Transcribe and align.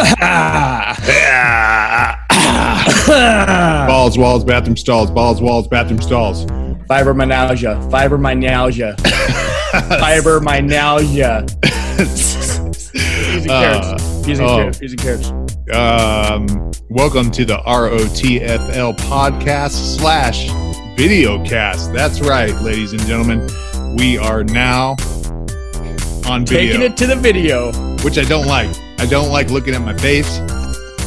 balls, 3.86 4.16
walls, 4.16 4.44
bathroom 4.44 4.76
stalls. 4.76 5.10
Balls, 5.10 5.42
walls, 5.42 5.68
bathroom 5.68 6.00
stalls. 6.00 6.46
Fibromyalgia. 6.86 7.90
Fibromyalgia. 7.90 8.96
Fibromyalgia. 10.00 11.46
Peas 11.98 12.90
and 13.34 13.46
carrots. 13.46 14.24
Peas 14.24 14.38
and 14.38 14.48
oh. 14.48 14.56
carrots. 14.56 14.78
Peas 14.78 14.94
carrots. 14.94 15.28
Um, 15.72 16.70
welcome 16.88 17.30
to 17.32 17.44
the 17.44 17.58
ROTFL 17.58 18.96
podcast 19.00 19.98
slash 19.98 20.48
video 20.96 21.44
cast. 21.44 21.92
That's 21.92 22.20
right, 22.20 22.54
ladies 22.62 22.92
and 22.92 23.02
gentlemen. 23.02 23.46
We 23.96 24.16
are 24.16 24.44
now 24.44 24.92
on 26.26 26.46
video, 26.46 26.78
Taking 26.78 26.82
it 26.82 26.96
to 26.96 27.06
the 27.06 27.16
video. 27.16 27.70
which 28.02 28.16
I 28.16 28.22
don't 28.22 28.46
like. 28.46 28.70
I 29.00 29.06
don't 29.06 29.30
like 29.30 29.50
looking 29.50 29.74
at 29.74 29.80
my 29.82 29.96
face. 29.96 30.38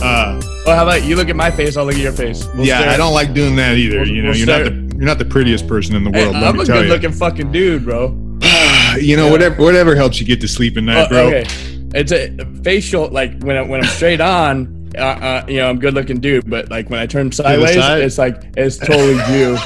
Uh, 0.02 0.42
Well, 0.66 0.76
how 0.76 0.84
about 0.84 1.04
you 1.04 1.16
look 1.16 1.30
at 1.30 1.36
my 1.36 1.52
face? 1.52 1.78
I'll 1.78 1.86
look 1.86 1.96
at 1.96 2.02
your 2.02 2.12
face. 2.14 2.48
We'll 2.56 2.66
yeah, 2.66 2.80
stare. 2.80 2.90
I 2.92 2.98
don't 2.98 3.14
like 3.14 3.34
doing 3.34 3.56
that 3.58 3.78
either. 3.78 4.00
We'll- 4.00 4.08
you 4.10 4.22
know, 4.22 4.30
we'll 4.30 4.38
you're 4.38 4.48
not 4.48 4.64
the 4.66 4.96
you're 4.96 5.06
not 5.06 5.18
the 5.20 5.26
prettiest 5.26 5.68
person 5.68 5.96
in 5.96 6.04
the 6.04 6.12
Hey, 6.12 6.24
world. 6.24 6.36
let 6.36 6.44
I'm 6.44 6.60
a 6.60 6.66
good 6.66 6.86
you. 6.86 6.90
looking 6.92 7.12
fucking 7.12 7.52
dude, 7.52 7.84
bro. 7.86 8.08
you 9.00 9.16
know, 9.18 9.26
Yeah. 9.26 9.32
whatever 9.32 9.62
whatever 9.64 9.96
helps 9.96 10.20
you 10.20 10.26
get 10.26 10.40
to 10.42 10.48
sleep 10.48 10.78
at 10.78 10.84
night, 10.84 11.06
Uh, 11.06 11.10
bro. 11.10 11.28
Okay, 11.28 11.46
it's 11.96 12.12
a 12.12 12.30
facial. 12.64 13.08
Like 13.10 13.42
when 13.44 13.58
I, 13.58 13.62
when 13.62 13.82
I'm 13.82 13.88
straight 13.90 14.22
on, 14.22 14.90
uh, 14.98 15.02
uh, 15.02 15.46
you 15.48 15.58
know, 15.58 15.70
I'm 15.70 15.80
good 15.80 15.94
looking 15.94 16.20
dude. 16.20 16.50
But 16.50 16.70
like 16.72 16.90
when 16.90 17.00
I 17.00 17.06
turn 17.06 17.32
sideways, 17.32 17.76
side? 17.76 18.02
it's 18.02 18.18
like 18.18 18.42
it's 18.58 18.78
totally 18.78 19.14
you. 19.38 19.58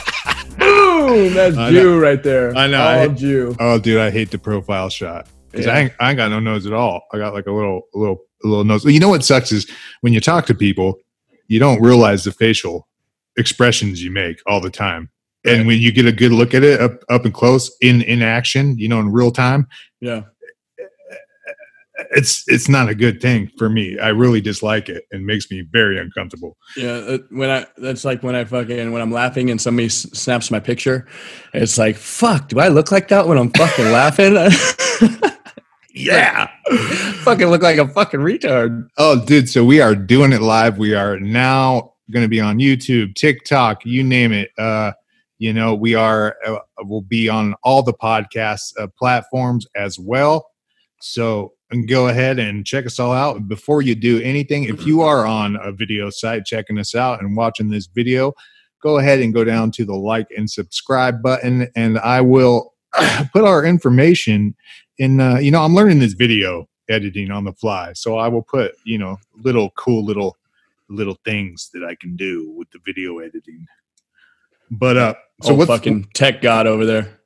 Boom! 0.58 1.34
That's 1.34 1.56
you 1.72 2.00
right 2.00 2.22
there. 2.24 2.56
I 2.58 2.68
know, 2.68 2.82
All 2.82 2.88
I- 2.88 3.08
Jew. 3.08 3.56
Oh, 3.60 3.78
dude, 3.80 4.00
I 4.00 4.10
hate 4.12 4.32
the 4.32 4.38
profile 4.40 4.90
shot 4.90 5.28
because 5.58 5.66
Yeah. 5.68 5.74
I, 5.74 5.80
ain't, 5.82 5.94
I 6.00 6.10
ain't 6.12 6.18
got 6.18 6.30
no 6.30 6.40
nose 6.40 6.66
at 6.66 6.74
all. 6.74 7.04
I 7.14 7.18
got 7.18 7.34
like 7.34 7.48
a 7.48 7.52
little, 7.52 7.82
a 7.94 7.98
little, 7.98 8.20
a 8.44 8.48
little 8.48 8.64
nose. 8.64 8.86
You 8.86 9.00
know 9.00 9.10
what 9.10 9.24
sucks 9.26 9.52
is 9.52 9.70
when 10.02 10.14
you 10.14 10.20
talk 10.20 10.46
to 10.48 10.54
people, 10.56 10.98
you 11.48 11.60
don't 11.60 11.82
realize 11.82 12.24
the 12.24 12.32
facial 12.32 12.88
expressions 13.38 14.04
you 14.04 14.12
make 14.12 14.40
all 14.48 14.60
the 14.62 14.70
time. 14.70 15.10
And 15.46 15.66
when 15.68 15.80
you 15.80 15.92
get 15.92 16.06
a 16.06 16.12
good 16.12 16.32
look 16.32 16.54
at 16.54 16.64
it 16.64 16.82
up, 16.82 17.04
up 17.10 17.24
and 17.26 17.34
close 17.34 17.76
in 17.82 18.02
in 18.02 18.22
action, 18.22 18.78
you 18.78 18.88
know, 18.90 19.00
in 19.00 19.12
real 19.12 19.32
time, 19.32 19.68
Yeah. 20.02 20.24
it's 22.12 22.44
it's 22.48 22.68
not 22.70 22.90
a 22.90 22.96
good 22.96 23.22
thing 23.22 23.50
for 23.58 23.70
me. 23.70 23.98
I 23.98 24.10
really 24.10 24.42
dislike 24.42 24.90
it 24.90 25.06
and 25.12 25.26
makes 25.26 25.50
me 25.50 25.62
very 25.72 25.98
uncomfortable. 26.00 26.58
Yeah, 26.76 26.92
uh, 26.92 27.18
when 27.32 27.50
I 27.50 27.66
that's 27.78 28.04
like 28.06 28.24
when 28.24 28.36
I 28.36 28.44
fucking 28.46 28.92
when 28.92 29.02
I'm 29.02 29.12
laughing 29.12 29.50
and 29.50 29.60
somebody 29.62 29.90
snaps 29.90 30.52
my 30.52 30.60
picture, 30.60 31.08
it's 31.54 31.78
like 31.78 31.96
fuck. 31.96 32.50
Do 32.50 32.60
I 32.60 32.68
look 32.68 32.92
like 32.92 33.08
that 33.08 33.28
when 33.28 33.38
I'm 33.38 33.52
fucking 33.52 33.86
laughing? 33.92 34.36
yeah, 35.98 36.50
fucking 37.24 37.48
look 37.48 37.62
like 37.62 37.78
a 37.78 37.88
fucking 37.88 38.20
retard. 38.20 38.88
Oh, 38.98 39.24
dude. 39.26 39.50
So 39.50 39.64
we 39.64 39.82
are 39.82 39.96
doing 39.96 40.34
it 40.34 40.42
live. 40.42 40.78
We 40.78 40.94
are 40.94 41.20
now 41.20 41.94
going 42.12 42.24
to 42.24 42.30
be 42.30 42.40
on 42.40 42.60
YouTube, 42.60 43.16
TikTok, 43.16 43.86
you 43.86 44.04
name 44.04 44.32
it. 44.32 44.52
Uh, 44.58 44.94
you 45.40 45.54
know, 45.54 45.76
we 45.76 45.94
are, 45.94 46.36
uh, 46.46 46.58
we'll 46.80 47.02
be 47.02 47.30
on 47.30 47.54
all 47.64 47.84
the 47.84 47.94
podcast 47.94 48.74
uh, 48.80 48.88
platforms 48.98 49.68
as 49.76 50.00
well. 50.00 50.50
So 51.00 51.54
and 51.70 51.88
go 51.88 52.08
ahead 52.08 52.40
and 52.40 52.66
check 52.66 52.86
us 52.86 53.00
all 53.00 53.12
out. 53.12 53.48
Before 53.48 53.82
you 53.82 53.96
do 53.96 54.22
anything, 54.22 54.64
if 54.64 54.86
you 54.86 55.02
are 55.02 55.26
on 55.26 55.58
a 55.62 55.72
video 55.72 56.10
site 56.10 56.46
checking 56.46 56.80
us 56.80 56.96
out 56.96 57.22
and 57.22 57.36
watching 57.36 57.70
this 57.70 57.88
video, 57.88 58.34
go 58.82 58.98
ahead 59.00 59.20
and 59.20 59.34
go 59.34 59.44
down 59.44 59.72
to 59.72 59.86
the 59.86 59.96
like 59.96 60.28
and 60.36 60.50
subscribe 60.50 61.22
button, 61.22 61.68
and 61.76 62.00
I 62.00 62.22
will 62.22 62.74
put 63.34 63.44
our 63.44 63.66
information 63.66 64.56
in. 64.98 65.20
Uh, 65.20 65.38
you 65.38 65.52
know, 65.52 65.64
I'm 65.64 65.76
learning 65.76 66.00
this 66.00 66.14
video 66.14 66.68
editing 66.90 67.32
on 67.32 67.44
the 67.44 67.54
fly, 67.54 67.94
so 67.94 68.18
I 68.18 68.28
will 68.28 68.44
put 68.44 68.76
you 68.84 68.98
know 68.98 69.18
little 69.42 69.72
cool 69.72 70.04
little 70.04 70.38
little 70.90 71.18
things 71.26 71.70
that 71.74 71.84
I 71.84 71.96
can 71.96 72.16
do 72.16 72.52
with 72.52 72.70
the 72.72 72.80
video 72.86 73.20
editing. 73.20 73.68
But 74.72 74.98
uh, 74.98 75.14
so 75.42 75.54
what's 75.54 75.70
fucking 75.70 76.10
tech 76.14 76.42
god 76.42 76.68
over 76.68 76.86
there. 76.86 77.20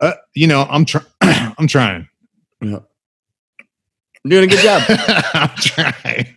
uh, 0.00 0.14
you 0.34 0.46
know, 0.46 0.66
I'm 0.68 0.84
trying. 0.84 1.06
I'm 1.20 1.66
trying. 1.66 2.08
Yeah. 2.60 2.78
i'm 4.24 4.30
Doing 4.30 4.44
a 4.44 4.46
good 4.46 4.60
job. 4.60 4.82
I'm 5.34 5.50
trying. 5.56 6.36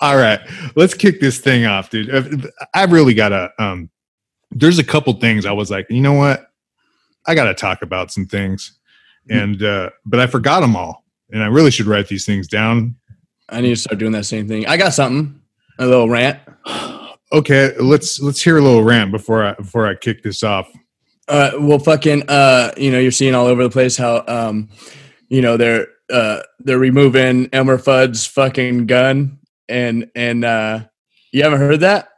All 0.00 0.16
right, 0.16 0.40
let's 0.76 0.94
kick 0.94 1.20
this 1.20 1.38
thing 1.38 1.64
off, 1.64 1.90
dude. 1.90 2.10
Uh, 2.14 2.48
I 2.74 2.84
really 2.84 3.14
gotta. 3.14 3.50
Um, 3.58 3.90
there's 4.50 4.78
a 4.78 4.84
couple 4.84 5.12
things 5.14 5.44
I 5.46 5.52
was 5.52 5.70
like, 5.70 5.86
you 5.90 6.00
know 6.00 6.14
what, 6.14 6.50
I 7.26 7.34
gotta 7.34 7.54
talk 7.54 7.82
about 7.82 8.10
some 8.10 8.26
things, 8.26 8.77
and 9.30 9.62
uh, 9.62 9.90
but 10.04 10.20
I 10.20 10.26
forgot 10.26 10.60
them 10.60 10.76
all, 10.76 11.04
and 11.30 11.42
I 11.42 11.46
really 11.46 11.70
should 11.70 11.86
write 11.86 12.08
these 12.08 12.24
things 12.24 12.48
down. 12.48 12.96
I 13.48 13.60
need 13.60 13.70
to 13.70 13.76
start 13.76 13.98
doing 13.98 14.12
that 14.12 14.24
same 14.24 14.46
thing. 14.46 14.66
I 14.66 14.76
got 14.76 14.92
something. 14.92 15.40
A 15.78 15.86
little 15.86 16.08
rant. 16.08 16.38
Okay, 17.30 17.76
let's 17.76 18.22
let's 18.22 18.40
hear 18.40 18.56
a 18.56 18.62
little 18.62 18.82
rant 18.82 19.12
before 19.12 19.44
I 19.44 19.52
before 19.52 19.86
I 19.86 19.94
kick 19.94 20.22
this 20.22 20.42
off. 20.42 20.66
Uh, 21.28 21.50
well, 21.60 21.78
fucking, 21.78 22.22
uh, 22.28 22.72
you 22.78 22.90
know, 22.90 22.98
you're 22.98 23.10
seeing 23.10 23.34
all 23.34 23.46
over 23.46 23.62
the 23.62 23.68
place 23.68 23.98
how, 23.98 24.24
um, 24.26 24.70
you 25.28 25.42
know, 25.42 25.58
they're 25.58 25.88
uh, 26.10 26.40
they're 26.60 26.78
removing 26.78 27.50
Elmer 27.52 27.76
Fudd's 27.76 28.26
fucking 28.26 28.86
gun, 28.86 29.38
and 29.68 30.10
and 30.14 30.42
uh, 30.42 30.84
you 31.30 31.42
haven't 31.42 31.58
heard 31.58 31.80
that? 31.80 32.08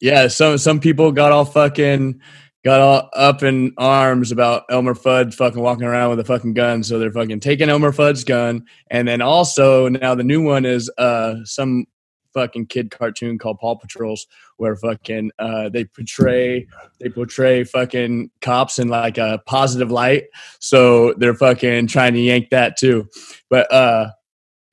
Yeah, 0.00 0.28
some 0.28 0.58
some 0.58 0.78
people 0.78 1.10
got 1.10 1.32
all 1.32 1.44
fucking 1.44 2.20
got 2.64 2.80
all 2.80 3.10
up 3.14 3.42
in 3.42 3.72
arms 3.76 4.30
about 4.30 4.64
Elmer 4.70 4.94
Fudd 4.94 5.34
fucking 5.34 5.60
walking 5.60 5.84
around 5.84 6.10
with 6.10 6.20
a 6.20 6.24
fucking 6.24 6.54
gun, 6.54 6.82
so 6.82 6.98
they're 6.98 7.12
fucking 7.12 7.40
taking 7.40 7.68
Elmer 7.68 7.92
Fudd's 7.92 8.24
gun, 8.24 8.64
and 8.90 9.06
then 9.06 9.20
also 9.20 9.88
now 9.88 10.14
the 10.14 10.24
new 10.24 10.42
one 10.42 10.64
is 10.64 10.90
uh 10.98 11.36
some 11.44 11.86
fucking 12.34 12.64
kid 12.66 12.90
cartoon 12.90 13.38
called 13.38 13.58
Paw 13.58 13.74
Patrols, 13.74 14.26
where 14.56 14.76
fucking 14.76 15.30
uh 15.38 15.68
they 15.68 15.84
portray 15.84 16.66
they 17.00 17.08
portray 17.08 17.64
fucking 17.64 18.30
cops 18.40 18.78
in 18.78 18.88
like 18.88 19.18
a 19.18 19.42
positive 19.46 19.90
light. 19.90 20.24
So 20.60 21.14
they're 21.14 21.34
fucking 21.34 21.88
trying 21.88 22.14
to 22.14 22.20
yank 22.20 22.50
that 22.50 22.76
too. 22.76 23.08
But 23.50 23.70
uh 23.72 24.12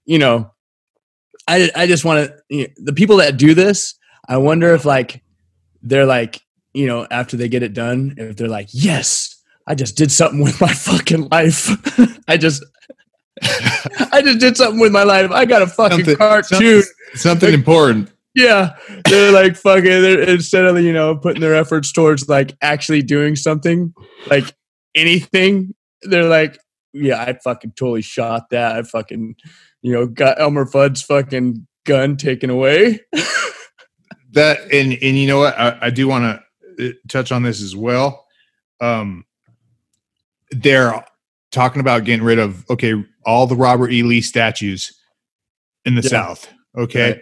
you 0.10 0.18
know 0.18 0.52
i 1.48 1.70
i 1.76 1.86
just 1.86 2.04
want 2.04 2.28
to 2.28 2.36
you 2.50 2.64
know, 2.64 2.74
the 2.78 2.94
people 2.94 3.18
that 3.18 3.38
do 3.38 3.54
this 3.54 3.94
i 4.28 4.36
wonder 4.36 4.74
if 4.74 4.84
like 4.86 5.22
they're 5.84 6.08
like 6.08 6.42
you 6.74 6.86
know 6.88 7.08
after 7.12 7.36
they 7.38 7.48
get 7.50 7.64
it 7.64 7.74
done 7.74 8.14
if 8.18 8.36
they're 8.36 8.48
like 8.48 8.68
yes 8.72 9.36
i 9.68 9.74
just 9.76 9.96
did 9.98 10.12
something 10.12 10.42
with 10.42 10.60
my 10.62 10.74
fucking 10.74 11.28
life 11.30 11.70
i 12.28 12.38
just 12.38 12.64
i 14.12 14.22
just 14.24 14.40
did 14.40 14.56
something 14.58 14.80
with 14.80 14.92
my 14.92 15.04
life 15.04 15.32
i 15.32 15.46
got 15.46 15.62
a 15.62 15.68
fucking 15.68 15.98
Something- 16.00 16.16
cartoon 16.18 16.84
Something 17.16 17.54
important. 17.56 18.12
yeah, 18.36 18.76
they're 19.06 19.32
like 19.32 19.56
fucking. 19.56 19.84
They're, 19.84 20.22
instead 20.30 20.66
of 20.66 20.80
you 20.80 20.94
know 20.94 21.16
putting 21.16 21.42
their 21.42 21.56
efforts 21.56 21.92
towards 21.92 22.30
like 22.30 22.56
actually 22.62 23.02
doing 23.02 23.36
something, 23.36 23.96
like 24.30 24.46
anything, 24.94 25.74
they're 26.04 26.30
like, 26.30 26.60
yeah, 26.94 27.20
I 27.20 27.34
fucking 27.44 27.72
totally 27.76 28.04
shot 28.04 28.52
that. 28.52 28.76
I 28.76 28.84
fucking, 28.84 29.36
you 29.82 29.92
know, 29.92 30.06
got 30.06 30.40
Elmer 30.40 30.68
Fudd's 30.68 31.02
fucking 31.02 31.66
gun 31.88 32.16
taken 32.16 32.52
away. 32.52 33.00
that 34.34 34.60
and 34.72 34.94
and 34.94 35.18
you 35.18 35.28
know 35.28 35.40
what 35.40 35.58
i, 35.58 35.76
I 35.82 35.90
do 35.90 36.08
want 36.08 36.24
to 36.26 36.44
touch 37.08 37.32
on 37.32 37.44
this 37.44 37.62
as 37.62 37.76
well. 37.76 38.26
Um 38.82 39.26
they're 40.52 41.04
talking 41.52 41.80
about 41.80 42.04
getting 42.06 42.26
rid 42.26 42.40
of 42.40 42.66
okay 42.70 43.04
all 43.26 43.46
the 43.48 43.56
robert 43.56 43.92
e. 43.92 44.04
Lee 44.04 44.22
statues 44.22 44.92
in 45.86 45.96
the 45.96 46.02
Yeah. 46.02 46.10
south 46.10 46.52
okay? 46.78 47.22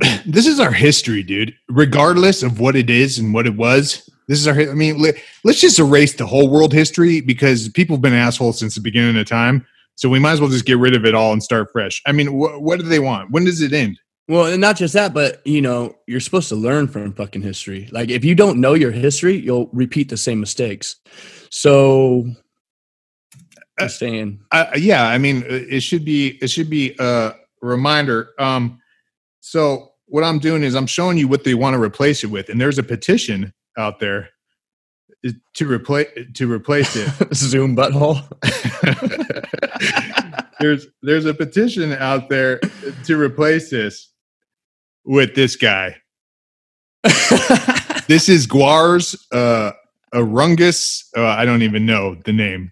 This 0.26 0.46
is 0.48 0.58
our 0.58 0.72
history 0.72 1.22
dude. 1.22 1.54
Regardless 1.68 2.42
of 2.42 2.58
what 2.58 2.74
it 2.74 2.90
is 2.90 3.18
and 3.18 3.32
what 3.32 3.46
it 3.46 3.54
was 3.56 4.08
this 4.28 4.38
is 4.38 4.46
our 4.48 4.58
i 4.70 4.74
mean 4.74 4.98
let, 4.98 5.16
let's 5.44 5.60
just 5.60 5.78
erase 5.78 6.14
the 6.14 6.26
whole 6.26 6.48
world 6.48 6.72
history 6.72 7.20
because 7.20 7.68
people 7.68 7.96
have 7.96 8.02
been 8.02 8.12
assholes 8.14 8.58
since 8.58 8.74
the 8.74 8.80
beginning 8.80 9.16
of 9.20 9.26
time 9.26 9.66
so 9.96 10.08
we 10.08 10.18
might 10.18 10.32
as 10.32 10.40
well 10.40 10.48
just 10.48 10.64
get 10.64 10.78
rid 10.78 10.94
of 10.96 11.04
it 11.04 11.14
all 11.14 11.32
and 11.32 11.42
start 11.42 11.68
fresh. 11.72 12.00
I 12.06 12.12
mean 12.12 12.28
wh- 12.28 12.60
what 12.62 12.78
do 12.80 12.86
they 12.86 12.98
want? 12.98 13.30
When 13.30 13.44
does 13.44 13.60
it 13.60 13.72
end 13.72 13.98
Well, 14.28 14.46
and 14.46 14.60
not 14.60 14.76
just 14.76 14.94
that, 14.94 15.12
but 15.14 15.44
you 15.46 15.60
know, 15.60 15.96
you're 16.06 16.20
supposed 16.20 16.48
to 16.50 16.56
learn 16.56 16.88
from 16.88 17.12
fucking 17.12 17.42
history. 17.42 17.88
Like 17.92 18.10
if 18.10 18.24
you 18.24 18.34
don't 18.34 18.60
know 18.60 18.74
your 18.74 18.92
history, 18.92 19.36
you'll 19.36 19.68
repeat 19.72 20.08
the 20.08 20.16
same 20.16 20.40
mistakes. 20.40 20.96
So, 21.50 22.26
Uh, 23.78 23.84
just 23.84 23.98
saying. 23.98 24.40
I, 24.52 24.76
yeah, 24.76 25.06
I 25.08 25.18
mean, 25.18 25.38
uh, 25.44 25.46
it 25.70 25.80
should 25.82 26.04
be 26.04 26.38
it 26.42 26.48
should 26.50 26.70
be 26.70 26.94
a 27.00 27.34
reminder. 27.62 28.30
Um, 28.38 28.80
so 29.40 29.92
what 30.06 30.24
I'm 30.24 30.38
doing 30.38 30.62
is 30.62 30.74
I'm 30.74 30.86
showing 30.86 31.18
you 31.18 31.28
what 31.28 31.44
they 31.44 31.54
want 31.54 31.74
to 31.74 31.80
replace 31.82 32.22
it 32.24 32.28
with, 32.28 32.48
and 32.48 32.60
there's 32.60 32.78
a 32.78 32.82
petition 32.84 33.52
out 33.78 33.98
there 34.00 34.30
uh, 35.26 35.30
to 35.54 35.70
replace 35.70 36.08
to 36.34 36.50
replace 36.50 36.96
it. 36.96 37.10
Zoom 37.34 37.76
butthole. 37.76 38.22
there's 40.60 40.86
there's 41.02 41.26
a 41.26 41.34
petition 41.34 41.92
out 41.94 42.28
there 42.28 42.60
to 43.04 43.16
replace 43.20 43.70
this 43.70 44.11
with 45.04 45.34
this 45.34 45.56
guy. 45.56 45.96
This 48.08 48.28
is 48.28 48.46
GWAR's 48.48 49.26
uh, 49.32 49.70
Urungus. 50.12 51.04
Uh, 51.16 51.24
I 51.24 51.44
don't 51.44 51.62
even 51.62 51.86
know 51.86 52.16
the 52.24 52.32
name. 52.32 52.70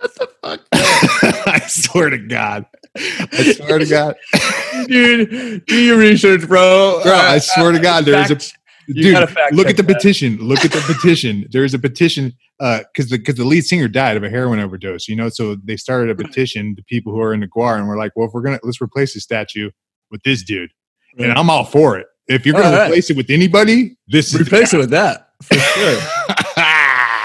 What 0.00 0.14
the 0.14 0.28
fuck? 0.42 0.60
I 0.72 1.60
swear 1.66 2.08
to 2.08 2.18
God, 2.18 2.64
I 2.96 3.52
swear 3.56 3.78
to 3.80 3.86
God, 3.86 4.14
dude, 4.86 5.66
do 5.66 5.76
your 5.78 5.98
research, 5.98 6.46
bro. 6.46 7.00
bro. 7.02 7.12
I 7.12 7.38
swear 7.38 7.72
to 7.72 7.80
God, 7.80 8.04
there 8.04 8.22
is 8.22 8.30
a 8.30 8.36
Fact- 8.36 8.56
dude. 8.94 9.14
Look 9.52 9.66
at 9.68 9.76
the 9.76 9.82
that. 9.82 9.96
petition. 9.96 10.36
Look 10.38 10.64
at 10.64 10.70
the 10.72 10.80
petition. 10.86 11.46
There 11.50 11.64
is 11.64 11.74
a 11.74 11.78
petition 11.78 12.32
because 12.58 13.10
the 13.10 13.18
because 13.18 13.34
the 13.34 13.44
lead 13.44 13.64
singer 13.66 13.88
died 13.88 14.16
of 14.16 14.22
a 14.22 14.30
heroin 14.30 14.60
overdose. 14.60 15.08
You 15.08 15.16
know, 15.16 15.28
so 15.28 15.56
they 15.56 15.76
started 15.76 16.10
a 16.10 16.14
petition 16.14 16.74
The 16.76 16.84
people 16.84 17.12
who 17.12 17.20
are 17.20 17.34
in 17.34 17.40
the 17.40 17.48
GWAR, 17.48 17.76
and 17.76 17.88
we're 17.88 17.98
like, 17.98 18.12
well, 18.14 18.28
if 18.28 18.32
we're 18.32 18.42
gonna 18.42 18.60
let's 18.62 18.80
replace 18.80 19.14
the 19.14 19.20
statue 19.20 19.70
with 20.12 20.22
this 20.22 20.42
dude, 20.44 20.70
and 21.18 21.32
I'm 21.32 21.50
all 21.50 21.64
for 21.64 21.98
it. 21.98 22.06
If 22.28 22.46
you're 22.46 22.54
gonna 22.54 22.66
All 22.66 22.72
right. 22.72 22.86
replace 22.86 23.10
it 23.10 23.16
with 23.16 23.30
anybody, 23.30 23.96
this 24.06 24.34
is 24.34 24.40
Replace 24.40 24.72
it 24.72 24.78
with 24.78 24.90
that 24.90 25.30
for 25.42 25.54
sure. 25.54 26.00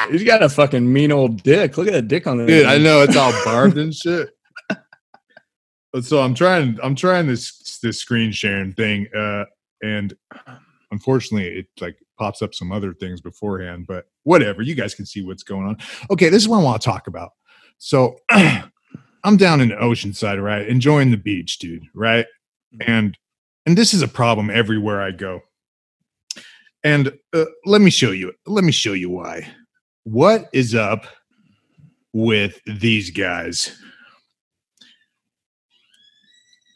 He's 0.11 0.23
got 0.23 0.43
a 0.43 0.49
fucking 0.49 0.91
mean 0.91 1.11
old 1.11 1.43
dick. 1.43 1.77
Look 1.77 1.87
at 1.87 1.93
that 1.93 2.07
dick 2.07 2.27
on 2.27 2.37
the 2.37 2.45
Dude, 2.45 2.65
I 2.65 2.77
know 2.77 3.01
it's 3.01 3.15
all 3.15 3.31
barbed 3.45 3.77
and 3.77 3.93
shit. 3.93 4.29
So 6.01 6.21
I'm 6.21 6.33
trying 6.33 6.77
I'm 6.83 6.95
trying 6.95 7.27
this 7.27 7.79
this 7.79 7.99
screen 7.99 8.31
sharing 8.31 8.73
thing 8.73 9.07
uh 9.15 9.45
and 9.81 10.13
unfortunately 10.91 11.47
it 11.59 11.67
like 11.79 11.97
pops 12.17 12.41
up 12.41 12.53
some 12.53 12.71
other 12.71 12.93
things 12.93 13.21
beforehand 13.21 13.85
but 13.87 14.05
whatever 14.23 14.61
you 14.61 14.75
guys 14.75 14.93
can 14.93 15.05
see 15.05 15.21
what's 15.23 15.43
going 15.43 15.65
on. 15.65 15.77
Okay, 16.11 16.29
this 16.29 16.41
is 16.41 16.49
what 16.49 16.59
I 16.59 16.63
want 16.63 16.81
to 16.81 16.85
talk 16.85 17.07
about. 17.07 17.31
So 17.77 18.17
I'm 18.29 19.37
down 19.37 19.61
in 19.61 19.69
the 19.69 19.75
oceanside, 19.75 20.43
right? 20.43 20.67
Enjoying 20.67 21.11
the 21.11 21.17
beach, 21.17 21.59
dude, 21.59 21.83
right? 21.93 22.25
And 22.85 23.17
and 23.65 23.77
this 23.77 23.93
is 23.93 24.01
a 24.01 24.07
problem 24.07 24.49
everywhere 24.49 25.01
I 25.01 25.11
go. 25.11 25.41
And 26.83 27.17
uh, 27.33 27.45
let 27.65 27.81
me 27.81 27.89
show 27.89 28.11
you. 28.11 28.33
Let 28.45 28.63
me 28.63 28.71
show 28.71 28.93
you 28.93 29.09
why. 29.09 29.47
What 30.03 30.49
is 30.53 30.75
up 30.75 31.05
with 32.13 32.59
these 32.65 33.09
guys? 33.09 33.75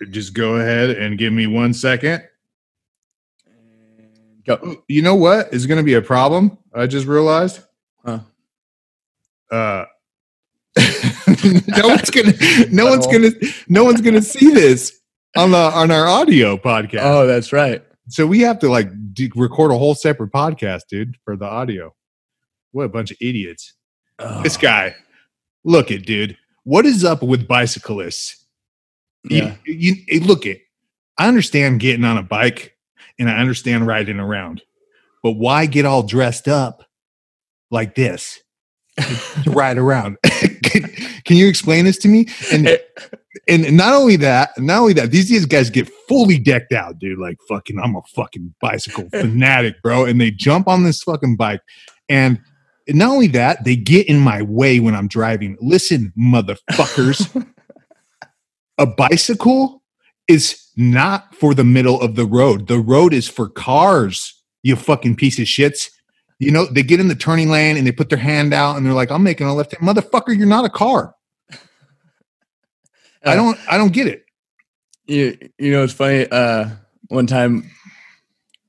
Just 0.10 0.34
go 0.34 0.56
ahead 0.56 0.92
and 0.92 1.18
give 1.18 1.32
me 1.32 1.46
one 1.46 1.74
second. 1.74 2.24
Go. 4.48 4.84
You 4.88 5.04
know 5.04 5.16
what 5.16 5.54
is 5.54 5.68
going 5.68 5.78
to 5.78 5.84
be 5.84 5.94
a 5.94 6.02
problem? 6.02 6.58
I 6.74 6.88
just 6.88 7.06
realized. 7.06 7.60
Huh. 8.04 8.22
Uh, 9.52 9.86
no 11.68 11.88
one's 11.88 12.10
gonna, 12.10 12.34
no 12.72 12.86
one's 12.86 13.08
gonna, 13.08 13.30
no 13.68 13.84
one's 13.84 14.02
gonna 14.02 14.22
see 14.22 14.52
this 14.52 14.99
on 15.38 15.52
the 15.52 15.58
on 15.58 15.92
our 15.92 16.08
audio 16.08 16.58
podcast. 16.58 17.02
Oh, 17.04 17.26
that's 17.28 17.52
right. 17.54 17.84
So 18.08 18.26
we 18.26 18.40
have 18.42 18.60
to 18.60 18.70
like 18.70 18.90
d- 19.14 19.32
record 19.36 19.72
a 19.72 19.78
whole 19.78 19.96
separate 19.96 20.32
podcast, 20.32 20.84
dude, 20.90 21.16
for 21.26 21.36
the 21.36 21.46
audio. 21.46 21.94
What 22.72 22.84
a 22.86 22.90
bunch 22.90 23.12
of 23.12 23.18
idiots! 23.22 23.74
Oh, 24.20 24.42
This 24.44 24.58
guy, 24.58 24.96
look 25.64 25.92
it, 25.92 26.06
dude. 26.06 26.38
What 26.64 26.86
is 26.86 27.04
up 27.04 27.22
with 27.24 27.48
bicyclists? 27.48 28.46
You- 29.24 29.38
Yeah. 29.38 29.56
You, 29.66 29.96
you- 30.08 30.20
look 30.22 30.46
it. 30.46 30.62
I 31.18 31.28
understand 31.28 31.80
getting 31.82 32.06
on 32.06 32.18
a 32.18 32.24
bike, 32.24 32.76
and 33.20 33.30
I 33.30 33.38
understand 33.38 33.86
riding 33.88 34.20
around, 34.20 34.62
but 35.22 35.34
why 35.34 35.66
get 35.66 35.86
all 35.86 36.04
dressed 36.04 36.48
up 36.48 36.84
like 37.72 37.94
this 37.96 38.40
to 39.44 39.52
ride 39.52 39.78
around? 39.78 40.18
can, 41.30 41.38
you 41.38 41.48
explain 41.48 41.86
this 41.86 41.98
to 42.00 42.08
me? 42.08 42.28
And 42.52 42.68
eh. 42.68 42.78
and 43.48 43.78
not 43.78 43.94
only 43.94 44.16
that, 44.18 44.58
not 44.58 44.80
only 44.80 44.94
that, 44.94 45.12
these 45.12 45.30
these 45.30 45.46
guys 45.46 45.70
get 45.70 45.90
fully 46.08 46.38
decked 46.38 46.74
out, 46.74 47.00
dude. 47.00 47.20
Like 47.20 47.38
fucking, 47.48 47.80
I'm 47.80 47.96
a 47.96 48.02
fucking 48.16 48.54
bicycle 48.60 49.08
fanatic, 49.12 49.82
bro. 49.82 50.06
And 50.06 50.20
they 50.20 50.32
jump 50.32 50.68
on 50.68 50.84
this 50.84 51.02
fucking 51.04 51.38
bike, 51.38 51.62
and 52.10 52.40
not 52.88 53.12
only 53.12 53.28
that, 53.28 53.64
they 53.64 53.76
get 53.76 54.08
in 54.08 54.20
my 54.20 54.42
way 54.42 54.80
when 54.80 54.96
I'm 54.96 55.08
driving. 55.08 55.58
Listen, 55.62 56.14
motherfuckers, 56.18 57.46
a 58.78 58.86
bicycle 58.86 59.84
is 60.28 60.70
not 60.76 61.36
for 61.36 61.54
the 61.54 61.64
middle 61.64 62.00
of 62.02 62.16
the 62.16 62.26
road. 62.26 62.68
The 62.68 62.80
road 62.80 63.14
is 63.14 63.28
for 63.28 63.50
cars. 63.50 64.34
You 64.64 64.76
fucking 64.76 65.16
piece 65.16 65.40
of 65.40 65.46
shits. 65.46 65.90
You 66.40 66.52
know, 66.52 66.66
they 66.66 66.84
get 66.84 67.00
in 67.00 67.10
the 67.10 67.16
turning 67.16 67.50
lane 67.50 67.76
and 67.78 67.86
they 67.86 67.92
put 67.92 68.10
their 68.10 68.18
hand 68.18 68.54
out 68.54 68.78
and 68.78 68.86
they're 68.86 68.94
like, 68.94 69.12
"I'm 69.12 69.24
making 69.24 69.48
a 69.48 69.54
left 69.54 69.76
hand." 69.76 69.88
Motherfucker, 69.88 70.36
you're 70.36 70.48
not 70.48 70.66
a 70.66 70.70
car. 70.70 71.16
I 73.26 73.36
don't 73.36 73.58
I 73.70 73.78
don't 73.78 73.94
get 73.94 74.08
it. 74.08 74.26
You 75.08 75.38
you 75.58 75.72
know 75.72 75.84
it's 75.84 75.94
funny. 75.94 76.28
Uh, 76.30 76.70
one 77.08 77.28
time, 77.28 77.70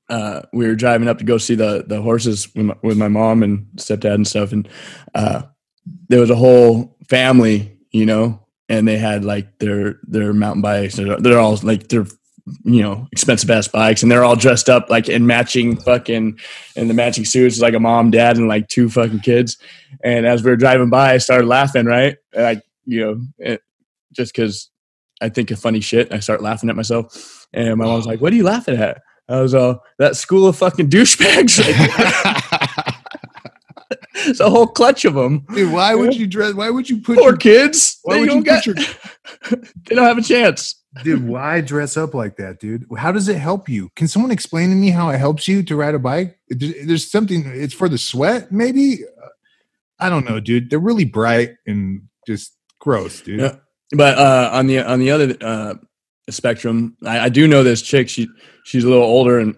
uh, 0.08 0.42
we 0.52 0.66
were 0.66 0.74
driving 0.74 1.08
up 1.08 1.18
to 1.18 1.24
go 1.24 1.38
see 1.38 1.54
the 1.54 1.84
the 1.86 2.02
horses 2.02 2.52
with 2.54 2.66
my, 2.66 2.76
with 2.82 2.98
my 2.98 3.08
mom 3.08 3.42
and 3.42 3.66
stepdad 3.76 4.14
and 4.14 4.26
stuff, 4.26 4.52
and 4.52 4.68
uh, 5.14 5.42
there 6.08 6.20
was 6.20 6.30
a 6.30 6.36
whole 6.36 6.96
family, 7.08 7.78
you 7.92 8.06
know, 8.06 8.44
and 8.68 8.88
they 8.88 8.98
had 8.98 9.24
like 9.24 9.58
their 9.58 10.00
their 10.02 10.32
mountain 10.32 10.62
bikes. 10.62 10.96
They're, 10.96 11.16
they're 11.18 11.38
all 11.38 11.58
like 11.62 11.88
they're 11.88 12.06
you 12.64 12.82
know 12.82 13.06
expensive 13.12 13.50
ass 13.50 13.68
bikes, 13.68 14.02
and 14.02 14.10
they're 14.10 14.24
all 14.24 14.36
dressed 14.36 14.68
up 14.68 14.90
like 14.90 15.08
in 15.08 15.26
matching 15.26 15.76
fucking 15.76 16.40
in 16.74 16.88
the 16.88 16.94
matching 16.94 17.24
suits, 17.24 17.60
like 17.60 17.74
a 17.74 17.80
mom, 17.80 18.10
dad, 18.10 18.36
and 18.36 18.48
like 18.48 18.68
two 18.68 18.88
fucking 18.88 19.20
kids. 19.20 19.58
And 20.02 20.26
as 20.26 20.42
we 20.42 20.50
were 20.50 20.56
driving 20.56 20.90
by, 20.90 21.12
I 21.12 21.18
started 21.18 21.46
laughing. 21.46 21.86
Right, 21.86 22.16
and 22.32 22.46
I 22.46 22.62
you 22.86 23.28
know. 23.38 23.58
Just 24.12 24.34
because 24.34 24.70
I 25.20 25.28
think 25.28 25.50
of 25.50 25.58
funny 25.58 25.80
shit. 25.80 26.12
I 26.12 26.20
start 26.20 26.42
laughing 26.42 26.70
at 26.70 26.76
myself. 26.76 27.46
And 27.52 27.76
my 27.76 27.84
mom's 27.84 28.06
like, 28.06 28.20
oh. 28.20 28.22
What 28.22 28.32
are 28.32 28.36
you 28.36 28.44
laughing 28.44 28.76
at? 28.76 29.00
I 29.28 29.40
was 29.40 29.54
all, 29.54 29.82
That 29.98 30.16
school 30.16 30.48
of 30.48 30.56
fucking 30.56 30.90
douchebags. 30.90 31.60
it's 34.26 34.40
a 34.40 34.50
whole 34.50 34.66
clutch 34.66 35.04
of 35.04 35.14
them. 35.14 35.44
Dude, 35.54 35.72
why 35.72 35.94
would 35.94 36.14
you 36.14 36.26
dress? 36.26 36.54
Why 36.54 36.70
would 36.70 36.88
you 36.88 37.00
put 37.00 37.16
Poor 37.16 37.30
your 37.30 37.36
kids. 37.36 37.98
why 38.02 38.14
they, 38.14 38.20
would 38.20 38.26
don't 38.26 38.38
you 38.38 38.44
get, 38.44 38.64
they 39.86 39.94
don't 39.94 40.06
have 40.06 40.18
a 40.18 40.22
chance. 40.22 40.82
dude? 41.04 41.26
Why 41.26 41.60
dress 41.60 41.96
up 41.96 42.14
like 42.14 42.36
that, 42.36 42.60
dude? 42.60 42.86
How 42.96 43.12
does 43.12 43.28
it 43.28 43.36
help 43.36 43.68
you? 43.68 43.90
Can 43.96 44.08
someone 44.08 44.30
explain 44.30 44.70
to 44.70 44.76
me 44.76 44.90
how 44.90 45.10
it 45.10 45.18
helps 45.18 45.46
you 45.46 45.62
to 45.64 45.76
ride 45.76 45.94
a 45.94 45.98
bike? 45.98 46.38
There's 46.48 47.10
something. 47.10 47.44
It's 47.46 47.74
for 47.74 47.88
the 47.88 47.98
sweat, 47.98 48.50
maybe. 48.50 48.98
I 49.98 50.08
don't 50.08 50.24
know, 50.28 50.40
dude. 50.40 50.70
They're 50.70 50.78
really 50.78 51.04
bright 51.04 51.50
and 51.66 52.02
just 52.26 52.56
gross, 52.80 53.20
dude. 53.20 53.40
Yeah. 53.40 53.56
But 53.92 54.18
uh, 54.18 54.50
on 54.52 54.66
the 54.66 54.82
on 54.82 55.00
the 55.00 55.10
other 55.10 55.36
uh, 55.40 55.74
spectrum, 56.28 56.96
I, 57.04 57.20
I 57.20 57.28
do 57.28 57.48
know 57.48 57.62
this 57.62 57.82
chick. 57.82 58.08
She 58.08 58.28
she's 58.64 58.84
a 58.84 58.88
little 58.88 59.04
older 59.04 59.38
and 59.38 59.56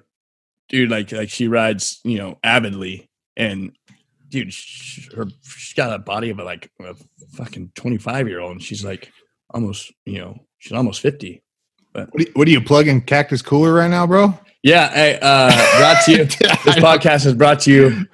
dude, 0.68 0.90
like 0.90 1.12
like 1.12 1.30
she 1.30 1.48
rides, 1.48 2.00
you 2.02 2.18
know, 2.18 2.38
avidly, 2.42 3.08
and 3.36 3.72
dude, 4.28 4.52
she, 4.52 5.08
her 5.14 5.26
she's 5.42 5.74
got 5.74 5.92
a 5.92 5.98
body 5.98 6.30
of 6.30 6.38
a 6.38 6.44
like 6.44 6.70
a 6.80 6.94
fucking 7.34 7.72
twenty 7.74 7.98
five 7.98 8.26
year 8.26 8.40
old, 8.40 8.52
and 8.52 8.62
she's 8.62 8.84
like 8.84 9.12
almost, 9.50 9.92
you 10.06 10.18
know, 10.18 10.38
she's 10.58 10.72
almost 10.72 11.00
fifty. 11.00 11.42
What, 11.92 12.10
do 12.16 12.26
what 12.34 12.48
are 12.48 12.50
you 12.50 12.62
plugging 12.62 13.02
Cactus 13.02 13.42
Cooler 13.42 13.72
right 13.72 13.90
now, 13.90 14.06
bro? 14.06 14.36
Yeah, 14.62 14.90
hey, 14.90 15.18
uh, 15.20 15.50
brought 15.78 16.04
to 16.06 16.12
you. 16.12 16.24
this 16.64 16.76
podcast 16.76 17.26
is 17.26 17.34
brought 17.34 17.60
to 17.60 17.70
you. 17.70 18.06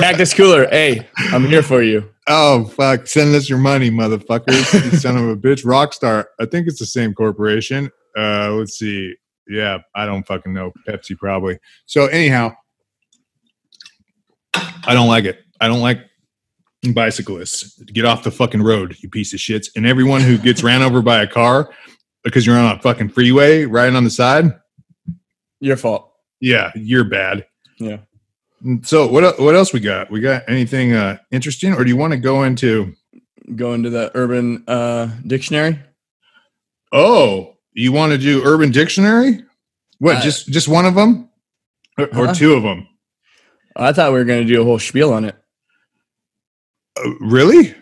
Cactus 0.00 0.34
Cooler. 0.34 0.66
Hey, 0.68 1.08
I'm 1.18 1.44
here 1.46 1.62
for 1.62 1.82
you. 1.82 2.08
Oh 2.26 2.64
fuck! 2.66 3.06
Send 3.06 3.34
us 3.34 3.48
your 3.48 3.58
money, 3.58 3.90
motherfuckers! 3.90 4.98
son 5.00 5.16
of 5.16 5.28
a 5.28 5.36
bitch. 5.36 5.64
Rockstar. 5.64 6.26
I 6.40 6.46
think 6.46 6.66
it's 6.68 6.78
the 6.78 6.86
same 6.86 7.14
corporation. 7.14 7.90
Uh, 8.16 8.52
let's 8.52 8.78
see. 8.78 9.14
Yeah, 9.48 9.78
I 9.94 10.06
don't 10.06 10.26
fucking 10.26 10.52
know. 10.52 10.72
Pepsi 10.88 11.16
probably. 11.18 11.58
So 11.86 12.06
anyhow, 12.06 12.52
I 14.54 14.94
don't 14.94 15.08
like 15.08 15.24
it. 15.24 15.40
I 15.60 15.68
don't 15.68 15.80
like 15.80 15.98
bicyclists. 16.94 17.78
Get 17.84 18.04
off 18.04 18.22
the 18.22 18.30
fucking 18.30 18.62
road, 18.62 18.96
you 19.00 19.08
piece 19.08 19.32
of 19.34 19.40
shits. 19.40 19.68
And 19.76 19.86
everyone 19.86 20.20
who 20.22 20.38
gets 20.38 20.62
ran 20.62 20.82
over 20.82 21.02
by 21.02 21.22
a 21.22 21.26
car 21.26 21.70
because 22.24 22.46
you're 22.46 22.56
on 22.56 22.76
a 22.76 22.80
fucking 22.80 23.10
freeway 23.10 23.64
riding 23.64 23.96
on 23.96 24.04
the 24.04 24.10
side, 24.10 24.52
Your 25.60 25.76
fault. 25.76 26.12
yeah, 26.40 26.70
you're 26.74 27.04
bad. 27.04 27.46
Yeah. 27.78 27.98
So 28.82 29.06
what 29.06 29.38
what 29.40 29.54
else 29.54 29.72
we 29.72 29.80
got? 29.80 30.10
We 30.10 30.20
got 30.20 30.42
anything 30.48 30.92
uh, 30.92 31.18
interesting, 31.30 31.72
or 31.72 31.84
do 31.84 31.88
you 31.90 31.96
want 31.96 32.12
to 32.12 32.18
go 32.18 32.42
into? 32.42 32.94
Go 33.56 33.72
into 33.72 33.90
the 33.90 34.10
Urban 34.14 34.64
uh, 34.68 35.10
Dictionary. 35.26 35.78
Oh, 36.92 37.56
you 37.72 37.92
want 37.92 38.12
to 38.12 38.18
do 38.18 38.42
Urban 38.44 38.70
Dictionary? 38.70 39.42
What? 39.98 40.16
Uh, 40.16 40.20
just 40.20 40.48
just 40.48 40.68
one 40.68 40.84
of 40.86 40.94
them, 40.94 41.30
or, 41.98 42.08
or 42.16 42.34
two 42.34 42.52
of 42.54 42.62
them? 42.62 42.86
I 43.76 43.92
thought 43.92 44.12
we 44.12 44.18
were 44.18 44.24
going 44.24 44.46
to 44.46 44.52
do 44.52 44.60
a 44.60 44.64
whole 44.64 44.78
spiel 44.78 45.12
on 45.12 45.24
it. 45.24 45.36
Uh, 46.96 47.10
really? 47.20 47.74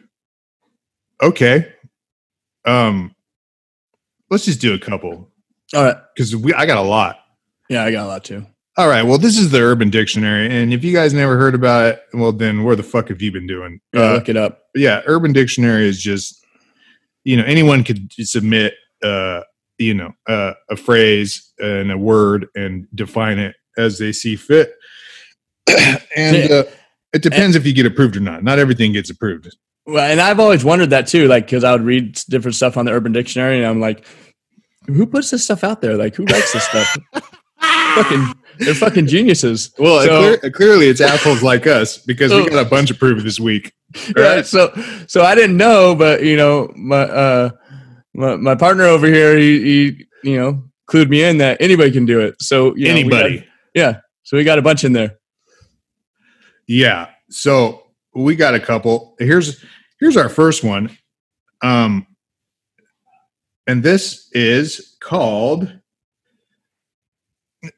Okay. 1.22 1.72
Um, 2.64 3.14
let's 4.30 4.44
just 4.44 4.60
do 4.60 4.74
a 4.74 4.78
couple 4.78 5.30
All 5.74 5.84
right. 5.84 5.96
because 6.14 6.36
we 6.36 6.52
I 6.54 6.66
got 6.66 6.78
a 6.78 6.82
lot. 6.82 7.18
Yeah, 7.68 7.84
I 7.84 7.90
got 7.90 8.04
a 8.04 8.08
lot 8.08 8.24
too. 8.24 8.46
All 8.78 8.86
right. 8.88 9.02
Well, 9.02 9.18
this 9.18 9.36
is 9.36 9.50
the 9.50 9.60
Urban 9.60 9.90
Dictionary, 9.90 10.48
and 10.48 10.72
if 10.72 10.84
you 10.84 10.92
guys 10.92 11.12
never 11.12 11.36
heard 11.36 11.54
about 11.56 11.86
it, 11.86 12.02
well, 12.14 12.30
then 12.30 12.62
where 12.62 12.76
the 12.76 12.82
fuck 12.84 13.08
have 13.08 13.20
you 13.20 13.32
been 13.32 13.46
doing? 13.46 13.80
Yeah, 13.92 14.00
Uh, 14.02 14.12
look 14.14 14.28
it 14.28 14.36
up. 14.36 14.62
yeah, 14.76 15.02
Urban 15.06 15.32
Dictionary 15.32 15.88
is 15.88 16.00
just, 16.00 16.44
you 17.24 17.36
know, 17.36 17.42
anyone 17.42 17.82
could 17.82 18.12
submit, 18.12 18.74
uh, 19.02 19.40
you 19.78 19.94
know, 19.94 20.12
uh, 20.28 20.52
a 20.70 20.76
phrase 20.76 21.52
and 21.58 21.90
a 21.90 21.98
word 21.98 22.46
and 22.54 22.86
define 22.94 23.40
it 23.40 23.56
as 23.76 23.98
they 23.98 24.12
see 24.12 24.36
fit. 24.36 24.72
and 26.16 26.50
uh, 26.50 26.62
it 27.12 27.22
depends 27.22 27.56
if 27.56 27.66
you 27.66 27.72
get 27.74 27.84
approved 27.84 28.16
or 28.16 28.20
not. 28.20 28.44
Not 28.44 28.60
everything 28.60 28.92
gets 28.92 29.10
approved. 29.10 29.56
Well, 29.86 30.08
and 30.08 30.20
I've 30.20 30.38
always 30.38 30.64
wondered 30.64 30.90
that 30.90 31.08
too, 31.08 31.26
like 31.26 31.46
because 31.46 31.64
I 31.64 31.72
would 31.72 31.82
read 31.82 32.14
different 32.28 32.54
stuff 32.54 32.76
on 32.76 32.84
the 32.84 32.92
Urban 32.92 33.10
Dictionary, 33.12 33.56
and 33.58 33.66
I'm 33.66 33.80
like, 33.80 34.04
who 34.86 35.04
puts 35.04 35.30
this 35.30 35.42
stuff 35.42 35.64
out 35.64 35.80
there? 35.80 35.96
Like, 35.96 36.14
who 36.14 36.24
writes 36.26 36.52
this 36.52 36.62
stuff? 36.62 36.96
fucking, 38.02 38.34
they're 38.58 38.74
fucking 38.74 39.06
geniuses. 39.06 39.72
Well, 39.78 40.04
So- 40.04 40.36
clear, 40.38 40.50
clearly 40.52 40.88
it's 40.88 41.00
assholes 41.00 41.42
like 41.42 41.66
us 41.66 41.98
because 41.98 42.32
we 42.32 42.48
got 42.48 42.66
a 42.66 42.68
bunch 42.68 42.90
of 42.90 42.98
proof 42.98 43.22
this 43.22 43.38
week. 43.40 43.72
Right. 44.16 44.44
So, 44.46 44.70
so 45.06 45.22
I 45.22 45.34
didn't 45.34 45.56
know, 45.56 45.94
but 45.94 46.22
you 46.22 46.36
know, 46.36 46.70
my 46.76 47.02
uh, 47.02 47.50
my, 48.14 48.36
my 48.36 48.54
partner 48.54 48.84
over 48.84 49.06
here, 49.06 49.36
he, 49.36 49.62
he, 49.62 50.06
you 50.30 50.36
know, 50.38 50.64
clued 50.90 51.08
me 51.08 51.22
in 51.22 51.38
that 51.38 51.60
anybody 51.60 51.90
can 51.90 52.04
do 52.04 52.20
it. 52.20 52.40
So 52.42 52.74
you 52.76 52.88
know, 52.88 52.94
we 52.94 53.02
got- 53.08 53.24
Anybody. 53.26 53.48
yeah. 53.74 54.00
So 54.24 54.36
we 54.36 54.44
got 54.44 54.58
a 54.58 54.62
bunch 54.62 54.84
in 54.84 54.92
there. 54.92 55.16
Yeah. 56.66 57.08
So 57.30 57.82
we 58.14 58.36
got 58.36 58.54
a 58.54 58.60
couple. 58.60 59.14
Here's 59.18 59.64
here's 60.00 60.16
our 60.16 60.28
first 60.28 60.62
one. 60.64 60.96
Um 61.62 62.06
and 63.66 63.82
this 63.82 64.30
is 64.32 64.96
called 65.00 65.77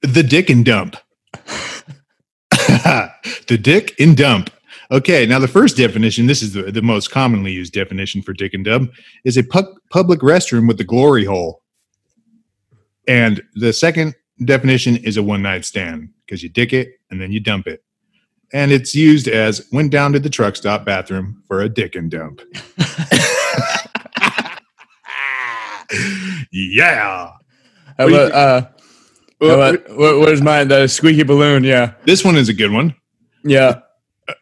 The 0.02 0.22
Dick 0.22 0.50
and 0.50 0.64
Dump. 0.64 0.96
the 2.50 3.58
Dick 3.60 3.94
and 3.98 4.16
Dump. 4.16 4.50
Okay, 4.90 5.24
now 5.24 5.38
the 5.38 5.48
first 5.48 5.76
definition, 5.76 6.26
this 6.26 6.42
is 6.42 6.52
the, 6.52 6.62
the 6.64 6.82
most 6.82 7.10
commonly 7.10 7.52
used 7.52 7.72
definition 7.72 8.22
for 8.22 8.32
dick 8.32 8.54
and 8.54 8.64
dump, 8.64 8.90
is 9.24 9.36
a 9.36 9.44
pu- 9.44 9.78
public 9.88 10.18
restroom 10.18 10.66
with 10.66 10.78
the 10.78 10.84
glory 10.84 11.24
hole. 11.24 11.62
And 13.06 13.40
the 13.54 13.72
second 13.72 14.16
definition 14.44 14.96
is 14.96 15.16
a 15.16 15.22
one 15.22 15.42
night 15.42 15.64
stand 15.64 16.08
because 16.26 16.42
you 16.42 16.48
dick 16.48 16.72
it 16.72 16.98
and 17.08 17.20
then 17.20 17.30
you 17.30 17.38
dump 17.38 17.68
it 17.68 17.84
and 18.52 18.72
it's 18.72 18.94
used 18.94 19.28
as 19.28 19.68
went 19.72 19.90
down 19.92 20.12
to 20.12 20.18
the 20.18 20.30
truck 20.30 20.56
stop 20.56 20.84
bathroom 20.84 21.42
for 21.46 21.60
a 21.60 21.68
dick 21.68 21.94
and 21.94 22.10
dump. 22.10 22.40
yeah. 26.52 27.30
How 27.98 28.04
What 28.04 28.06
do 28.06 28.12
you 28.12 28.20
about, 28.22 28.32
uh, 28.32 28.68
how 29.40 29.54
about, 29.54 29.88
what, 29.96 30.20
where's 30.20 30.42
mine? 30.42 30.68
The 30.68 30.86
squeaky 30.86 31.22
balloon. 31.22 31.64
Yeah. 31.64 31.94
This 32.04 32.24
one 32.24 32.36
is 32.36 32.48
a 32.48 32.54
good 32.54 32.72
one. 32.72 32.94
Yeah. 33.44 33.80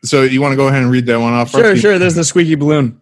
So 0.04 0.22
you 0.22 0.40
want 0.40 0.52
to 0.52 0.56
go 0.56 0.68
ahead 0.68 0.82
and 0.82 0.90
read 0.90 1.06
that 1.06 1.20
one 1.20 1.32
off? 1.32 1.50
Sure, 1.50 1.62
first? 1.62 1.82
sure. 1.82 1.98
There's 1.98 2.14
the 2.14 2.24
squeaky 2.24 2.56
balloon. 2.56 3.00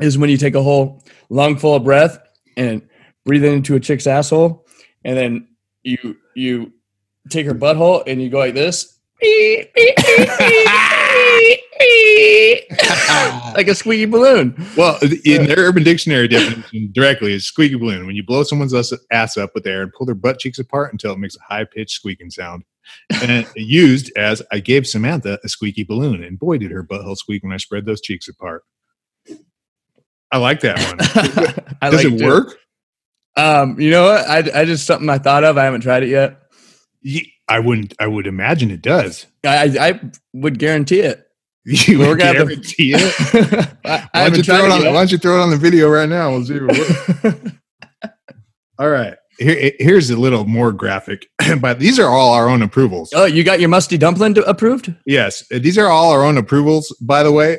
Is 0.00 0.16
when 0.16 0.30
you 0.30 0.36
take 0.36 0.54
a 0.54 0.62
whole 0.62 1.04
lung 1.28 1.56
full 1.56 1.74
of 1.74 1.84
breath 1.84 2.18
and 2.56 2.82
breathe 3.24 3.44
it 3.44 3.52
into 3.52 3.74
a 3.74 3.80
chick's 3.80 4.06
asshole, 4.06 4.66
and 5.04 5.16
then 5.16 5.48
you 5.82 6.16
you 6.34 6.72
take 7.28 7.46
her 7.46 7.54
butthole 7.54 8.02
and 8.06 8.20
you 8.22 8.30
go 8.30 8.38
like 8.38 8.54
this, 8.54 8.98
like 13.54 13.68
a 13.68 13.74
squeaky 13.74 14.06
balloon. 14.06 14.54
Well, 14.76 14.98
in 15.24 15.46
their 15.46 15.58
Urban 15.58 15.82
Dictionary 15.82 16.28
definition, 16.28 16.90
directly 16.92 17.34
is 17.34 17.44
squeaky 17.44 17.76
balloon 17.76 18.06
when 18.06 18.16
you 18.16 18.24
blow 18.24 18.42
someone's 18.42 18.74
ass- 18.74 19.36
up 19.36 19.50
with 19.54 19.66
air 19.66 19.82
and 19.82 19.92
pull 19.92 20.06
their 20.06 20.14
butt 20.14 20.38
cheeks 20.38 20.58
apart 20.58 20.92
until 20.92 21.12
it 21.12 21.18
makes 21.18 21.36
a 21.36 21.42
high 21.42 21.64
pitched 21.64 21.92
squeaking 21.92 22.30
sound. 22.30 22.64
And 23.22 23.46
used 23.54 24.10
as 24.16 24.42
I 24.50 24.60
gave 24.60 24.86
Samantha 24.86 25.38
a 25.44 25.48
squeaky 25.48 25.84
balloon, 25.84 26.24
and 26.24 26.38
boy, 26.38 26.58
did 26.58 26.70
her 26.70 26.82
butthole 26.82 27.16
squeak 27.16 27.42
when 27.42 27.52
I 27.52 27.58
spread 27.58 27.84
those 27.84 28.00
cheeks 28.00 28.28
apart. 28.28 28.64
I 30.32 30.38
like 30.38 30.60
that 30.60 30.78
one. 30.78 30.98
Does 31.90 32.04
like 32.04 32.12
it 32.12 32.22
work? 32.24 32.56
Um, 33.36 33.80
you 33.80 33.90
know 33.90 34.04
what? 34.04 34.28
I, 34.28 34.60
I 34.60 34.64
just 34.64 34.86
something 34.86 35.08
I 35.08 35.18
thought 35.18 35.44
of. 35.44 35.58
I 35.58 35.64
haven't 35.64 35.80
tried 35.82 36.04
it 36.04 36.08
yet. 36.08 36.40
Ye- 37.02 37.32
I 37.50 37.58
wouldn't. 37.58 37.94
I 38.00 38.06
would 38.06 38.26
imagine 38.26 38.70
it 38.70 38.80
does. 38.82 39.26
I 39.44 39.64
I, 39.78 39.88
I 39.88 40.00
would 40.34 40.58
guarantee 40.58 41.00
it. 41.00 41.26
You 41.66 41.98
We're 41.98 42.08
would 42.10 42.18
gonna 42.20 42.38
have 42.38 42.48
to- 42.48 42.54
guarantee 42.56 42.94
it. 42.96 43.68
I, 43.84 44.08
I 44.14 44.22
Why 44.22 44.28
don't, 44.30 44.36
you 44.38 44.42
throw 44.42 44.64
it 44.64 44.70
on, 44.72 44.80
why 44.86 44.92
don't 44.92 45.12
you 45.12 45.18
throw 45.18 45.38
it 45.38 45.42
on 45.42 45.50
the 45.50 45.58
video 45.58 45.90
right 45.90 46.08
now? 46.08 46.30
We'll 46.30 46.44
see 46.46 46.54
if 46.56 46.62
it 46.62 47.22
works. 47.22 47.54
all 48.78 48.88
right. 48.88 49.14
Here, 49.38 49.72
here's 49.78 50.10
a 50.10 50.16
little 50.18 50.44
more 50.46 50.72
graphic, 50.72 51.26
but 51.60 51.78
these 51.78 51.98
are 51.98 52.08
all 52.08 52.32
our 52.34 52.48
own 52.48 52.62
approvals. 52.62 53.10
Oh, 53.14 53.24
you 53.26 53.42
got 53.44 53.58
your 53.60 53.68
musty 53.68 53.96
dumpling 53.98 54.34
to- 54.34 54.44
approved? 54.48 54.94
Yes, 55.06 55.46
these 55.50 55.78
are 55.78 55.86
all 55.88 56.10
our 56.12 56.24
own 56.24 56.36
approvals. 56.38 56.94
By 57.00 57.22
the 57.22 57.32
way, 57.32 57.58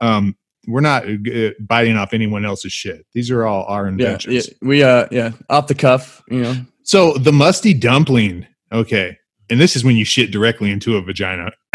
um, 0.00 0.36
we're 0.66 0.80
not 0.80 1.04
uh, 1.08 1.50
biting 1.60 1.96
off 1.96 2.12
anyone 2.14 2.44
else's 2.44 2.72
shit. 2.72 3.04
These 3.14 3.30
are 3.30 3.44
all 3.46 3.64
our 3.64 3.84
Yeah, 3.84 3.88
inventions. 3.88 4.48
yeah, 4.48 4.54
we 4.68 4.82
uh, 4.82 5.06
yeah, 5.10 5.32
off 5.50 5.66
the 5.68 5.74
cuff, 5.74 6.22
you 6.28 6.42
know. 6.42 6.54
So 6.84 7.14
the 7.14 7.32
musty 7.32 7.72
dumpling. 7.74 8.46
Okay, 8.72 9.16
and 9.50 9.60
this 9.60 9.76
is 9.76 9.84
when 9.84 9.96
you 9.96 10.04
shit 10.04 10.30
directly 10.30 10.70
into 10.70 10.96
a 10.96 11.02
vagina. 11.02 11.52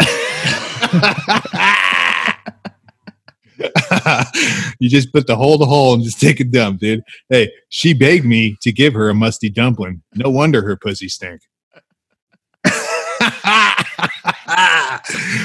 you 4.78 4.88
just 4.88 5.12
put 5.12 5.26
the 5.26 5.36
hole 5.36 5.58
to 5.58 5.64
hole 5.64 5.94
and 5.94 6.02
just 6.02 6.20
take 6.20 6.40
a 6.40 6.44
dump, 6.44 6.80
dude. 6.80 7.02
Hey, 7.28 7.52
she 7.68 7.94
begged 7.94 8.24
me 8.24 8.56
to 8.62 8.72
give 8.72 8.94
her 8.94 9.08
a 9.08 9.14
musty 9.14 9.48
dumpling. 9.48 10.02
No 10.14 10.30
wonder 10.30 10.62
her 10.62 10.76
pussy 10.76 11.08
stink. 11.08 11.40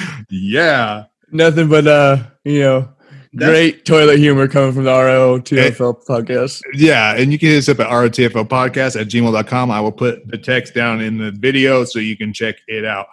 yeah. 0.29 1.05
Nothing 1.31 1.67
but 1.67 1.87
uh, 1.87 2.17
you 2.43 2.59
know, 2.59 2.92
great 3.35 3.85
toilet 3.85 4.19
humor 4.19 4.47
coming 4.47 4.73
from 4.73 4.83
the 4.83 4.91
ROTFL 4.91 6.05
podcast. 6.05 6.61
Yeah, 6.73 7.15
and 7.15 7.31
you 7.31 7.39
can 7.39 7.49
hit 7.49 7.57
us 7.57 7.69
up 7.69 7.79
at 7.79 7.89
ROTFL 7.89 8.47
podcast 8.47 8.99
at 8.99 9.07
gmail.com. 9.07 9.71
I 9.71 9.81
will 9.81 9.91
put 9.91 10.27
the 10.27 10.37
text 10.37 10.73
down 10.73 11.01
in 11.01 11.17
the 11.17 11.31
video 11.31 11.83
so 11.85 11.99
you 11.99 12.17
can 12.17 12.33
check 12.33 12.55
it 12.67 12.85
out. 12.85 13.07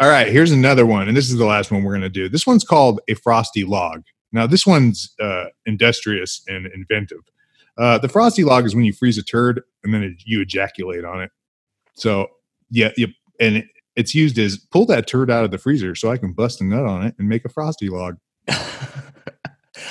All 0.00 0.08
right, 0.08 0.26
here's 0.26 0.50
another 0.50 0.86
one, 0.86 1.06
and 1.06 1.16
this 1.16 1.30
is 1.30 1.36
the 1.36 1.44
last 1.44 1.70
one 1.70 1.84
we're 1.84 1.92
going 1.92 2.02
to 2.02 2.08
do. 2.08 2.28
This 2.28 2.46
one's 2.46 2.64
called 2.64 3.00
a 3.08 3.14
frosty 3.14 3.64
log. 3.64 4.02
Now, 4.32 4.46
this 4.48 4.66
one's 4.66 5.14
uh, 5.20 5.46
industrious 5.66 6.42
and 6.48 6.66
inventive. 6.66 7.20
Uh, 7.78 7.98
the 7.98 8.08
frosty 8.08 8.42
log 8.42 8.66
is 8.66 8.74
when 8.74 8.84
you 8.84 8.92
freeze 8.92 9.18
a 9.18 9.22
turd 9.22 9.62
and 9.84 9.94
then 9.94 10.02
it, 10.02 10.14
you 10.24 10.40
ejaculate 10.40 11.04
on 11.04 11.22
it. 11.22 11.30
So, 11.94 12.28
yeah, 12.70 12.90
you, 12.96 13.08
and 13.38 13.58
it, 13.58 13.66
it's 13.94 14.14
used 14.14 14.38
as 14.38 14.58
pull 14.58 14.86
that 14.86 15.06
turd 15.06 15.30
out 15.30 15.44
of 15.44 15.52
the 15.52 15.58
freezer 15.58 15.94
so 15.94 16.10
I 16.10 16.16
can 16.16 16.32
bust 16.32 16.60
a 16.60 16.64
nut 16.64 16.84
on 16.84 17.06
it 17.06 17.14
and 17.18 17.28
make 17.28 17.44
a 17.44 17.48
frosty 17.48 17.88
log. 17.88 18.18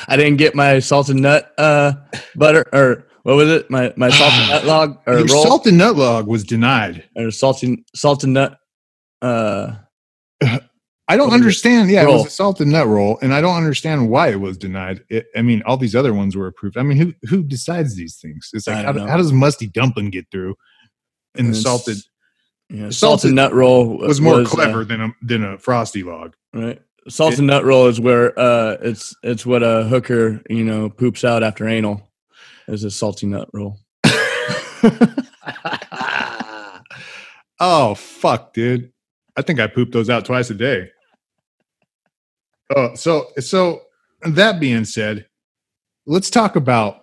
I 0.07 0.17
didn't 0.17 0.37
get 0.37 0.55
my 0.55 0.79
salted 0.79 1.17
nut 1.17 1.51
uh 1.57 1.93
butter 2.35 2.65
or 2.73 3.07
what 3.23 3.35
was 3.35 3.49
it? 3.49 3.69
My 3.69 3.93
my 3.95 4.09
salted 4.11 4.49
nut 4.49 4.65
log 4.65 4.97
or 5.05 5.19
Your 5.19 5.27
roll 5.27 5.43
salted 5.43 5.73
nut 5.73 5.95
log 5.95 6.27
was 6.27 6.43
denied. 6.43 7.03
or 7.15 7.31
salty 7.31 7.85
salted 7.95 8.29
nut 8.29 8.57
uh 9.21 9.75
I 11.09 11.17
don't 11.17 11.27
was 11.27 11.35
understand. 11.35 11.89
Yeah, 11.89 12.03
it 12.03 12.07
was 12.07 12.27
a 12.27 12.29
salted 12.29 12.67
nut 12.67 12.87
roll, 12.87 13.19
and 13.21 13.33
I 13.33 13.41
don't 13.41 13.57
understand 13.57 14.09
why 14.09 14.29
it 14.29 14.39
was 14.39 14.57
denied. 14.57 15.03
It, 15.09 15.25
I 15.35 15.41
mean, 15.41 15.61
all 15.65 15.75
these 15.75 15.97
other 15.97 16.13
ones 16.13 16.35
were 16.37 16.47
approved. 16.47 16.77
I 16.77 16.83
mean, 16.83 16.97
who 16.97 17.13
who 17.27 17.43
decides 17.43 17.95
these 17.95 18.15
things? 18.15 18.49
It's 18.53 18.67
like 18.67 18.85
how, 18.85 18.97
how 19.05 19.17
does 19.17 19.33
musty 19.33 19.67
dumpling 19.67 20.11
get 20.11 20.31
through? 20.31 20.55
And 21.35 21.49
the 21.49 21.55
salted 21.55 21.97
yeah, 22.69 22.89
Salted 22.89 22.93
salted 22.95 23.33
nut 23.33 23.53
roll 23.53 23.97
was 23.97 24.21
more 24.21 24.41
uh, 24.41 24.45
clever 24.45 24.83
than 24.85 25.01
a 25.01 25.09
than 25.21 25.43
a 25.43 25.57
frosty 25.57 26.03
log. 26.03 26.35
right? 26.53 26.81
Salted 27.09 27.43
nut 27.43 27.65
roll 27.65 27.87
is 27.87 27.99
where 27.99 28.37
uh 28.39 28.77
it's 28.81 29.15
it's 29.23 29.45
what 29.45 29.61
a 29.61 29.83
hooker, 29.83 30.41
you 30.49 30.63
know, 30.63 30.89
poops 30.89 31.23
out 31.23 31.43
after 31.43 31.67
anal. 31.67 32.09
Is 32.67 32.85
a 32.85 32.91
salty 32.91 33.27
nut 33.27 33.49
roll. 33.53 33.77
oh 37.59 37.93
fuck, 37.95 38.53
dude! 38.53 38.93
I 39.35 39.41
think 39.41 39.59
I 39.59 39.67
pooped 39.67 39.91
those 39.91 40.09
out 40.09 40.23
twice 40.23 40.49
a 40.49 40.53
day. 40.53 40.89
Oh, 42.73 42.95
so 42.95 43.27
so 43.39 43.81
that 44.21 44.61
being 44.61 44.85
said, 44.85 45.27
let's 46.05 46.29
talk 46.29 46.55
about 46.55 47.01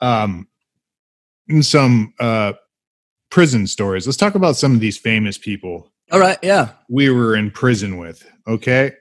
um 0.00 0.48
some 1.60 2.12
uh 2.18 2.54
prison 3.30 3.66
stories. 3.68 4.06
Let's 4.06 4.16
talk 4.16 4.34
about 4.34 4.56
some 4.56 4.74
of 4.74 4.80
these 4.80 4.98
famous 4.98 5.38
people 5.38 5.92
All 6.10 6.20
right, 6.20 6.38
yeah. 6.42 6.70
we 6.88 7.10
were 7.10 7.36
in 7.36 7.50
prison 7.50 7.98
with. 7.98 8.28
Okay. 8.46 8.92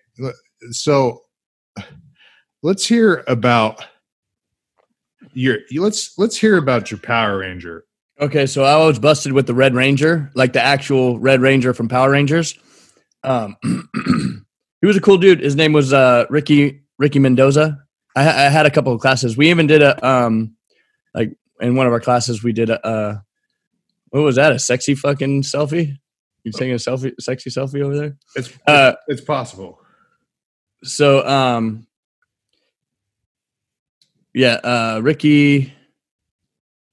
So 0.72 1.22
let's 2.62 2.86
hear 2.86 3.24
about 3.28 3.86
your 5.34 5.60
let's 5.76 6.18
let's 6.18 6.38
hear 6.38 6.58
about 6.58 6.92
your 6.92 7.00
Power 7.00 7.40
Ranger. 7.40 7.86
Okay, 8.20 8.46
so 8.46 8.64
I 8.64 8.78
was 8.86 9.00
busted 9.00 9.34
with 9.34 9.48
the 9.48 9.54
Red 9.54 9.74
Ranger, 9.74 10.32
like 10.36 10.54
the 10.54 10.62
actual 10.62 11.20
Red 11.20 11.42
Ranger 11.42 11.74
from 11.74 11.90
Power 11.90 12.12
Rangers. 12.12 12.58
Um, 13.24 13.58
he 14.82 14.88
was 14.88 14.96
a 14.96 15.02
cool 15.02 15.18
dude. 15.18 15.40
His 15.40 15.56
name 15.56 15.74
was 15.74 15.94
uh, 15.94 16.26
Ricky 16.30 16.84
Ricky 17.00 17.20
Mendoza. 17.20 17.80
I, 18.16 18.22
I 18.22 18.50
had 18.50 18.66
a 18.66 18.72
couple 18.72 18.94
of 18.94 19.02
classes. 19.02 19.36
We 19.36 19.50
even 19.50 19.68
did 19.68 19.82
a 19.82 20.08
um, 20.08 20.56
like 21.14 21.36
in 21.60 21.76
one 21.76 21.88
of 21.88 21.94
our 21.94 22.00
classes, 22.00 22.44
we 22.44 22.54
did 22.54 22.70
a 22.70 22.86
uh, 22.86 23.20
what 24.10 24.22
was 24.22 24.36
that? 24.36 24.52
A 24.52 24.60
sexy 24.60 24.96
fucking 24.96 25.42
selfie? 25.42 25.98
You 26.44 26.52
taking 26.52 26.74
a 26.74 26.76
selfie, 26.76 27.14
sexy 27.20 27.50
selfie 27.50 27.82
over 27.82 27.96
there? 27.96 28.18
It's 28.36 28.54
Uh, 28.68 28.94
it's 29.08 29.22
possible. 29.22 29.80
So 30.84 31.26
um, 31.28 31.88
yeah, 34.34 34.56
uh, 34.64 35.00
Ricky 35.04 35.74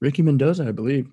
Ricky 0.00 0.22
Mendoza, 0.22 0.68
I 0.68 0.72
believe. 0.72 1.08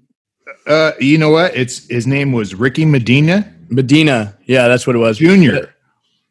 Uh, 0.65 0.91
you 0.99 1.17
know 1.17 1.29
what? 1.29 1.55
It's 1.55 1.87
his 1.87 2.07
name 2.07 2.31
was 2.31 2.55
Ricky 2.55 2.85
Medina 2.85 3.53
Medina. 3.69 4.37
Yeah, 4.45 4.67
that's 4.67 4.87
what 4.87 4.95
it 4.95 4.99
was. 4.99 5.17
Junior. 5.17 5.73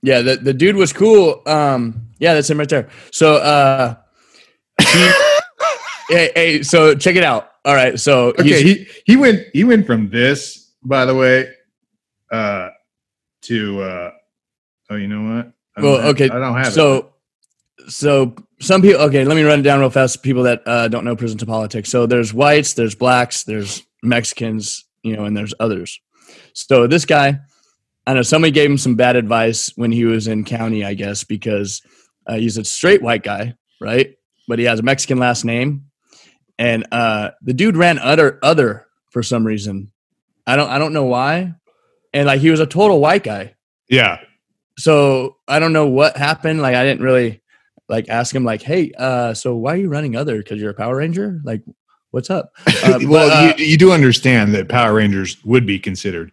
Yeah, 0.03 0.21
the, 0.21 0.37
the 0.37 0.55
dude 0.55 0.77
was 0.77 0.93
cool. 0.93 1.43
Um, 1.47 2.09
yeah, 2.19 2.35
that's 2.35 2.49
him 2.49 2.59
right 2.59 2.69
there. 2.69 2.89
So, 3.11 3.37
uh, 3.37 3.97
he, 4.81 5.11
hey, 6.11 6.31
hey, 6.35 6.63
so 6.63 6.95
check 6.95 7.17
it 7.17 7.25
out. 7.25 7.51
all 7.65 7.75
right. 7.75 7.99
So 7.99 8.29
Okay, 8.39 8.63
he 8.63 8.89
he 9.05 9.17
went 9.17 9.43
he 9.53 9.65
went 9.65 9.87
from 9.87 10.11
this, 10.11 10.73
by 10.83 11.05
the 11.05 11.15
way, 11.15 11.51
uh, 12.31 12.71
to 13.43 13.83
uh, 13.83 14.11
oh, 14.91 14.97
you 14.97 15.09
know 15.09 15.37
what? 15.37 15.53
I 15.77 15.83
Well, 15.83 15.97
have- 15.99 16.05
okay, 16.15 16.25
I 16.31 16.39
don't 16.39 16.57
have 16.57 16.69
it. 16.69 16.73
so 16.73 17.13
so 17.89 18.35
some 18.61 18.83
people 18.83 19.01
okay 19.03 19.25
let 19.25 19.37
me 19.37 19.43
run 19.43 19.61
it 19.61 19.63
down 19.63 19.79
real 19.81 19.91
fast 19.91 20.23
people 20.23 20.43
that 20.45 20.63
uh, 20.67 20.89
don't 20.89 21.05
know 21.05 21.15
prison 21.17 21.39
to 21.39 21.47
politics. 21.47 21.89
So 21.91 22.07
there's 22.07 22.33
whites 22.35 22.75
there's 22.75 22.95
blacks 22.95 23.45
there's 23.45 23.83
mexicans 24.03 24.85
you 25.03 25.17
know 25.17 25.25
and 25.25 25.37
there's 25.37 25.55
others. 25.61 26.01
So 26.53 26.87
this 26.87 27.05
guy 27.05 27.39
i 28.09 28.15
know 28.15 28.23
somebody 28.23 28.51
gave 28.53 28.71
him 28.71 28.79
some 28.79 28.95
bad 28.95 29.17
advice 29.17 29.73
when 29.77 29.91
he 29.93 30.05
was 30.05 30.29
in 30.29 30.45
county 30.45 30.85
i 30.85 30.95
guess 30.95 31.25
because 31.25 31.83
uh, 32.27 32.35
he's 32.37 32.57
a 32.57 32.65
straight 32.65 33.03
white 33.03 33.23
guy 33.23 33.55
right? 33.81 34.15
But 34.49 34.59
he 34.59 34.65
has 34.65 34.79
a 34.81 34.83
mexican 34.83 35.19
last 35.19 35.45
name. 35.45 35.87
And 36.59 36.87
uh, 36.91 37.33
the 37.43 37.53
dude 37.53 37.77
ran 37.77 37.99
other 37.99 38.39
other 38.43 38.87
for 39.11 39.23
some 39.23 39.47
reason. 39.47 39.93
I 40.47 40.57
don't 40.57 40.71
i 40.71 40.79
don't 40.79 40.93
know 40.95 41.05
why. 41.05 41.55
And 42.15 42.27
like 42.27 42.41
he 42.41 42.51
was 42.51 42.61
a 42.61 42.67
total 42.67 42.99
white 43.01 43.23
guy. 43.23 43.55
Yeah, 43.91 44.19
so 44.79 45.37
I 45.49 45.59
don't 45.59 45.73
know 45.73 45.87
what 45.87 46.17
happened. 46.17 46.61
Like 46.63 46.75
I 46.75 46.85
didn't 46.85 47.03
really 47.03 47.43
like 47.89 48.09
ask 48.09 48.35
him 48.35 48.45
like, 48.45 48.63
hey, 48.63 48.93
uh, 48.99 49.33
so 49.35 49.55
why 49.57 49.75
are 49.75 49.77
you 49.77 49.89
running 49.89 50.17
other? 50.17 50.39
Because 50.39 50.61
you're 50.61 50.71
a 50.71 50.75
Power 50.75 50.97
Ranger? 50.97 51.41
Like, 51.45 51.63
what's 52.11 52.31
up? 52.31 52.53
Uh, 52.85 52.99
well, 53.03 53.29
but, 53.29 53.33
uh, 53.33 53.55
you, 53.59 53.67
you 53.67 53.77
do 53.79 53.91
understand 53.93 54.55
that 54.55 54.69
Power 54.69 54.95
Rangers 54.95 55.43
would 55.45 55.67
be 55.67 55.79
considered 55.79 56.31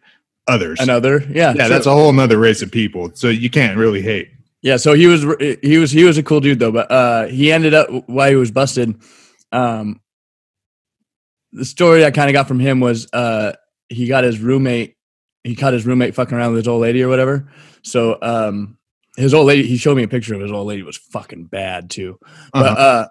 others. 0.48 0.80
Another, 0.80 1.20
yeah, 1.30 1.54
yeah, 1.56 1.68
that's 1.68 1.86
a 1.86 1.92
whole 1.92 2.12
nother 2.12 2.38
race 2.38 2.62
of 2.62 2.72
people. 2.72 3.12
So 3.16 3.30
you 3.30 3.50
can't 3.50 3.78
really 3.78 4.02
hate. 4.02 4.30
yeah. 4.62 4.78
So 4.78 4.94
he 4.94 5.08
was 5.08 5.24
he 5.62 5.78
was 5.78 5.90
he 5.92 6.04
was 6.04 6.18
a 6.18 6.24
cool 6.24 6.42
dude 6.42 6.60
though, 6.60 6.72
but 6.72 6.92
uh, 6.92 7.26
he 7.28 7.52
ended 7.52 7.74
up 7.74 7.90
while 8.08 8.30
he 8.30 8.36
was 8.36 8.52
busted. 8.52 8.96
Um, 9.52 10.00
the 11.54 11.66
story 11.66 12.04
I 12.06 12.12
kind 12.12 12.30
of 12.30 12.34
got 12.34 12.48
from 12.48 12.60
him 12.60 12.80
was 12.80 13.08
uh, 13.14 13.54
he 13.90 14.08
got 14.08 14.24
his 14.24 14.40
roommate. 14.40 14.93
He 15.44 15.56
caught 15.56 15.74
his 15.74 15.86
roommate 15.86 16.16
fucking 16.16 16.38
around 16.38 16.52
with 16.54 16.60
his 16.60 16.68
old 16.68 16.82
lady 16.82 17.04
or 17.04 17.10
whatever. 17.10 17.50
So 17.82 18.18
um, 18.22 18.78
his 19.18 19.34
old 19.34 19.46
lady. 19.48 19.68
He 19.68 19.78
showed 19.78 19.96
me 19.98 20.04
a 20.04 20.08
picture 20.08 20.34
of 20.36 20.42
his 20.42 20.52
old 20.52 20.68
lady 20.68 20.84
was 20.84 20.98
fucking 20.98 21.46
bad 21.46 21.90
too. 21.90 22.18
But 22.54 22.66
Uh-huh. 22.66 22.82
uh, 22.82 23.08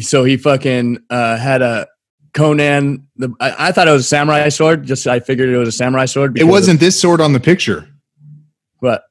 so 0.00 0.24
he 0.24 0.36
fucking 0.38 0.98
uh, 1.10 1.36
had 1.36 1.60
a 1.62 1.86
Conan. 2.32 3.06
The 3.16 3.34
I, 3.40 3.68
I 3.68 3.72
thought 3.72 3.86
it 3.88 3.92
was 3.92 4.04
a 4.04 4.08
samurai 4.08 4.48
sword. 4.48 4.84
Just 4.86 5.06
I 5.06 5.20
figured 5.20 5.50
it 5.50 5.58
was 5.58 5.68
a 5.68 5.72
samurai 5.72 6.06
sword. 6.06 6.38
it 6.38 6.44
wasn't 6.44 6.80
this 6.80 6.98
sword 6.98 7.20
on 7.20 7.34
the 7.34 7.40
picture. 7.40 7.88
What? 8.78 9.04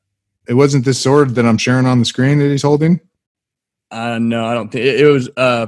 It 0.48 0.56
wasn't 0.56 0.84
this 0.86 1.00
sword 1.00 1.36
that 1.36 1.46
I'm 1.46 1.58
sharing 1.60 1.86
on 1.86 2.00
the 2.00 2.06
screen 2.06 2.40
that 2.40 2.50
he's 2.50 2.64
holding. 2.64 3.00
Uh, 3.92 4.18
no, 4.20 4.46
I 4.46 4.54
don't 4.56 4.70
think 4.72 4.86
it, 4.86 5.02
it 5.02 5.06
was. 5.06 5.30
Uh, 5.38 5.68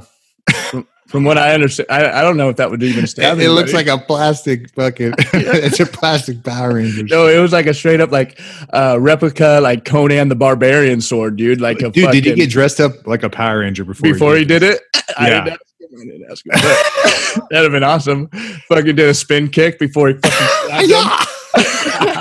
from, 0.70 0.88
from 1.06 1.24
what 1.24 1.38
I 1.38 1.54
understand, 1.54 1.88
I, 1.90 2.20
I 2.20 2.22
don't 2.22 2.36
know 2.36 2.48
if 2.48 2.56
that 2.56 2.70
would 2.70 2.82
even 2.82 3.06
stab. 3.06 3.38
It, 3.38 3.44
it 3.44 3.50
looks 3.50 3.72
like 3.72 3.86
a 3.86 3.98
plastic 3.98 4.70
fucking. 4.70 5.14
it's 5.18 5.80
a 5.80 5.86
plastic 5.86 6.42
Power 6.42 6.74
Ranger. 6.74 7.04
no. 7.04 7.28
It 7.28 7.38
was 7.38 7.52
like 7.52 7.66
a 7.66 7.74
straight 7.74 8.00
up 8.00 8.10
like 8.10 8.40
uh, 8.72 8.98
replica, 9.00 9.60
like 9.62 9.84
Conan 9.84 10.28
the 10.28 10.34
Barbarian 10.34 11.00
sword, 11.00 11.36
dude. 11.36 11.60
Like 11.60 11.80
a 11.82 11.90
Dude, 11.90 12.10
did 12.10 12.24
he 12.24 12.34
get 12.34 12.50
dressed 12.50 12.80
up 12.80 13.06
like 13.06 13.22
a 13.22 13.30
Power 13.30 13.60
Ranger 13.60 13.84
before? 13.84 14.12
before 14.12 14.36
he 14.36 14.44
did 14.44 14.62
this? 14.62 14.80
it? 14.94 15.04
Yeah. 15.20 15.44
didn't 15.44 16.24
ask 16.30 16.44
him. 16.44 16.52
I 16.52 16.58
didn't 16.60 17.10
ask 17.28 17.36
him. 17.36 17.42
That'd 17.50 17.64
have 17.64 17.72
been 17.72 17.84
awesome. 17.84 18.28
Fucking 18.68 18.96
did 18.96 19.08
a 19.08 19.14
spin 19.14 19.48
kick 19.48 19.78
before 19.78 20.08
he 20.08 20.14
fucking. 20.14 22.18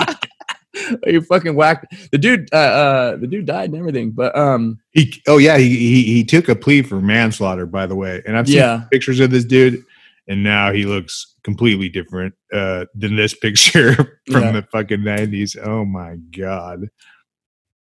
him. 1.05 1.23
fucking 1.23 1.55
whacked 1.55 1.93
the 2.11 2.17
dude. 2.17 2.49
Uh, 2.53 2.57
uh, 2.57 3.15
the 3.17 3.27
dude 3.27 3.45
died 3.45 3.69
and 3.69 3.77
everything. 3.79 4.11
But 4.11 4.37
um, 4.37 4.79
He, 4.91 5.21
oh 5.27 5.37
yeah, 5.37 5.57
he, 5.57 5.69
he 5.69 6.03
he 6.03 6.23
took 6.23 6.49
a 6.49 6.55
plea 6.55 6.81
for 6.81 7.01
manslaughter, 7.01 7.65
by 7.65 7.85
the 7.85 7.95
way. 7.95 8.21
And 8.25 8.37
I've 8.37 8.47
seen 8.47 8.57
Yeah. 8.57 8.83
pictures 8.91 9.19
of 9.19 9.31
this 9.31 9.45
dude, 9.45 9.83
and 10.27 10.43
now 10.43 10.71
he 10.71 10.85
looks 10.85 11.35
completely 11.43 11.89
different 11.89 12.33
uh, 12.53 12.85
than 12.95 13.15
this 13.15 13.33
picture 13.39 13.95
from 14.31 14.41
Yeah. 14.43 14.51
the 14.53 14.67
fucking 14.71 15.03
nineties. 15.03 15.55
Oh 15.61 15.85
my 15.85 16.15
god. 16.37 16.87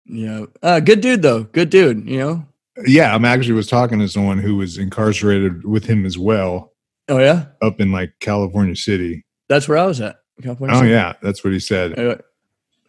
yeah, 0.06 0.46
uh, 0.64 0.80
good 0.80 1.02
dude 1.02 1.22
though. 1.22 1.44
Good 1.44 1.70
dude. 1.70 2.08
You 2.10 2.18
know. 2.20 2.46
Yeah, 2.88 3.14
I'm 3.14 3.26
actually 3.26 3.54
was 3.54 3.68
talking 3.68 4.00
to 4.00 4.08
someone 4.08 4.38
who 4.40 4.56
was 4.56 4.78
incarcerated 4.78 5.66
with 5.66 5.86
him 5.86 6.06
as 6.06 6.18
well, 6.18 6.72
Oh 7.10 7.20
yeah, 7.20 7.48
up 7.62 7.80
in 7.82 7.92
like 7.92 8.14
California 8.22 8.76
City. 8.76 9.26
that's 9.50 9.68
where 9.68 9.78
I 9.78 9.86
was 9.86 10.00
at. 10.02 10.18
California. 10.42 10.76
Oh 10.76 10.80
City. 10.80 10.92
yeah, 10.92 11.14
that's 11.22 11.44
what 11.44 11.52
he 11.54 11.60
said. 11.60 12.22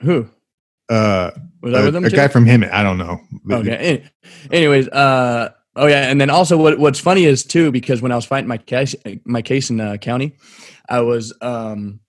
Who 0.02 0.28
Uh, 0.88 1.30
was 1.62 1.74
I 1.74 1.84
with 1.84 1.96
him? 1.96 2.04
a 2.04 2.10
too? 2.10 2.16
guy 2.16 2.28
from 2.28 2.44
him, 2.46 2.64
I 2.70 2.82
don't 2.82 2.98
know. 2.98 3.20
Okay. 3.50 4.04
Anyways, 4.50 4.88
uh, 4.88 5.50
oh 5.76 5.86
yeah, 5.86 6.10
and 6.10 6.20
then 6.20 6.28
also 6.30 6.56
what 6.58 6.78
what's 6.78 6.98
funny 7.00 7.24
is 7.24 7.44
too 7.44 7.70
because 7.72 8.02
when 8.02 8.12
I 8.12 8.16
was 8.16 8.24
fighting 8.24 8.48
my 8.48 8.58
case 8.58 8.94
my 9.24 9.42
case 9.42 9.70
in 9.70 9.80
uh, 9.80 9.96
county, 9.96 10.36
I 10.88 11.00
was 11.00 11.32
um 11.40 12.00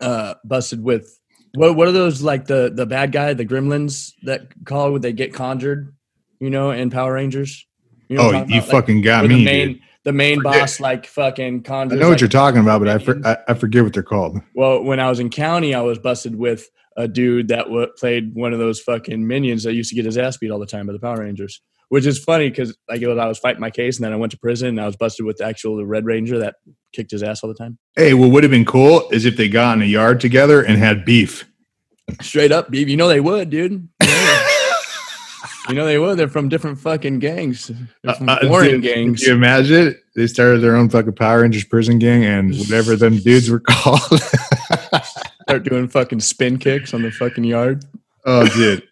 uh 0.00 0.34
busted 0.44 0.82
with 0.82 1.18
what 1.54 1.74
what 1.76 1.88
are 1.88 1.92
those 1.92 2.20
like 2.22 2.46
the 2.46 2.70
the 2.74 2.84
bad 2.86 3.12
guy 3.12 3.32
the 3.32 3.46
gremlins 3.46 4.12
that 4.24 4.48
call 4.64 4.92
when 4.92 5.00
they 5.02 5.12
get 5.12 5.32
conjured, 5.32 5.94
you 6.40 6.50
know, 6.50 6.70
in 6.70 6.90
Power 6.90 7.14
Rangers. 7.14 7.66
You 8.08 8.18
know 8.18 8.24
Oh, 8.24 8.30
you 8.32 8.36
about? 8.38 8.48
Like, 8.50 8.64
fucking 8.66 9.00
got 9.02 9.24
me. 9.26 9.36
the 9.38 9.44
main 9.44 9.68
dude. 9.68 9.80
The 10.06 10.12
main 10.12 10.40
boss 10.40 10.78
like 10.78 11.04
fucking 11.04 11.64
I 11.68 11.84
know 11.84 11.96
what 11.96 12.10
like, 12.10 12.20
you're 12.20 12.28
talking 12.28 12.60
about, 12.60 12.78
but 12.78 12.88
I, 12.88 12.98
for. 12.98 13.20
I 13.26 13.38
I 13.48 13.54
forget 13.54 13.82
what 13.82 13.92
they're 13.92 14.04
called. 14.04 14.40
Well, 14.54 14.84
when 14.84 15.00
I 15.00 15.08
was 15.08 15.18
in 15.18 15.30
county, 15.30 15.74
I 15.74 15.80
was 15.80 15.98
busted 15.98 16.36
with 16.36 16.70
a 16.96 17.08
dude 17.08 17.48
that 17.48 17.64
w- 17.64 17.88
played 17.98 18.32
one 18.32 18.52
of 18.52 18.60
those 18.60 18.80
fucking 18.80 19.26
minions 19.26 19.64
that 19.64 19.74
used 19.74 19.90
to 19.90 19.96
get 19.96 20.04
his 20.04 20.16
ass 20.16 20.36
beat 20.36 20.52
all 20.52 20.60
the 20.60 20.66
time 20.66 20.86
by 20.86 20.92
the 20.92 21.00
Power 21.00 21.18
Rangers. 21.18 21.60
Which 21.88 22.06
is 22.06 22.22
funny 22.22 22.48
because 22.48 22.76
like 22.88 23.02
it 23.02 23.08
was, 23.08 23.18
I 23.18 23.26
was 23.26 23.38
fighting 23.40 23.60
my 23.60 23.70
case 23.70 23.96
and 23.96 24.04
then 24.04 24.12
I 24.12 24.16
went 24.16 24.30
to 24.30 24.38
prison 24.38 24.68
and 24.68 24.80
I 24.80 24.86
was 24.86 24.96
busted 24.96 25.26
with 25.26 25.38
the 25.38 25.44
actual 25.44 25.84
Red 25.84 26.04
Ranger 26.04 26.38
that 26.38 26.54
kicked 26.92 27.10
his 27.10 27.24
ass 27.24 27.42
all 27.42 27.48
the 27.48 27.54
time. 27.54 27.76
Hey, 27.96 28.14
what 28.14 28.30
would 28.30 28.44
have 28.44 28.50
been 28.50 28.64
cool 28.64 29.08
is 29.10 29.24
if 29.24 29.36
they 29.36 29.48
got 29.48 29.76
in 29.76 29.82
a 29.82 29.86
yard 29.86 30.20
together 30.20 30.62
and 30.62 30.78
had 30.78 31.04
beef. 31.04 31.44
Straight 32.20 32.52
up, 32.52 32.70
beef. 32.70 32.88
You 32.88 32.96
know 32.96 33.08
they 33.08 33.20
would, 33.20 33.50
dude. 33.50 33.88
You 35.68 35.74
know, 35.74 35.84
they 35.84 35.98
would. 35.98 36.16
They're 36.18 36.28
from 36.28 36.48
different 36.48 36.78
fucking 36.78 37.18
gangs. 37.18 37.70
They're 38.02 38.14
from 38.14 38.28
Uh, 38.28 38.38
foreign 38.46 38.80
dude, 38.80 38.82
gangs. 38.82 39.20
Can 39.20 39.28
you 39.30 39.34
imagine? 39.34 39.88
it? 39.88 39.96
They 40.14 40.26
started 40.26 40.60
their 40.60 40.76
own 40.76 40.88
fucking 40.88 41.14
Power 41.14 41.42
Rangers 41.42 41.64
prison 41.64 41.98
gang 41.98 42.24
and 42.24 42.56
whatever 42.56 42.94
them 42.96 43.18
dudes 43.18 43.50
were 43.50 43.60
called. 43.66 44.00
Start 45.42 45.64
doing 45.64 45.88
fucking 45.88 46.20
spin 46.20 46.58
kicks 46.58 46.94
on 46.94 47.02
the 47.02 47.10
fucking 47.10 47.44
yard. 47.44 47.84
oh, 48.24 48.46
dude. 48.48 48.82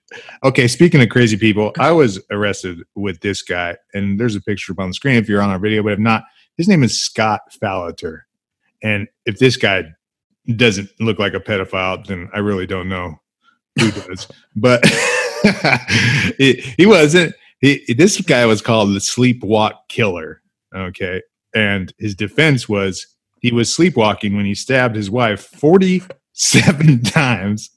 Okay, 0.45 0.69
speaking 0.69 1.03
of 1.03 1.09
crazy 1.09 1.37
people, 1.37 1.73
I 1.79 1.91
was 1.91 2.21
arrested 2.31 2.79
with 2.95 3.21
this 3.21 3.43
guy, 3.43 3.77
and 3.95 4.19
there's 4.21 4.37
a 4.37 4.41
picture 4.41 4.73
up 4.73 4.79
on 4.79 4.89
the 4.91 4.95
screen 4.95 5.17
if 5.17 5.29
you're 5.29 5.43
on 5.43 5.51
our 5.51 5.59
video, 5.59 5.83
but 5.83 5.93
if 5.95 5.99
not, 5.99 6.23
his 6.57 6.69
name 6.69 6.85
is 6.85 7.01
Scott 7.01 7.41
Falater. 7.61 8.21
And 8.83 9.09
if 9.27 9.39
this 9.39 9.57
guy 9.57 9.85
doesn't 10.55 10.91
look 11.01 11.19
like 11.19 11.35
a 11.35 11.41
pedophile, 11.41 12.07
then 12.07 12.29
I 12.33 12.39
really 12.39 12.67
don't 12.67 12.89
know 12.89 13.19
who 13.81 13.91
does. 13.91 14.29
but 14.55 14.85
he, 16.39 16.55
he 16.77 16.87
wasn't. 16.87 17.35
He, 17.61 17.95
this 17.95 18.21
guy 18.21 18.45
was 18.47 18.61
called 18.61 18.91
the 18.95 18.99
Sleepwalk 19.01 19.73
Killer. 19.89 20.43
Okay. 20.75 21.23
And 21.55 21.93
his 21.99 22.15
defense 22.15 22.69
was 22.69 23.07
he 23.41 23.53
was 23.53 23.73
sleepwalking 23.73 24.37
when 24.37 24.45
he 24.45 24.55
stabbed 24.55 24.97
his 24.97 25.11
wife 25.11 25.41
47 25.41 27.03
times 27.05 27.71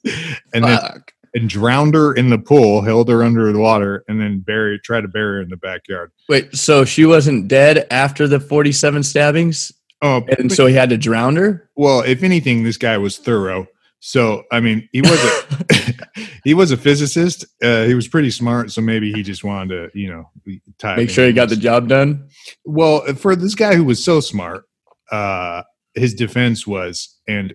and 0.52 0.64
then 0.64 1.04
and 1.34 1.48
drowned 1.48 1.94
her 1.94 2.14
in 2.14 2.30
the 2.30 2.38
pool, 2.38 2.80
held 2.82 3.08
her 3.10 3.22
under 3.22 3.52
the 3.52 3.58
water, 3.58 4.02
and 4.08 4.20
then 4.20 4.40
buried, 4.40 4.82
tried 4.82 5.02
to 5.02 5.08
bury 5.08 5.36
her 5.36 5.42
in 5.42 5.50
the 5.50 5.58
backyard. 5.58 6.10
Wait, 6.28 6.54
so 6.56 6.84
she 6.86 7.04
wasn't 7.04 7.48
dead 7.48 7.86
after 7.90 8.26
the 8.26 8.40
47 8.40 9.02
stabbings? 9.02 9.70
Oh, 10.00 10.24
And 10.38 10.50
so 10.50 10.66
he 10.66 10.74
had 10.74 10.88
to 10.90 10.96
drown 10.96 11.36
her? 11.36 11.68
well, 11.76 12.00
if 12.00 12.22
anything, 12.22 12.62
this 12.64 12.78
guy 12.78 12.96
was 12.96 13.18
thorough. 13.18 13.66
So, 14.00 14.44
I 14.52 14.60
mean, 14.60 14.88
he 14.92 15.00
was 15.00 15.22
a 15.22 15.68
he 16.44 16.54
was 16.54 16.70
a 16.70 16.76
physicist. 16.76 17.46
Uh, 17.62 17.84
he 17.84 17.94
was 17.94 18.08
pretty 18.08 18.30
smart. 18.30 18.70
So 18.70 18.80
maybe 18.80 19.12
he 19.12 19.22
just 19.22 19.44
wanted 19.44 19.92
to, 19.92 19.98
you 19.98 20.10
know, 20.10 20.30
tie 20.78 20.96
Make 20.96 21.10
sure 21.10 21.26
he 21.26 21.32
got 21.32 21.48
the 21.48 21.56
job 21.56 21.88
done. 21.88 22.28
Well, 22.64 23.02
for 23.14 23.36
this 23.36 23.54
guy 23.54 23.74
who 23.74 23.84
was 23.84 24.04
so 24.04 24.20
smart, 24.20 24.64
uh, 25.10 25.62
his 25.94 26.14
defense 26.14 26.66
was, 26.66 27.18
and 27.26 27.54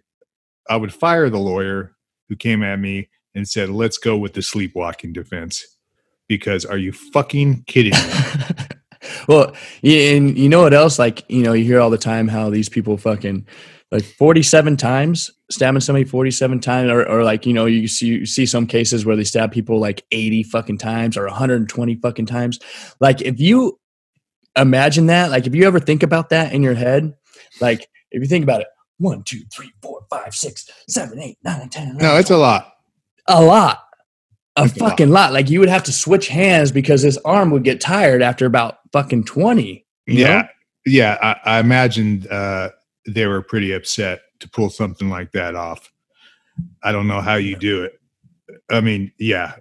I 0.69 0.75
would 0.75 0.93
fire 0.93 1.29
the 1.29 1.39
lawyer 1.39 1.95
who 2.29 2.36
came 2.36 2.63
at 2.63 2.79
me 2.79 3.10
and 3.36 3.47
said, 3.47 3.69
"Let's 3.69 3.97
go 3.97 4.17
with 4.17 4.34
the 4.34 4.41
sleepwalking 4.41 5.13
defense." 5.13 5.65
Because 6.27 6.65
are 6.65 6.77
you 6.77 6.93
fucking 6.93 7.63
kidding 7.67 7.91
me? 7.91 8.56
well, 9.27 9.53
and 9.84 10.38
you 10.38 10.47
know 10.47 10.62
what 10.62 10.73
else? 10.73 10.97
Like, 10.97 11.29
you 11.29 11.43
know, 11.43 11.51
you 11.51 11.65
hear 11.65 11.82
all 11.82 11.89
the 11.89 11.97
time 11.97 12.29
how 12.29 12.49
these 12.49 12.69
people 12.69 12.97
fucking 12.97 13.45
like 13.93 14.03
47 14.03 14.75
times 14.75 15.29
stabbing 15.51 15.79
somebody 15.82 16.03
47 16.03 16.60
times, 16.60 16.89
or, 16.91 17.08
or 17.08 17.23
like, 17.23 17.45
you 17.45 17.53
know, 17.53 17.67
you 17.67 17.88
see, 17.88 18.08
you 18.08 18.25
see 18.25 18.45
some 18.45 18.65
cases 18.65 19.06
where 19.06 19.15
they 19.15 19.23
stab 19.23 19.51
people 19.51 19.79
like 19.79 20.03
80 20.12 20.43
fucking 20.43 20.79
times 20.79 21.15
or 21.15 21.25
120 21.27 21.95
fucking 21.97 22.25
times. 22.25 22.60
Like, 22.99 23.21
if 23.21 23.39
you 23.39 23.79
imagine 24.58 25.06
that, 25.08 25.29
like, 25.32 25.45
if 25.47 25.53
you 25.56 25.65
ever 25.65 25.79
think 25.79 26.01
about 26.03 26.29
that 26.29 26.53
in 26.53 26.63
your 26.63 26.73
head, 26.73 27.13
like, 27.62 27.88
if 28.12 28.21
you 28.21 28.27
think 28.27 28.43
about 28.43 28.62
it, 28.62 28.67
one, 28.97 29.21
two, 29.23 29.41
three, 29.53 29.71
four, 29.82 30.01
five, 30.10 30.34
six, 30.34 30.67
seven, 30.89 31.19
eight, 31.19 31.38
nine, 31.43 31.69
ten. 31.69 31.95
no, 31.97 32.17
it's 32.17 32.29
a 32.32 32.38
lot. 32.38 32.73
a 33.27 33.43
lot 33.43 33.79
a 34.56 34.62
Like 34.63 34.75
a 34.75 34.79
lot. 34.79 34.89
fucking 34.89 35.10
lot. 35.10 35.34
like 35.34 35.49
you 35.49 35.60
would 35.60 35.69
have 35.69 35.84
to 35.84 35.91
switch 35.91 36.27
hands 36.27 36.71
because 36.71 37.01
his 37.01 37.17
arm 37.19 37.49
would 37.51 37.63
get 37.63 37.82
tired 37.82 38.21
after 38.21 38.45
about 38.45 38.77
fucking 38.91 39.23
20 39.25 39.84
you 40.06 40.19
Yeah. 40.19 40.41
know? 40.43 40.47
yeah, 40.86 41.17
I, 41.21 41.56
I 41.56 41.60
imagined 41.60 42.27
uh, 42.27 42.69
they 43.07 43.25
were 43.27 43.41
pretty 43.41 43.71
upset 43.73 44.21
to 44.39 44.49
pull 44.49 44.69
something 44.69 45.09
like 45.09 45.31
that 45.33 45.55
off. 45.55 45.91
I 46.83 46.91
don't 46.91 47.07
know 47.07 47.21
how 47.21 47.35
you 47.35 47.55
do 47.55 47.83
it. 47.83 47.99
I 48.69 48.81
mean, 48.81 49.11
yeah, 49.17 49.55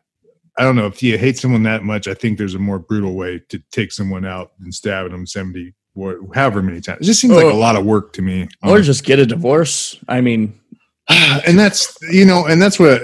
I 0.59 0.65
don't 0.65 0.77
know 0.77 0.87
if 0.87 1.03
you 1.03 1.17
hate 1.17 1.39
someone 1.39 1.63
that 1.65 1.83
much. 1.85 2.07
I 2.09 2.15
think 2.15 2.37
there's 2.39 2.55
a 2.55 2.59
more 2.59 2.79
brutal 2.79 3.15
way 3.15 3.41
to 3.49 3.63
take 3.71 3.93
someone 3.93 4.25
out 4.27 4.53
than 4.59 4.71
stabbing 4.73 5.13
them 5.13 5.27
seventy, 5.27 5.75
or 5.95 6.21
however 6.35 6.63
many 6.63 6.81
times. 6.81 7.01
It 7.01 7.05
just 7.05 7.21
seems 7.21 7.35
like 7.35 7.45
a 7.45 7.49
Oh. 7.49 7.57
lot 7.59 7.77
of 7.77 7.85
work 7.87 8.13
to 8.15 8.23
me. 8.23 8.49
Or 8.63 8.81
just 8.81 9.05
get 9.05 9.19
a 9.19 9.25
divorce. 9.27 9.99
I 10.09 10.21
mean, 10.21 10.59
and 11.09 11.59
that's 11.59 11.97
you 12.11 12.25
know, 12.27 12.47
and 12.47 12.61
that's 12.61 12.79
what 12.79 13.01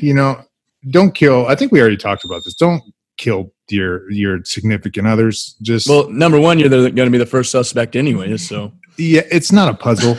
you 0.00 0.14
know. 0.14 0.42
Don't 0.90 1.14
kill. 1.14 1.46
I 1.46 1.54
think 1.54 1.72
we 1.72 1.80
already 1.80 1.96
talked 1.96 2.26
about 2.26 2.44
this. 2.44 2.52
Don't 2.54 2.82
kill 3.16 3.50
your 3.70 4.10
your 4.10 4.44
significant 4.44 5.06
others. 5.06 5.56
Just 5.62 5.88
well, 5.88 6.10
number 6.10 6.38
one, 6.38 6.58
you're 6.58 6.68
going 6.68 6.94
to 6.94 7.10
be 7.10 7.16
the 7.16 7.24
first 7.24 7.50
suspect 7.50 7.96
anyway. 7.96 8.36
So 8.36 8.70
Yeah, 8.96 9.22
it's 9.30 9.52
not 9.52 9.68
a 9.68 9.74
puzzle. 9.74 10.16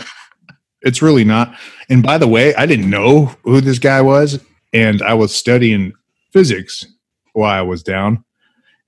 it's 0.82 1.02
really 1.02 1.24
not. 1.24 1.56
And 1.90 2.04
by 2.04 2.18
the 2.18 2.28
way, 2.28 2.54
I 2.56 2.66
didn't 2.66 2.90
know 2.90 3.36
who 3.44 3.62
this 3.62 3.80
guy 3.80 4.02
was, 4.02 4.40
and 4.74 5.02
I 5.02 5.14
was 5.14 5.34
studying 5.34 5.94
physics 6.32 6.86
while 7.34 7.52
I 7.52 7.62
was 7.62 7.84
down, 7.84 8.24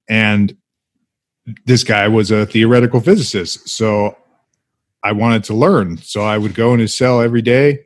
and 0.09 0.55
this 1.65 1.83
guy 1.83 2.07
was 2.07 2.31
a 2.31 2.45
theoretical 2.45 2.99
physicist. 2.99 3.69
So 3.69 4.17
I 5.03 5.11
wanted 5.13 5.43
to 5.45 5.53
learn. 5.53 5.97
So 5.97 6.23
I 6.23 6.37
would 6.37 6.53
go 6.53 6.73
in 6.73 6.79
his 6.79 6.95
cell 6.95 7.21
every 7.21 7.41
day 7.41 7.79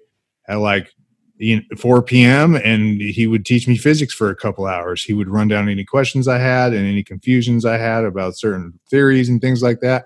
at 0.47 0.55
like 0.55 0.91
you 1.37 1.57
know, 1.57 1.63
4 1.77 2.03
p.m. 2.03 2.55
and 2.55 3.01
he 3.01 3.25
would 3.25 3.45
teach 3.45 3.67
me 3.67 3.75
physics 3.77 4.13
for 4.13 4.29
a 4.29 4.35
couple 4.35 4.67
hours. 4.67 5.03
He 5.03 5.13
would 5.13 5.27
run 5.27 5.47
down 5.47 5.69
any 5.69 5.83
questions 5.83 6.27
I 6.27 6.37
had 6.37 6.73
and 6.73 6.85
any 6.85 7.03
confusions 7.03 7.65
I 7.65 7.77
had 7.77 8.03
about 8.05 8.37
certain 8.37 8.79
theories 8.89 9.27
and 9.27 9.41
things 9.41 9.63
like 9.63 9.79
that. 9.81 10.05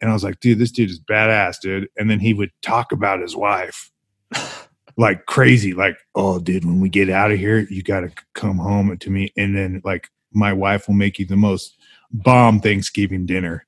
And 0.00 0.10
I 0.10 0.12
was 0.12 0.24
like, 0.24 0.40
dude, 0.40 0.58
this 0.58 0.70
dude 0.70 0.90
is 0.90 1.00
badass, 1.00 1.60
dude. 1.60 1.88
And 1.96 2.08
then 2.10 2.20
he 2.20 2.34
would 2.34 2.50
talk 2.62 2.92
about 2.92 3.20
his 3.20 3.34
wife 3.34 3.90
like 4.98 5.26
crazy, 5.26 5.72
like, 5.74 5.96
oh, 6.16 6.38
dude, 6.40 6.64
when 6.64 6.80
we 6.80 6.88
get 6.88 7.08
out 7.08 7.30
of 7.30 7.38
here, 7.38 7.60
you 7.70 7.82
got 7.82 8.00
to 8.00 8.12
come 8.34 8.58
home 8.58 8.96
to 8.98 9.10
me. 9.10 9.32
And 9.36 9.56
then, 9.56 9.80
like, 9.84 10.08
my 10.32 10.52
wife 10.52 10.88
will 10.88 10.96
make 10.96 11.18
you 11.18 11.24
the 11.24 11.36
most 11.36 11.78
bomb 12.10 12.60
Thanksgiving 12.60 13.24
dinner. 13.24 13.64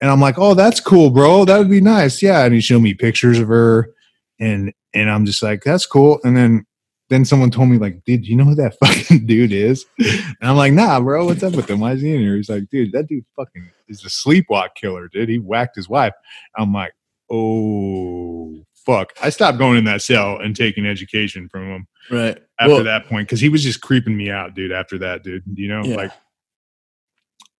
And 0.00 0.10
I'm 0.10 0.20
like, 0.20 0.38
oh, 0.38 0.52
that's 0.52 0.80
cool, 0.80 1.08
bro. 1.08 1.46
That 1.46 1.58
would 1.58 1.70
be 1.70 1.80
nice. 1.80 2.22
Yeah. 2.22 2.44
And 2.44 2.54
he 2.54 2.60
showed 2.60 2.82
me 2.82 2.92
pictures 2.92 3.38
of 3.38 3.48
her. 3.48 3.94
And, 4.38 4.74
and 4.92 5.10
I'm 5.10 5.24
just 5.24 5.42
like, 5.42 5.64
that's 5.64 5.86
cool. 5.86 6.20
And 6.22 6.36
then, 6.36 6.66
then 7.08 7.24
someone 7.24 7.50
told 7.50 7.70
me, 7.70 7.78
like, 7.78 8.04
dude, 8.04 8.26
you 8.26 8.36
know 8.36 8.44
who 8.44 8.54
that 8.56 8.76
fucking 8.84 9.26
dude 9.26 9.52
is? 9.52 9.86
And 9.98 10.36
I'm 10.42 10.56
like, 10.56 10.74
nah, 10.74 11.00
bro, 11.00 11.24
what's 11.24 11.42
up 11.42 11.54
with 11.54 11.70
him? 11.70 11.80
Why 11.80 11.92
is 11.92 12.02
he 12.02 12.14
in 12.14 12.20
here? 12.20 12.36
He's 12.36 12.50
like, 12.50 12.68
dude, 12.68 12.92
that 12.92 13.06
dude 13.06 13.24
fucking 13.36 13.70
is 13.88 14.04
a 14.04 14.08
sleepwalk 14.08 14.70
killer, 14.74 15.08
dude. 15.08 15.28
He 15.28 15.38
whacked 15.38 15.76
his 15.76 15.88
wife. 15.88 16.12
I'm 16.56 16.72
like, 16.72 16.92
oh, 17.30 18.64
fuck. 18.86 19.12
I 19.22 19.30
stopped 19.30 19.58
going 19.58 19.78
in 19.78 19.84
that 19.84 20.02
cell 20.02 20.38
and 20.38 20.54
taking 20.54 20.86
education 20.86 21.48
from 21.48 21.70
him 21.70 21.86
right 22.10 22.38
after 22.58 22.74
Well, 22.74 22.84
that 22.84 23.06
point 23.06 23.28
because 23.28 23.40
he 23.40 23.48
was 23.48 23.62
just 23.62 23.80
creeping 23.80 24.16
me 24.16 24.30
out, 24.30 24.54
dude, 24.54 24.72
after 24.72 24.98
that, 24.98 25.22
dude. 25.22 25.42
You 25.54 25.68
know, 25.68 25.82
Yeah. 25.84 25.96
like, 25.96 26.12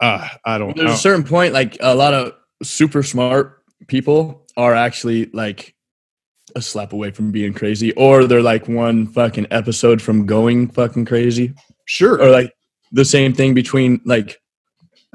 uh, 0.01 0.29
I 0.45 0.59
don't 0.59 0.69
know. 0.69 0.75
There's 0.77 0.89
know. 0.89 0.95
a 0.95 0.99
certain 0.99 1.25
point, 1.25 1.53
like 1.55 1.77
a 1.81 1.95
lot 1.95 2.15
of 2.15 2.33
super 2.63 3.03
smart 3.03 3.63
people 3.89 4.47
are 4.57 4.75
actually 4.75 5.27
like 5.33 5.75
a 6.57 6.63
slap 6.63 6.93
away 6.93 7.11
from 7.11 7.33
being 7.33 7.53
crazy, 7.55 7.93
or 7.95 8.25
they're 8.27 8.43
like 8.43 8.69
one 8.69 9.07
fucking 9.07 9.47
episode 9.51 10.01
from 10.03 10.27
going 10.27 10.69
fucking 10.71 11.05
crazy, 11.07 11.55
Sure. 11.87 12.21
or 12.21 12.31
like 12.31 12.53
the 12.93 13.05
same 13.05 13.33
thing 13.33 13.55
between 13.55 14.01
like 14.05 14.41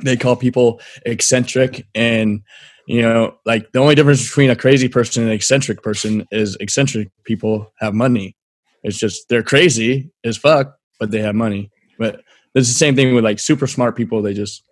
they 0.03 0.17
call 0.17 0.35
people 0.35 0.81
eccentric. 1.05 1.85
And 1.95 2.41
you 2.89 3.03
know 3.03 3.37
like 3.45 3.71
the 3.71 3.79
only 3.79 3.93
difference 3.93 4.27
between 4.27 4.49
a 4.49 4.55
crazy 4.55 4.89
person 4.89 5.21
and 5.21 5.31
an 5.31 5.35
eccentric 5.35 5.83
person 5.83 6.27
is 6.31 6.57
eccentric 6.59 7.09
people 7.23 7.71
have 7.77 7.93
money. 7.93 8.35
It's 8.83 8.97
just 8.97 9.29
they're 9.29 9.43
crazy 9.43 10.09
as 10.25 10.37
fuck 10.37 10.75
but 10.99 11.11
they 11.11 11.21
have 11.21 11.35
money. 11.35 11.71
But 11.97 12.21
it's 12.55 12.67
the 12.67 12.73
same 12.73 12.95
thing 12.95 13.15
with 13.15 13.23
like 13.23 13.39
super 13.39 13.67
smart 13.67 13.95
people. 13.95 14.21
They 14.21 14.33
just 14.33 14.63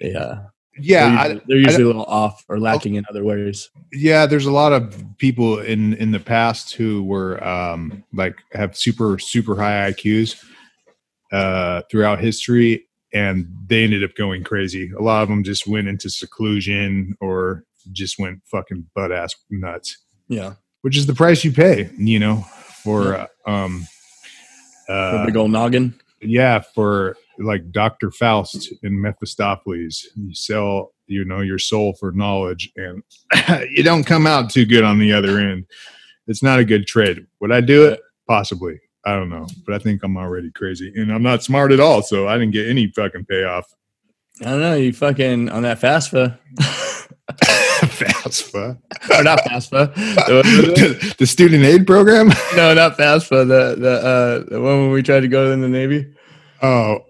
they 0.00 0.14
uh 0.14 0.36
yeah. 0.78 1.10
they're, 1.10 1.18
I, 1.18 1.26
usually, 1.26 1.42
they're 1.46 1.58
usually 1.58 1.82
a 1.84 1.86
little 1.86 2.04
off 2.04 2.44
or 2.48 2.58
lacking 2.58 2.94
in 2.94 3.04
other 3.10 3.22
ways. 3.22 3.70
Yeah 3.92 4.24
there's 4.24 4.46
a 4.46 4.52
lot 4.52 4.72
of 4.72 5.04
people 5.18 5.60
in 5.60 5.94
in 5.94 6.10
the 6.10 6.20
past 6.20 6.74
who 6.74 7.02
were 7.04 7.42
um 7.46 8.02
like 8.14 8.36
have 8.52 8.76
super 8.76 9.18
super 9.18 9.56
high 9.56 9.92
iqs 9.92 10.42
uh 11.32 11.82
throughout 11.90 12.18
history 12.18 12.86
and 13.12 13.46
they 13.66 13.84
ended 13.84 14.04
up 14.04 14.14
going 14.14 14.44
crazy. 14.44 14.90
A 14.98 15.02
lot 15.02 15.22
of 15.22 15.28
them 15.28 15.42
just 15.42 15.66
went 15.66 15.88
into 15.88 16.10
seclusion 16.10 17.16
or 17.20 17.64
just 17.92 18.18
went 18.18 18.40
fucking 18.46 18.86
butt 18.94 19.12
ass 19.12 19.34
nuts. 19.50 19.98
Yeah. 20.28 20.54
Which 20.82 20.96
is 20.96 21.06
the 21.06 21.14
price 21.14 21.44
you 21.44 21.52
pay 21.52 21.90
you 21.96 22.18
know 22.18 22.42
for 22.82 23.14
uh, 23.14 23.26
um 23.46 23.86
uh, 24.88 25.26
big 25.26 25.36
old 25.36 25.50
noggin? 25.50 25.94
yeah 26.22 26.60
for 26.74 27.16
like 27.38 27.70
dr 27.70 28.10
faust 28.12 28.72
and 28.82 29.00
mephistopheles. 29.00 30.06
You 30.14 30.34
sell 30.34 30.92
you 31.06 31.24
know 31.24 31.40
your 31.40 31.58
soul 31.58 31.94
for 31.98 32.12
knowledge 32.12 32.70
and 32.76 33.02
you 33.70 33.82
don't 33.82 34.04
come 34.04 34.26
out 34.26 34.50
too 34.50 34.64
good 34.64 34.84
on 34.84 34.98
the 34.98 35.12
other 35.12 35.38
end. 35.38 35.66
It's 36.26 36.42
not 36.42 36.58
a 36.58 36.64
good 36.64 36.86
trade. 36.86 37.26
Would 37.40 37.52
i 37.52 37.60
do 37.60 37.86
it? 37.86 38.00
Possibly 38.26 38.80
i 39.04 39.14
don't 39.14 39.28
know 39.28 39.46
but 39.66 39.74
i 39.74 39.78
think 39.78 40.02
i'm 40.02 40.16
already 40.16 40.50
crazy 40.52 40.92
and 40.96 41.12
i'm 41.12 41.22
not 41.22 41.42
smart 41.42 41.72
at 41.72 41.80
all 41.80 42.02
so 42.02 42.28
i 42.28 42.36
didn't 42.36 42.52
get 42.52 42.68
any 42.68 42.86
fucking 42.88 43.24
payoff 43.24 43.66
i 44.42 44.44
don't 44.44 44.60
know 44.60 44.74
you 44.74 44.92
fucking 44.92 45.48
on 45.48 45.62
that 45.62 45.80
fastfa 45.80 46.38
FAFSA. 47.80 48.78
or 49.16 49.22
not 49.22 49.38
fastfa 49.40 49.94
the, 49.94 51.14
the 51.18 51.26
student 51.26 51.64
aid 51.64 51.86
program 51.86 52.28
no 52.56 52.74
not 52.74 52.96
fastfa 52.96 53.46
the 53.46 53.76
the 53.78 53.92
uh 53.92 54.50
the 54.50 54.60
one 54.60 54.80
when 54.82 54.90
we 54.90 55.02
tried 55.02 55.20
to 55.20 55.28
go 55.28 55.50
in 55.52 55.60
the 55.60 55.68
navy 55.68 56.12
oh 56.62 57.04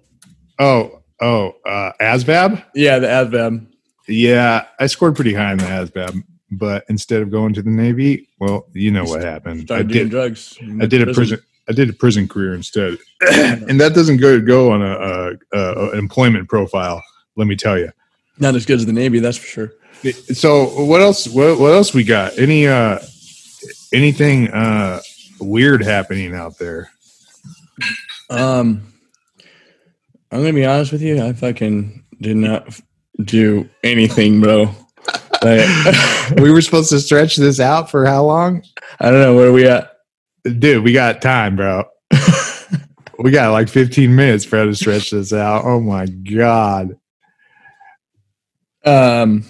oh 0.58 1.02
oh 1.20 1.52
uh 1.66 1.92
asvab 2.00 2.62
yeah 2.74 2.98
the 2.98 3.06
asvab 3.06 3.66
Yeah, 4.10 4.66
I 4.80 4.86
scored 4.88 5.14
pretty 5.14 5.34
high 5.34 5.52
in 5.52 5.58
the 5.58 5.64
ASVAB, 5.64 6.24
but 6.50 6.84
instead 6.88 7.22
of 7.22 7.30
going 7.30 7.54
to 7.54 7.62
the 7.62 7.70
Navy, 7.70 8.28
well, 8.40 8.66
you 8.72 8.90
know 8.90 9.04
what 9.04 9.22
happened. 9.22 9.60
I 9.60 9.64
started 9.64 9.88
doing 9.88 10.04
did. 10.06 10.10
drugs 10.10 10.58
I 10.80 10.86
did 10.86 11.08
a 11.08 11.14
prison. 11.14 11.38
I 11.70 11.72
did 11.72 11.88
a 11.88 11.92
prison 11.92 12.26
career 12.28 12.52
instead, 12.54 12.98
and 13.32 13.80
that 13.80 13.94
doesn't 13.94 14.16
go 14.18 14.40
go 14.40 14.72
on 14.72 14.82
a, 14.82 15.36
a, 15.52 15.58
a 15.58 15.90
employment 15.96 16.48
profile. 16.48 17.00
Let 17.36 17.46
me 17.46 17.54
tell 17.56 17.78
you. 17.78 17.92
not 18.38 18.54
as 18.56 18.66
good 18.66 18.80
as 18.80 18.86
the 18.86 18.92
navy 18.92 19.20
that's 19.20 19.38
for 19.38 19.46
sure 19.46 19.72
So, 20.34 20.84
what 20.84 21.00
else? 21.00 21.28
What, 21.28 21.58
what 21.60 21.72
else 21.72 21.94
we 21.94 22.04
got? 22.04 22.38
Any 22.38 22.66
uh, 22.66 22.98
anything 23.92 24.48
uh, 24.48 25.00
weird 25.40 25.82
happening 25.82 26.34
out 26.34 26.58
there? 26.58 26.90
um 28.28 28.92
i'm 30.30 30.40
gonna 30.40 30.52
be 30.52 30.64
honest 30.64 30.92
with 30.92 31.02
you 31.02 31.20
i 31.22 31.32
fucking 31.32 32.04
did 32.20 32.36
not 32.36 32.78
do 33.24 33.68
anything 33.82 34.40
bro 34.40 34.64
like, 35.42 35.66
we 36.36 36.50
were 36.52 36.60
supposed 36.60 36.90
to 36.90 37.00
stretch 37.00 37.36
this 37.36 37.58
out 37.58 37.90
for 37.90 38.04
how 38.06 38.22
long, 38.22 38.62
i 39.00 39.10
don't 39.10 39.20
know 39.20 39.34
where 39.34 39.52
we 39.52 39.66
at 39.66 39.89
dude? 40.44 40.84
We 40.84 40.92
got 40.92 41.22
time, 41.22 41.56
bro. 41.56 41.84
we 43.18 43.30
got 43.30 43.52
like 43.52 43.68
15 43.68 44.14
minutes 44.14 44.44
for 44.44 44.64
to 44.64 44.74
stretch 44.74 45.10
this 45.10 45.32
out. 45.32 45.64
Oh 45.64 45.80
my 45.80 46.06
god. 46.06 46.96
um 48.84 49.44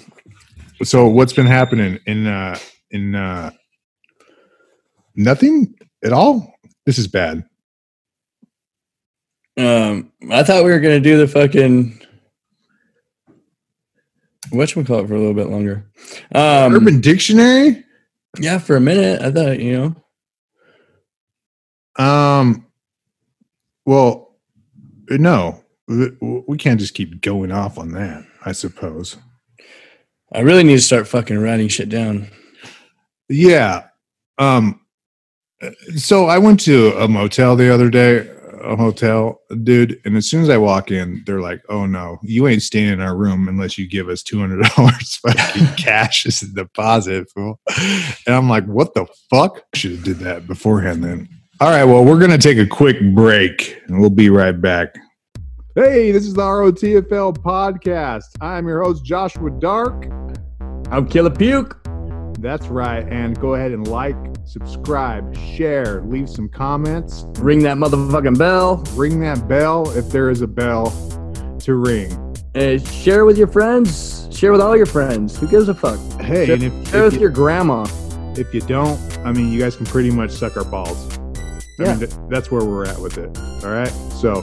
So 0.83 1.07
what's 1.09 1.33
been 1.33 1.47
happening 1.47 1.99
in 2.07 2.27
uh 2.27 2.59
in 2.91 3.15
uh 3.15 3.51
nothing 5.15 5.75
at 6.05 6.13
all? 6.13 6.55
This 6.87 6.99
is 6.99 7.07
bad. 7.09 7.45
um 9.57 10.11
i 10.31 10.43
thought 10.43 10.65
we 10.65 10.71
were 10.71 10.81
gonna 10.81 11.01
do 11.01 11.19
the 11.19 11.29
fucking 11.29 12.01
what 14.51 14.75
we 14.75 14.85
call 14.85 15.01
it 15.01 15.07
for 15.09 15.15
a 15.15 15.19
little 15.19 15.35
bit 15.35 15.49
longer 15.49 15.85
um 16.35 16.75
Urban 16.75 17.01
Dictionary? 17.01 17.85
yeah 18.39 18.59
for 18.59 18.77
a 18.77 18.81
minute 18.81 19.21
i 19.21 19.31
thought 19.31 19.59
you 19.61 19.77
know 19.77 19.97
Um 22.01 22.67
well 23.85 24.37
no. 25.11 25.63
We 25.89 26.57
can't 26.57 26.79
just 26.81 26.95
keep 26.95 27.21
going 27.21 27.51
off 27.51 27.77
on 27.77 27.93
that, 27.93 28.25
I 28.45 28.53
suppose. 28.53 29.17
i 30.33 30.41
really 30.41 30.63
need 30.63 30.77
to 30.77 30.81
start 30.81 31.09
fucking 31.09 31.39
writing 31.39 31.69
shit 31.69 31.89
down 31.89 32.29
Yeah. 33.29 33.85
Um 34.39 34.81
so 35.97 36.27
I 36.27 36.39
went 36.39 36.61
to 36.61 36.93
a 36.97 37.07
motel 37.07 37.55
the 37.55 37.73
other 37.73 37.91
day, 37.91 38.27
a 38.63 38.77
hotel, 38.77 39.41
dude, 39.63 40.01
and 40.07 40.17
as 40.17 40.27
soon 40.29 40.43
as 40.43 40.49
I 40.49 40.57
walk 40.57 40.91
in, 40.91 41.23
they're 41.27 41.41
like, 41.43 41.61
"Oh 41.69 41.85
no, 41.85 42.19
you 42.23 42.47
ain't 42.49 42.63
staying 42.63 42.89
in 42.93 43.01
our 43.01 43.15
room 43.17 43.47
unless 43.49 43.77
you 43.77 43.87
give 43.89 44.09
us 44.09 44.23
two 44.23 44.39
hundred 44.41 44.65
dollars 44.77 45.17
fucking 45.23 45.67
cash 45.77 46.25
as 46.27 46.41
a 46.43 46.49
deposit, 46.49 47.29
fool." 47.35 47.61
And 48.27 48.35
I'm 48.35 48.49
like, 48.49 48.65
"What 48.65 48.95
the 48.95 49.07
fuck?" 49.29 49.65
Should 49.75 49.93
have 49.93 50.05
did 50.05 50.19
that 50.21 50.47
beforehand. 50.47 51.05
Then. 51.05 51.29
All 51.61 51.69
right, 51.69 51.85
well, 51.85 52.05
we're 52.05 52.19
gonna 52.19 52.39
take 52.39 52.57
a 52.59 52.67
quick 52.67 52.97
break, 53.15 53.83
and 53.89 54.01
we'll 54.01 54.09
be 54.09 54.31
right 54.31 54.59
back. 54.59 54.95
Hey, 55.75 56.11
this 56.11 56.25
is 56.27 56.33
the 56.33 56.41
ROTFL 56.43 57.37
podcast. 57.39 58.25
I'm 58.41 58.67
your 58.67 58.83
host, 58.83 59.05
Joshua 59.05 59.51
Dark. 59.51 60.07
I'm 60.91 61.07
Killer 61.07 61.31
Puke. 61.31 61.77
That's 62.39 62.67
right. 62.69 63.07
And 63.13 63.39
go 63.39 63.55
ahead 63.55 63.73
and 63.73 63.87
like, 63.89 64.17
subscribe, 64.47 65.37
share, 65.37 66.01
leave 66.07 66.31
some 66.31 66.49
comments, 66.49 67.27
Ring 67.41 67.63
that 67.65 67.77
motherfucking 67.77 68.39
bell. 68.39 68.83
ring 68.95 69.21
that 69.21 69.47
bell 69.47 69.91
if 69.97 70.09
there 70.09 70.31
is 70.31 70.41
a 70.41 70.47
bell 70.49 70.87
to 71.61 71.75
ring. 71.75 72.11
And 72.55 72.85
share 72.89 73.27
with 73.27 73.37
your 73.37 73.47
friends. 73.49 74.29
Share 74.35 74.51
with 74.51 74.63
all 74.63 74.77
your 74.77 74.87
friends. 74.87 75.39
Who 75.39 75.47
gives 75.47 75.69
a 75.69 75.75
fuck? 75.75 76.01
Hey, 76.23 76.47
Share, 76.47 76.55
and 76.55 76.63
if, 76.65 76.89
share 76.89 77.01
if, 77.01 77.05
with 77.05 77.15
you, 77.15 77.21
your 77.21 77.31
grandma. 77.31 77.87
if 78.37 78.55
you 78.55 78.63
don't, 78.63 78.99
I 79.27 79.33
mean, 79.33 79.53
you 79.53 79.61
guys 79.61 79.77
can 79.77 79.85
pretty 79.85 80.11
much 80.11 80.31
suck 80.31 80.57
our 80.57 80.65
balls. 80.65 81.20
I 81.81 81.85
Yeah. 81.85 81.91
mean, 81.91 81.99
th- 82.01 82.13
that's 82.29 82.51
where 82.51 82.65
we're 82.65 82.85
at 82.87 82.99
with 83.01 83.19
it. 83.19 83.37
All 83.65 83.71
right. 83.71 83.89
So 84.21 84.43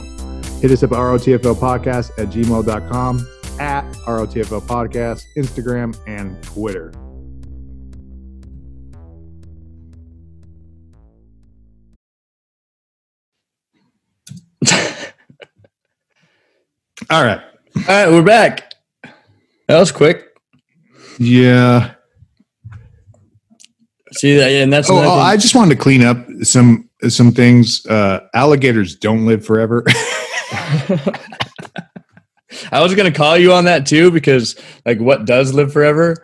hit 0.60 0.70
us 0.70 0.82
up 0.82 0.92
at 0.92 0.98
ROTFL 0.98 1.54
podcast 1.54 2.10
at 2.18 2.28
gmail.com, 2.28 3.26
at 3.60 3.84
ROTFL 4.06 4.60
podcast, 4.62 5.22
Instagram, 5.36 5.96
and 6.06 6.40
Twitter. 6.42 6.92
All 17.10 17.24
right. 17.24 17.40
All 17.76 17.82
right, 17.88 18.08
we're 18.08 18.22
back. 18.22 18.74
That 19.68 19.78
was 19.78 19.92
quick. 19.92 20.24
Yeah. 21.18 21.92
See 24.12 24.36
that? 24.36 24.50
Yeah, 24.50 24.62
and 24.62 24.72
that's 24.72 24.90
Oh, 24.90 24.96
oh. 24.98 25.18
I 25.18 25.36
just 25.36 25.54
wanted 25.54 25.76
to 25.76 25.80
clean 25.80 26.02
up 26.02 26.26
some 26.42 26.87
some 27.08 27.32
things. 27.32 27.84
Uh, 27.86 28.20
alligators 28.34 28.96
don't 28.96 29.26
live 29.26 29.44
forever. 29.44 29.84
I 32.72 32.80
was 32.82 32.94
gonna 32.94 33.12
call 33.12 33.36
you 33.36 33.52
on 33.52 33.64
that 33.66 33.86
too 33.86 34.10
because 34.10 34.56
like 34.86 34.98
what 34.98 35.24
does 35.26 35.52
live 35.54 35.72
forever? 35.72 36.16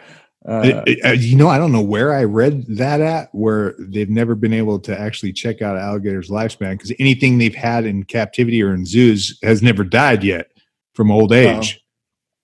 Uh, 0.46 0.62
It- 0.64 0.88
it- 0.88 1.04
uh, 1.04 1.12
you 1.12 1.36
know, 1.36 1.48
I 1.48 1.58
don't 1.58 1.72
know 1.72 1.82
where 1.82 2.12
I 2.12 2.24
read 2.24 2.66
that 2.76 3.00
at, 3.00 3.28
where 3.32 3.74
they've 3.78 4.10
never 4.10 4.34
been 4.34 4.52
able 4.52 4.78
to 4.80 4.98
actually 4.98 5.32
check 5.32 5.62
out 5.62 5.78
alligators' 5.78 6.28
lifespan 6.30 6.72
because 6.72 6.92
anything 6.98 7.38
they've 7.38 7.54
had 7.54 7.86
in 7.86 8.02
captivity 8.04 8.62
or 8.62 8.74
in 8.74 8.84
zoos 8.84 9.38
has 9.42 9.62
never 9.62 9.84
died 9.84 10.22
yet 10.24 10.48
from 10.94 11.10
old 11.10 11.32
age. 11.32 11.80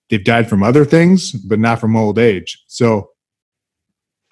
They've 0.09 0.23
died 0.23 0.49
from 0.49 0.61
other 0.63 0.83
things, 0.83 1.31
but 1.31 1.59
not 1.59 1.79
from 1.79 1.95
old 1.95 2.17
age. 2.19 2.63
So 2.67 3.09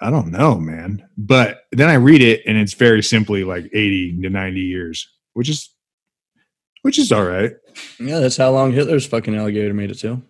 I 0.01 0.09
don't 0.09 0.31
know, 0.31 0.55
man. 0.59 1.07
But 1.17 1.63
then 1.71 1.89
I 1.89 1.95
read 1.95 2.21
it, 2.21 2.41
and 2.47 2.57
it's 2.57 2.73
very 2.73 3.03
simply 3.03 3.43
like 3.43 3.65
eighty 3.73 4.19
to 4.21 4.29
ninety 4.29 4.61
years, 4.61 5.07
which 5.33 5.49
is 5.49 5.69
which 6.83 6.97
is 6.97 7.11
all 7.11 7.25
right. 7.25 7.51
yeah, 7.99 8.19
that's 8.19 8.37
how 8.37 8.51
long 8.51 8.71
Hitler's 8.71 9.05
fucking 9.05 9.35
alligator 9.35 9.73
made 9.73 9.91
it 9.91 9.99
to. 9.99 10.21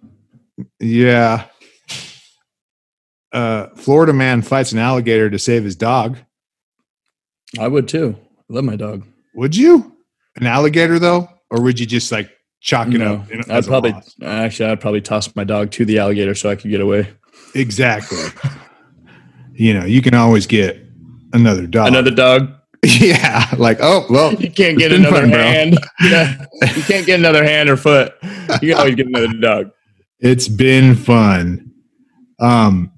Yeah. 0.79 1.45
Uh, 3.32 3.67
Florida 3.75 4.12
man 4.13 4.41
fights 4.41 4.71
an 4.71 4.79
alligator 4.79 5.29
to 5.29 5.38
save 5.38 5.63
his 5.63 5.75
dog. 5.75 6.17
I 7.60 7.67
would 7.67 7.88
too. 7.88 8.15
I 8.49 8.53
love 8.53 8.63
my 8.65 8.75
dog. 8.75 9.05
Would 9.36 9.55
you? 9.55 9.95
An 10.38 10.47
alligator 10.47 10.97
though, 10.97 11.29
or 11.51 11.62
would 11.62 11.79
you 11.79 11.86
just 11.86 12.12
like 12.12 12.32
chalk 12.62 12.88
it 12.88 12.97
No, 12.97 13.17
up? 13.17 13.49
I'd 13.49 13.65
probably 13.65 13.93
actually 14.23 14.69
I'd 14.71 14.82
probably 14.82 15.01
toss 15.01 15.36
my 15.36 15.43
dog 15.43 15.69
to 15.71 15.86
the 15.86 15.99
alligator 15.99 16.34
so 16.34 16.49
I 16.49 16.55
could 16.55 16.71
get 16.71 16.82
away. 16.82 17.08
exactly. 17.53 18.17
you 19.59 19.73
know, 19.73 19.85
you 19.85 20.01
can 20.01 20.13
always 20.13 20.47
get 20.47 20.79
another 21.33 21.67
dog. 21.67 21.89
Another 21.89 22.11
dog. 22.11 22.53
yeah, 22.83 23.45
like 23.57 23.77
oh 23.81 24.05
well, 24.09 24.33
You 24.35 24.49
can't 24.49 24.77
get 24.77 24.93
another 24.93 25.19
fun, 25.21 25.29
hand. 25.31 25.77
Yeah, 26.01 26.45
you 26.75 26.81
can't 26.83 27.05
get 27.05 27.19
another 27.19 27.43
hand 27.43 27.69
or 27.69 27.75
foot. 27.75 28.13
You 28.61 28.69
can 28.69 28.73
always 28.73 28.95
get 28.95 29.07
another 29.07 29.33
dog. 29.39 29.71
it's 30.19 30.47
been 30.47 30.95
fun. 30.95 31.71
Um. 32.39 32.93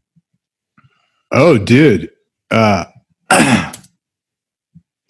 Oh, 1.31 1.57
dude. 1.57 2.11
Uh, 2.51 2.85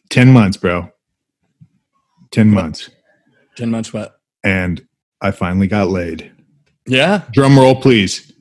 ten 0.10 0.32
months, 0.32 0.56
bro. 0.56 0.90
Ten 2.32 2.50
months, 2.50 2.90
Ten 3.58 3.70
months 3.72 3.92
what? 3.92 4.16
and 4.44 4.86
I 5.20 5.32
finally 5.32 5.68
got 5.68 5.90
laid. 5.90 6.32
Yeah. 6.88 7.24
Drum 7.34 7.60
roll, 7.60 7.76
please. 7.76 8.32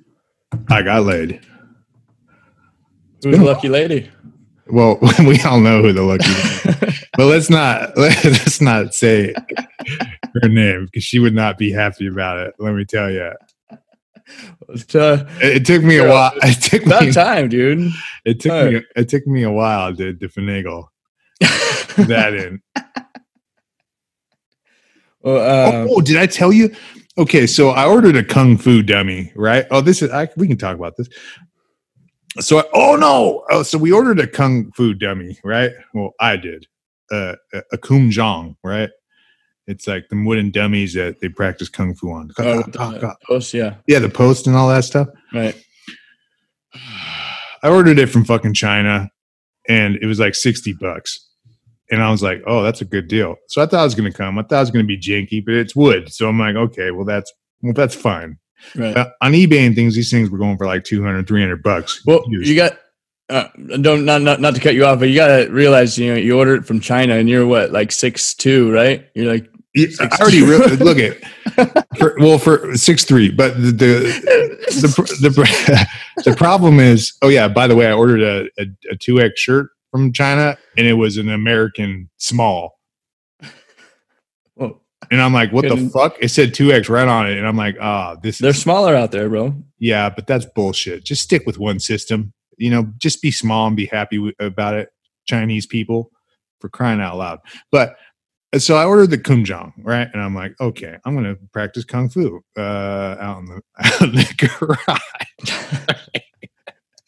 I 0.68 0.82
got 0.82 1.02
laid. 1.04 1.40
Who's 3.22 3.38
the 3.38 3.44
lucky 3.44 3.68
lady? 3.68 4.10
Well, 4.72 4.98
we 5.18 5.40
all 5.42 5.58
know 5.58 5.82
who 5.82 5.92
the 5.92 6.02
lucky 6.02 7.00
but 7.16 7.26
let's 7.26 7.50
not 7.50 7.96
let's 7.96 8.60
not 8.60 8.94
say 8.94 9.34
her 10.40 10.48
name 10.48 10.84
because 10.84 11.02
she 11.02 11.18
would 11.18 11.34
not 11.34 11.58
be 11.58 11.72
happy 11.72 12.06
about 12.06 12.38
it. 12.38 12.54
Let 12.60 12.74
me 12.74 12.84
tell 12.84 13.10
you, 13.10 13.32
uh, 14.94 15.24
it, 15.40 15.66
took 15.66 15.82
me 15.82 15.96
a 15.96 16.08
while. 16.08 16.30
It 16.44 16.62
took 16.62 16.86
about 16.86 17.02
me. 17.02 17.10
time, 17.10 17.48
dude. 17.48 17.92
It 18.24 18.38
took 18.38 18.72
me. 18.72 18.82
It 18.94 19.08
took 19.08 19.26
me 19.26 19.42
a 19.42 19.50
while 19.50 19.92
to, 19.96 20.14
to 20.14 20.28
finagle 20.28 20.84
that 21.40 22.34
in. 22.34 22.62
well, 25.20 25.82
um, 25.82 25.88
oh, 25.90 26.00
did 26.00 26.16
I 26.16 26.26
tell 26.26 26.52
you? 26.52 26.72
Okay, 27.18 27.46
so 27.46 27.70
I 27.70 27.86
ordered 27.86 28.16
a 28.16 28.22
kung 28.22 28.56
fu 28.56 28.82
dummy, 28.82 29.32
right? 29.34 29.66
Oh, 29.70 29.80
this 29.80 30.00
is 30.00 30.10
I, 30.10 30.28
we 30.36 30.46
can 30.46 30.56
talk 30.56 30.76
about 30.76 30.96
this. 30.96 31.08
So, 32.38 32.60
I, 32.60 32.64
oh 32.74 32.96
no! 32.96 33.44
Oh, 33.50 33.62
so 33.64 33.76
we 33.76 33.90
ordered 33.90 34.20
a 34.20 34.26
kung 34.26 34.70
fu 34.72 34.94
dummy, 34.94 35.38
right? 35.42 35.72
Well, 35.94 36.12
I 36.20 36.36
did. 36.36 36.66
Uh, 37.10 37.34
a, 37.52 37.62
a 37.72 37.78
kum 37.78 38.10
jong, 38.10 38.56
right? 38.62 38.90
It's 39.66 39.86
like 39.88 40.08
the 40.10 40.22
wooden 40.24 40.50
dummies 40.50 40.94
that 40.94 41.20
they 41.20 41.28
practice 41.28 41.68
kung 41.68 41.94
fu 41.94 42.10
on. 42.10 42.30
oh, 42.38 42.56
with 42.58 42.72
the 42.72 43.16
post, 43.26 43.52
yeah, 43.54 43.74
Yeah, 43.86 43.98
the 43.98 44.08
post 44.08 44.46
and 44.46 44.54
all 44.56 44.68
that 44.68 44.84
stuff. 44.84 45.08
right. 45.32 45.54
I 47.62 47.68
ordered 47.68 47.98
it 47.98 48.06
from 48.08 48.24
fucking 48.24 48.54
China 48.54 49.10
and 49.68 49.96
it 49.96 50.06
was 50.06 50.18
like 50.18 50.34
60 50.34 50.72
bucks. 50.74 51.28
And 51.90 52.02
I 52.02 52.10
was 52.10 52.22
like, 52.22 52.42
oh, 52.46 52.62
that's 52.62 52.80
a 52.80 52.84
good 52.84 53.06
deal. 53.08 53.36
So 53.48 53.60
I 53.60 53.66
thought 53.66 53.80
it 53.82 53.84
was 53.84 53.94
going 53.94 54.10
to 54.10 54.16
come. 54.16 54.38
I 54.38 54.42
thought 54.42 54.56
it 54.56 54.60
was 54.60 54.70
going 54.70 54.86
to 54.86 54.88
be 54.88 54.98
janky, 54.98 55.44
but 55.44 55.54
it's 55.54 55.76
wood. 55.76 56.12
So 56.12 56.28
I'm 56.28 56.38
like, 56.38 56.56
okay, 56.56 56.90
well, 56.90 57.04
that's, 57.04 57.30
well, 57.62 57.72
that's 57.74 57.94
fine. 57.94 58.38
Right. 58.74 58.96
Uh, 58.96 59.10
on 59.20 59.32
eBay 59.32 59.66
and 59.66 59.74
things, 59.74 59.94
these 59.94 60.10
things 60.10 60.30
were 60.30 60.38
going 60.38 60.56
for 60.56 60.66
like 60.66 60.84
200, 60.84 61.26
300 61.26 61.62
bucks. 61.62 62.02
Well, 62.06 62.24
used. 62.28 62.48
you 62.48 62.56
got 62.56 62.78
uh, 63.30 63.48
don't 63.80 64.04
not, 64.04 64.22
not 64.22 64.40
not 64.40 64.54
to 64.54 64.60
cut 64.60 64.74
you 64.74 64.84
off, 64.84 64.98
but 64.98 65.08
you 65.08 65.14
gotta 65.14 65.48
realize 65.50 65.96
you 65.96 66.12
know 66.12 66.18
you 66.18 66.36
ordered 66.36 66.62
it 66.62 66.66
from 66.66 66.80
China 66.80 67.14
and 67.14 67.28
you're 67.28 67.46
what 67.46 67.70
like 67.70 67.92
six 67.92 68.34
two, 68.34 68.72
right? 68.72 69.06
You're 69.14 69.32
like 69.32 69.48
Yeah, 69.74 69.86
I 70.00 70.08
already 70.20 70.42
re- 70.42 70.58
look 70.76 70.98
at, 70.98 71.16
for, 71.96 72.16
well, 72.18 72.38
for 72.38 72.76
six, 72.76 73.04
three, 73.04 73.30
but 73.30 73.54
the, 73.54 73.70
the, 73.70 73.96
the, 74.68 75.30
the, 75.30 75.86
the 76.24 76.36
problem 76.36 76.80
is, 76.80 77.12
oh 77.22 77.28
yeah, 77.28 77.46
by 77.46 77.68
the 77.68 77.76
way, 77.76 77.86
I 77.86 77.92
ordered 77.92 78.20
a, 78.20 78.48
a, 78.60 78.66
a 78.90 78.96
2X 78.96 79.36
shirt 79.36 79.70
from 79.92 80.12
China 80.12 80.58
and 80.76 80.88
it 80.88 80.94
was 80.94 81.16
an 81.16 81.28
American 81.28 82.10
small. 82.16 82.79
And 85.10 85.20
I'm 85.20 85.32
like, 85.32 85.52
what 85.52 85.68
the 85.68 85.90
fuck? 85.92 86.16
It 86.20 86.28
said 86.28 86.54
2X 86.54 86.88
right 86.88 87.08
on 87.08 87.28
it. 87.28 87.36
And 87.36 87.46
I'm 87.46 87.56
like, 87.56 87.76
ah, 87.80 88.16
this 88.22 88.38
they're 88.38 88.50
is, 88.50 88.62
smaller 88.62 88.94
out 88.94 89.10
there, 89.10 89.28
bro. 89.28 89.54
yeah, 89.78 90.08
but 90.08 90.26
that's 90.26 90.46
bullshit. 90.46 91.04
Just 91.04 91.22
stick 91.22 91.42
with 91.46 91.58
one 91.58 91.80
system. 91.80 92.32
You 92.58 92.70
know, 92.70 92.92
just 92.98 93.20
be 93.20 93.30
small 93.32 93.66
and 93.66 93.76
be 93.76 93.86
happy 93.86 94.16
w- 94.16 94.34
about 94.38 94.74
it. 94.74 94.90
Chinese 95.26 95.66
people 95.66 96.10
for 96.60 96.68
crying 96.68 97.00
out 97.00 97.16
loud. 97.16 97.40
But 97.72 97.96
uh, 98.52 98.58
so 98.58 98.76
I 98.76 98.84
ordered 98.84 99.10
the 99.10 99.18
kumjang, 99.18 99.72
right? 99.78 100.08
And 100.12 100.22
I'm 100.22 100.34
like, 100.34 100.54
okay, 100.60 100.98
I'm 101.04 101.14
going 101.14 101.24
to 101.24 101.40
practice 101.52 101.84
kung 101.84 102.08
fu 102.08 102.40
uh, 102.56 103.16
out 103.20 103.38
in 103.38 103.46
the, 103.46 103.62
out 103.84 104.02
in 104.02 104.12
the 104.12 104.50
garage. 104.56 106.20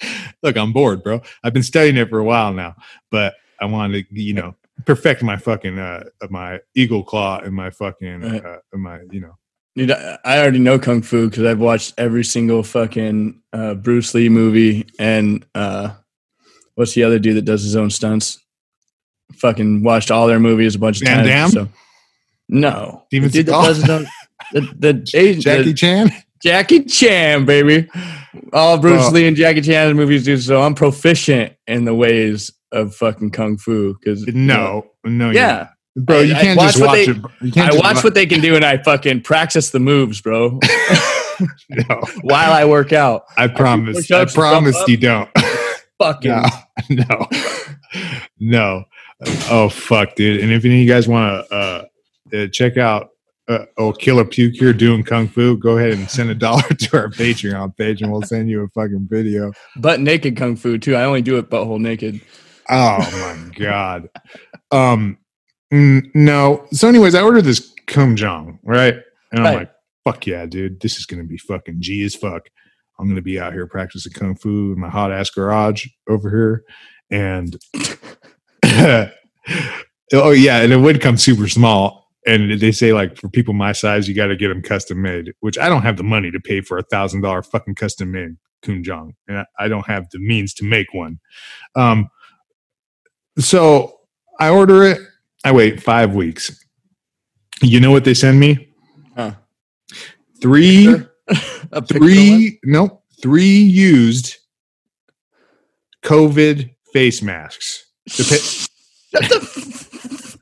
Look, 0.42 0.56
I'm 0.56 0.72
bored, 0.72 1.04
bro. 1.04 1.20
I've 1.44 1.52
been 1.52 1.62
studying 1.62 1.96
it 1.96 2.08
for 2.08 2.18
a 2.18 2.24
while 2.24 2.52
now, 2.52 2.74
but 3.10 3.34
I 3.60 3.66
wanted 3.66 4.08
to, 4.08 4.20
you 4.20 4.32
know, 4.34 4.56
perfect 4.86 5.22
my 5.22 5.36
fucking 5.36 5.78
uh 5.78 6.04
my 6.30 6.60
eagle 6.74 7.02
claw 7.04 7.38
and 7.40 7.54
my 7.54 7.70
fucking 7.70 8.20
Right. 8.20 8.44
uh, 8.44 8.58
my 8.74 9.00
you 9.10 9.20
know 9.20 9.36
Dude, 9.74 9.90
I 9.90 10.38
already 10.38 10.58
know 10.58 10.78
kung 10.78 11.00
fu 11.00 11.30
because 11.30 11.44
I've 11.44 11.58
watched 11.58 11.94
every 11.96 12.24
single 12.24 12.62
fucking 12.62 13.40
uh, 13.54 13.72
Bruce 13.74 14.12
Lee 14.12 14.28
movie 14.28 14.86
and 14.98 15.46
uh, 15.54 15.94
what's 16.74 16.92
the 16.92 17.04
other 17.04 17.18
dude 17.18 17.36
that 17.38 17.46
does 17.46 17.62
his 17.62 17.74
own 17.74 17.88
stunts? 17.88 18.38
Fucking 19.36 19.82
watched 19.82 20.10
all 20.10 20.26
their 20.26 20.38
movies 20.40 20.74
a 20.74 20.78
bunch 20.78 21.00
of 21.00 21.08
Van 21.08 21.24
times. 21.26 21.54
So. 21.54 21.68
No, 22.50 23.04
Steven 23.06 23.30
the 23.30 23.32
dude 23.32 23.46
that 23.46 23.52
Seagal? 23.52 23.64
does 23.64 23.76
his 23.78 23.88
own. 23.90 24.06
The, 24.52 24.60
the, 24.78 25.10
Asian- 25.18 25.40
Jackie 25.40 25.62
the- 25.62 25.72
Chan. 25.74 26.10
Jackie 26.42 26.84
Chan, 26.84 27.44
baby. 27.46 27.88
All 28.52 28.76
Bruce 28.76 29.10
Lee 29.10 29.26
and 29.26 29.36
Jackie 29.36 29.62
Chan's 29.62 29.94
movies 29.94 30.24
do. 30.24 30.36
So 30.36 30.60
I'm 30.60 30.74
proficient 30.74 31.54
in 31.66 31.86
the 31.86 31.94
ways 31.94 32.52
of 32.72 32.94
fucking 32.94 33.30
kung 33.30 33.56
fu. 33.58 33.94
Because 33.94 34.26
No, 34.28 34.86
no, 35.04 35.30
yeah, 35.30 35.68
bro, 35.96 36.20
you 36.20 36.34
I- 36.34 36.38
I 36.38 36.42
can't 36.42 36.58
watch 36.58 36.72
just 36.72 36.84
watch 36.84 36.92
they- 36.94 37.12
it. 37.12 37.16
You 37.42 37.52
can't 37.52 37.68
I 37.68 37.72
just 37.72 37.84
watch 37.84 38.04
what 38.04 38.14
they 38.14 38.26
can 38.26 38.40
do 38.40 38.54
and 38.56 38.64
I 38.64 38.78
fucking 38.82 39.22
practice 39.22 39.70
the 39.70 39.80
moves, 39.80 40.20
bro, 40.20 40.58
No, 41.70 42.00
while 42.22 42.52
I 42.52 42.64
work 42.64 42.92
out. 42.92 43.24
I 43.36 43.48
promise. 43.48 43.96
I 43.96 44.00
push-ups, 44.00 44.34
promise 44.34 44.80
you 44.88 44.96
don't. 44.96 45.28
Fucking 45.98 46.30
no, 46.32 46.46
no, 46.90 47.26
no. 48.40 48.84
Oh 49.50 49.68
fuck, 49.68 50.16
dude! 50.16 50.40
And 50.40 50.50
if 50.52 50.64
any 50.64 50.74
of 50.74 50.80
you 50.80 50.88
guys 50.88 51.06
want 51.06 51.48
to 51.48 51.54
uh, 51.54 51.84
uh, 52.36 52.46
check 52.48 52.76
out 52.76 53.10
uh, 53.48 53.66
oh 53.78 53.92
killer 53.92 54.24
puke 54.24 54.54
here 54.54 54.72
doing 54.72 55.04
kung 55.04 55.28
fu, 55.28 55.56
go 55.56 55.78
ahead 55.78 55.92
and 55.92 56.10
send 56.10 56.28
a 56.30 56.34
dollar 56.34 56.62
to 56.62 56.96
our 56.96 57.08
Patreon 57.08 57.76
page, 57.76 58.02
and 58.02 58.10
we'll 58.10 58.22
send 58.22 58.50
you 58.50 58.62
a 58.62 58.68
fucking 58.68 59.06
video. 59.08 59.52
Butt 59.76 60.00
naked 60.00 60.36
kung 60.36 60.56
fu 60.56 60.76
too. 60.76 60.96
I 60.96 61.04
only 61.04 61.22
do 61.22 61.38
it 61.38 61.48
butthole 61.50 61.78
naked. 61.80 62.20
Oh 62.70 62.98
my 62.98 63.50
god. 63.58 64.08
Um, 64.70 65.18
mm, 65.72 66.02
no. 66.14 66.66
So, 66.72 66.88
anyways, 66.88 67.14
I 67.14 67.22
ordered 67.22 67.42
this 67.44 67.72
kumjang, 67.86 68.58
right? 68.64 68.94
And 69.32 69.40
I'm 69.40 69.44
Right. 69.44 69.58
like, 69.60 69.70
fuck 70.04 70.26
yeah, 70.26 70.46
dude, 70.46 70.80
this 70.80 70.96
is 70.98 71.06
gonna 71.06 71.24
be 71.24 71.38
fucking 71.38 71.76
G 71.80 72.04
as 72.04 72.14
fuck. 72.14 72.48
I'm 72.98 73.08
gonna 73.08 73.22
be 73.22 73.40
out 73.40 73.52
here 73.52 73.66
practicing 73.66 74.12
kung 74.12 74.36
fu 74.36 74.72
in 74.72 74.80
my 74.80 74.88
hot 74.88 75.12
ass 75.12 75.30
garage 75.30 75.86
over 76.08 76.30
here, 76.30 76.64
and 77.10 77.56
oh 80.12 80.30
yeah, 80.30 80.60
and 80.62 80.72
it 80.72 80.78
would 80.80 81.00
come 81.00 81.16
super 81.16 81.48
small. 81.48 82.00
And 82.24 82.60
they 82.60 82.70
say 82.70 82.92
like 82.92 83.16
for 83.16 83.28
people 83.28 83.52
my 83.52 83.72
size, 83.72 84.06
you 84.08 84.14
got 84.14 84.26
to 84.28 84.36
get 84.36 84.46
them 84.48 84.62
custom 84.62 85.02
made, 85.02 85.32
which 85.40 85.58
I 85.58 85.68
don't 85.68 85.82
have 85.82 85.96
the 85.96 86.04
money 86.04 86.30
to 86.30 86.38
pay 86.38 86.60
for 86.60 86.78
a 86.78 86.82
thousand 86.84 87.22
dollar 87.22 87.42
fucking 87.42 87.74
custom 87.74 88.12
made 88.12 88.36
kunjang, 88.64 89.14
and 89.26 89.38
I- 89.38 89.46
I 89.58 89.66
don't 89.68 89.86
have 89.88 90.08
the 90.10 90.20
means 90.20 90.54
to 90.54 90.64
make 90.64 90.94
one. 90.94 91.18
Um, 91.74 92.08
so 93.38 94.00
I 94.38 94.48
order 94.50 94.82
it. 94.84 94.98
I 95.44 95.52
wait 95.52 95.82
five 95.82 96.14
weeks. 96.14 96.64
You 97.62 97.80
know 97.80 97.90
what 97.90 98.04
they 98.04 98.14
send 98.14 98.40
me? 98.40 98.68
Huh. 99.16 99.32
Three, 100.40 100.88
A 101.72 101.80
picture 101.80 101.98
one? 102.00 102.08
three, 102.08 102.60
nope, 102.64 103.02
three 103.22 103.56
used 103.58 104.36
COVID 106.04 106.74
face 106.92 107.22
masks. 107.22 107.84
The, 108.06 108.68
pa- 109.12 109.18
the 109.20 110.38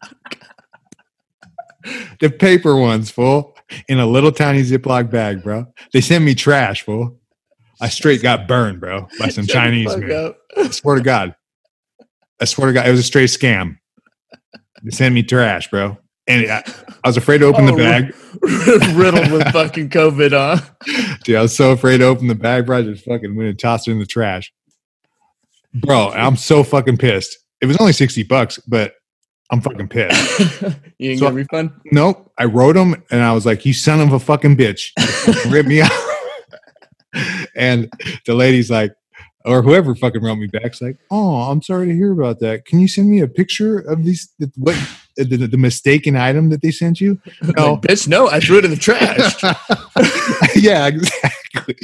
the 2.20 2.30
paper 2.30 2.76
ones, 2.76 3.10
full 3.10 3.56
in 3.88 3.98
a 4.00 4.06
little 4.06 4.32
tiny 4.32 4.62
Ziploc 4.62 5.10
bag, 5.10 5.42
bro. 5.42 5.66
They 5.92 6.00
sent 6.00 6.24
me 6.24 6.34
trash, 6.34 6.82
fool. 6.82 7.18
I 7.80 7.88
straight 7.88 8.22
got 8.22 8.46
burned, 8.48 8.80
bro, 8.80 9.08
by 9.18 9.28
some 9.28 9.46
Shut 9.46 9.54
Chinese 9.54 9.96
man. 9.96 10.34
I 10.56 10.70
swear 10.70 10.96
to 10.96 11.02
God. 11.02 11.34
I 12.40 12.44
swear 12.46 12.68
to 12.68 12.72
God, 12.72 12.86
it 12.86 12.90
was 12.90 13.00
a 13.00 13.04
straight 13.04 13.28
scam. 13.30 13.78
They 14.82 14.90
sent 14.90 15.14
me 15.14 15.22
trash, 15.22 15.70
bro. 15.70 15.98
And 16.26 16.50
I, 16.50 16.62
I 17.04 17.08
was 17.08 17.16
afraid 17.16 17.38
to 17.38 17.46
open 17.46 17.68
Oh, 17.68 17.76
the 17.76 17.82
bag. 17.82 18.14
riddled 18.96 19.30
with 19.32 19.48
fucking 19.52 19.90
COVID, 19.90 20.30
huh? 20.30 21.16
Dude, 21.24 21.36
I 21.36 21.42
was 21.42 21.56
so 21.56 21.72
afraid 21.72 21.98
to 21.98 22.04
open 22.04 22.28
the 22.28 22.34
bag, 22.34 22.66
bro. 22.66 22.78
I 22.78 22.82
just 22.82 23.04
fucking 23.04 23.34
went 23.36 23.48
and 23.48 23.58
tossed 23.58 23.88
it 23.88 23.92
in 23.92 23.98
the 23.98 24.06
trash. 24.06 24.52
Bro, 25.74 26.10
I'm 26.10 26.36
so 26.36 26.62
fucking 26.62 26.96
pissed. 26.98 27.36
It 27.60 27.66
was 27.66 27.76
only 27.78 27.92
60 27.92 28.22
bucks, 28.24 28.58
but 28.66 28.94
I'm 29.50 29.60
fucking 29.60 29.88
pissed. 29.88 30.40
you 30.98 31.08
didn't 31.10 31.18
So- 31.18 31.24
get 31.26 31.32
a 31.32 31.34
refund? 31.34 31.72
Nope. 31.92 32.32
I 32.38 32.44
wrote 32.44 32.76
him 32.76 33.02
and 33.10 33.22
I 33.22 33.32
was 33.32 33.44
like, 33.44 33.66
you 33.66 33.72
son 33.74 34.00
of 34.00 34.12
a 34.12 34.18
fucking 34.20 34.56
bitch. 34.56 34.90
Rip 35.50 35.66
me 35.66 35.80
out. 35.82 35.90
and 37.56 37.92
the 38.24 38.34
lady's 38.34 38.70
like, 38.70 38.92
or 39.44 39.62
whoever 39.62 39.94
fucking 39.94 40.22
wrote 40.22 40.36
me 40.36 40.46
back 40.46 40.60
back's 40.62 40.82
like, 40.82 40.96
oh, 41.10 41.50
I'm 41.50 41.62
sorry 41.62 41.86
to 41.86 41.94
hear 41.94 42.12
about 42.12 42.40
that. 42.40 42.64
Can 42.64 42.80
you 42.80 42.88
send 42.88 43.10
me 43.10 43.20
a 43.20 43.28
picture 43.28 43.78
of 43.78 44.04
these, 44.04 44.32
what, 44.56 44.76
the, 45.16 45.24
the, 45.24 45.46
the 45.46 45.56
mistaken 45.56 46.16
item 46.16 46.50
that 46.50 46.62
they 46.62 46.70
sent 46.70 47.00
you? 47.00 47.20
No. 47.56 47.72
Like, 47.72 47.82
bitch, 47.82 48.06
no, 48.06 48.28
I 48.28 48.38
threw 48.38 48.58
it 48.58 48.64
in 48.64 48.70
the 48.70 48.76
trash. 48.76 49.42
yeah, 50.54 50.86
exactly. 50.86 51.74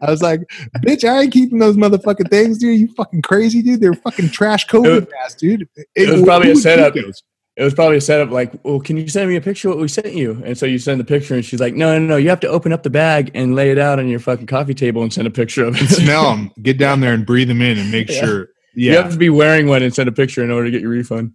I 0.00 0.10
was 0.10 0.22
like, 0.22 0.40
bitch, 0.78 1.06
I 1.06 1.22
ain't 1.22 1.32
keeping 1.32 1.58
those 1.58 1.76
motherfucking 1.76 2.30
things, 2.30 2.58
dude. 2.58 2.78
You 2.78 2.88
fucking 2.94 3.22
crazy, 3.22 3.60
dude. 3.60 3.80
They're 3.80 3.94
fucking 3.94 4.30
trash 4.30 4.66
COVID 4.68 5.08
masks, 5.10 5.40
dude. 5.40 5.68
it 5.94 6.08
was 6.08 6.22
probably 6.22 6.52
a 6.52 6.56
setup. 6.56 6.94
those? 6.94 7.22
It 7.60 7.64
was 7.64 7.74
probably 7.74 7.98
a 7.98 8.00
setup 8.00 8.30
like, 8.30 8.52
well, 8.64 8.80
can 8.80 8.96
you 8.96 9.06
send 9.06 9.28
me 9.28 9.36
a 9.36 9.40
picture 9.42 9.68
of 9.68 9.74
what 9.74 9.82
we 9.82 9.88
sent 9.88 10.14
you? 10.14 10.40
And 10.46 10.56
so 10.56 10.64
you 10.64 10.78
send 10.78 10.98
the 10.98 11.04
picture, 11.04 11.34
and 11.34 11.44
she's 11.44 11.60
like, 11.60 11.74
no, 11.74 11.98
no, 11.98 12.06
no, 12.06 12.16
you 12.16 12.30
have 12.30 12.40
to 12.40 12.48
open 12.48 12.72
up 12.72 12.82
the 12.84 12.88
bag 12.90 13.30
and 13.34 13.54
lay 13.54 13.70
it 13.70 13.78
out 13.78 13.98
on 13.98 14.08
your 14.08 14.18
fucking 14.18 14.46
coffee 14.46 14.72
table 14.72 15.02
and 15.02 15.12
send 15.12 15.26
a 15.26 15.30
picture 15.30 15.64
of 15.66 15.76
it. 15.76 15.86
Smell 15.88 16.24
them. 16.36 16.50
Get 16.62 16.78
down 16.78 17.00
there 17.00 17.12
and 17.12 17.26
breathe 17.26 17.48
them 17.48 17.60
in 17.60 17.76
and 17.78 17.92
make 17.92 18.08
Yeah. 18.08 18.20
sure. 18.24 18.48
You 18.74 18.96
have 18.96 19.12
to 19.12 19.18
be 19.18 19.28
wearing 19.28 19.66
one 19.66 19.82
and 19.82 19.94
send 19.94 20.08
a 20.08 20.12
picture 20.12 20.42
in 20.42 20.50
order 20.50 20.64
to 20.66 20.70
get 20.70 20.80
your 20.80 20.90
refund. 20.90 21.34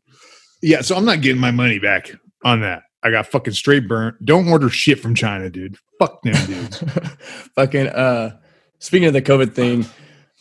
Yeah. 0.64 0.82
So 0.82 0.96
I'm 0.96 1.06
not 1.06 1.22
getting 1.22 1.40
my 1.40 1.52
money 1.52 1.78
back 1.78 2.12
on 2.44 2.62
that. 2.62 2.82
I 3.04 3.12
got 3.12 3.28
fucking 3.28 3.54
straight 3.54 3.88
burnt. 3.88 4.26
Don't 4.26 4.48
order 4.48 4.68
shit 4.70 5.00
from 5.00 5.14
China, 5.14 5.50
dude. 5.52 5.78
Fuck 6.00 6.24
them 6.24 6.34
dudes. 6.48 6.80
fucking 7.56 7.88
uh 7.90 8.38
speaking 8.80 9.08
of 9.08 9.14
the 9.14 9.22
covid 9.22 9.54
thing 9.54 9.86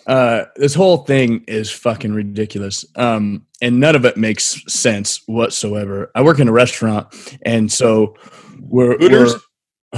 uh 0.06 0.44
this 0.56 0.74
whole 0.74 0.98
thing 0.98 1.44
is 1.48 1.70
fucking 1.70 2.12
ridiculous 2.12 2.84
um 2.96 3.46
and 3.62 3.80
none 3.80 3.96
of 3.96 4.04
it 4.04 4.16
makes 4.16 4.62
sense 4.72 5.22
whatsoever 5.26 6.10
i 6.14 6.22
work 6.22 6.38
in 6.38 6.48
a 6.48 6.52
restaurant 6.52 7.06
and 7.42 7.70
so 7.72 8.14
we're, 8.60 8.96
Hooters? 8.98 9.34
we're 9.34 9.40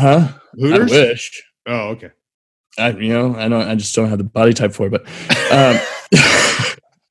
huh 0.00 0.28
Hooters? 0.54 0.92
i 0.92 0.96
wish 0.96 1.42
Oh, 1.68 1.88
okay. 1.90 2.10
i 2.78 2.90
you 2.90 3.08
know 3.12 3.34
i 3.36 3.48
don't 3.48 3.66
i 3.68 3.74
just 3.74 3.94
don't 3.94 4.08
have 4.08 4.18
the 4.18 4.24
body 4.24 4.52
type 4.52 4.72
for 4.72 4.86
it 4.86 4.90
but 4.90 5.06
um 5.52 5.78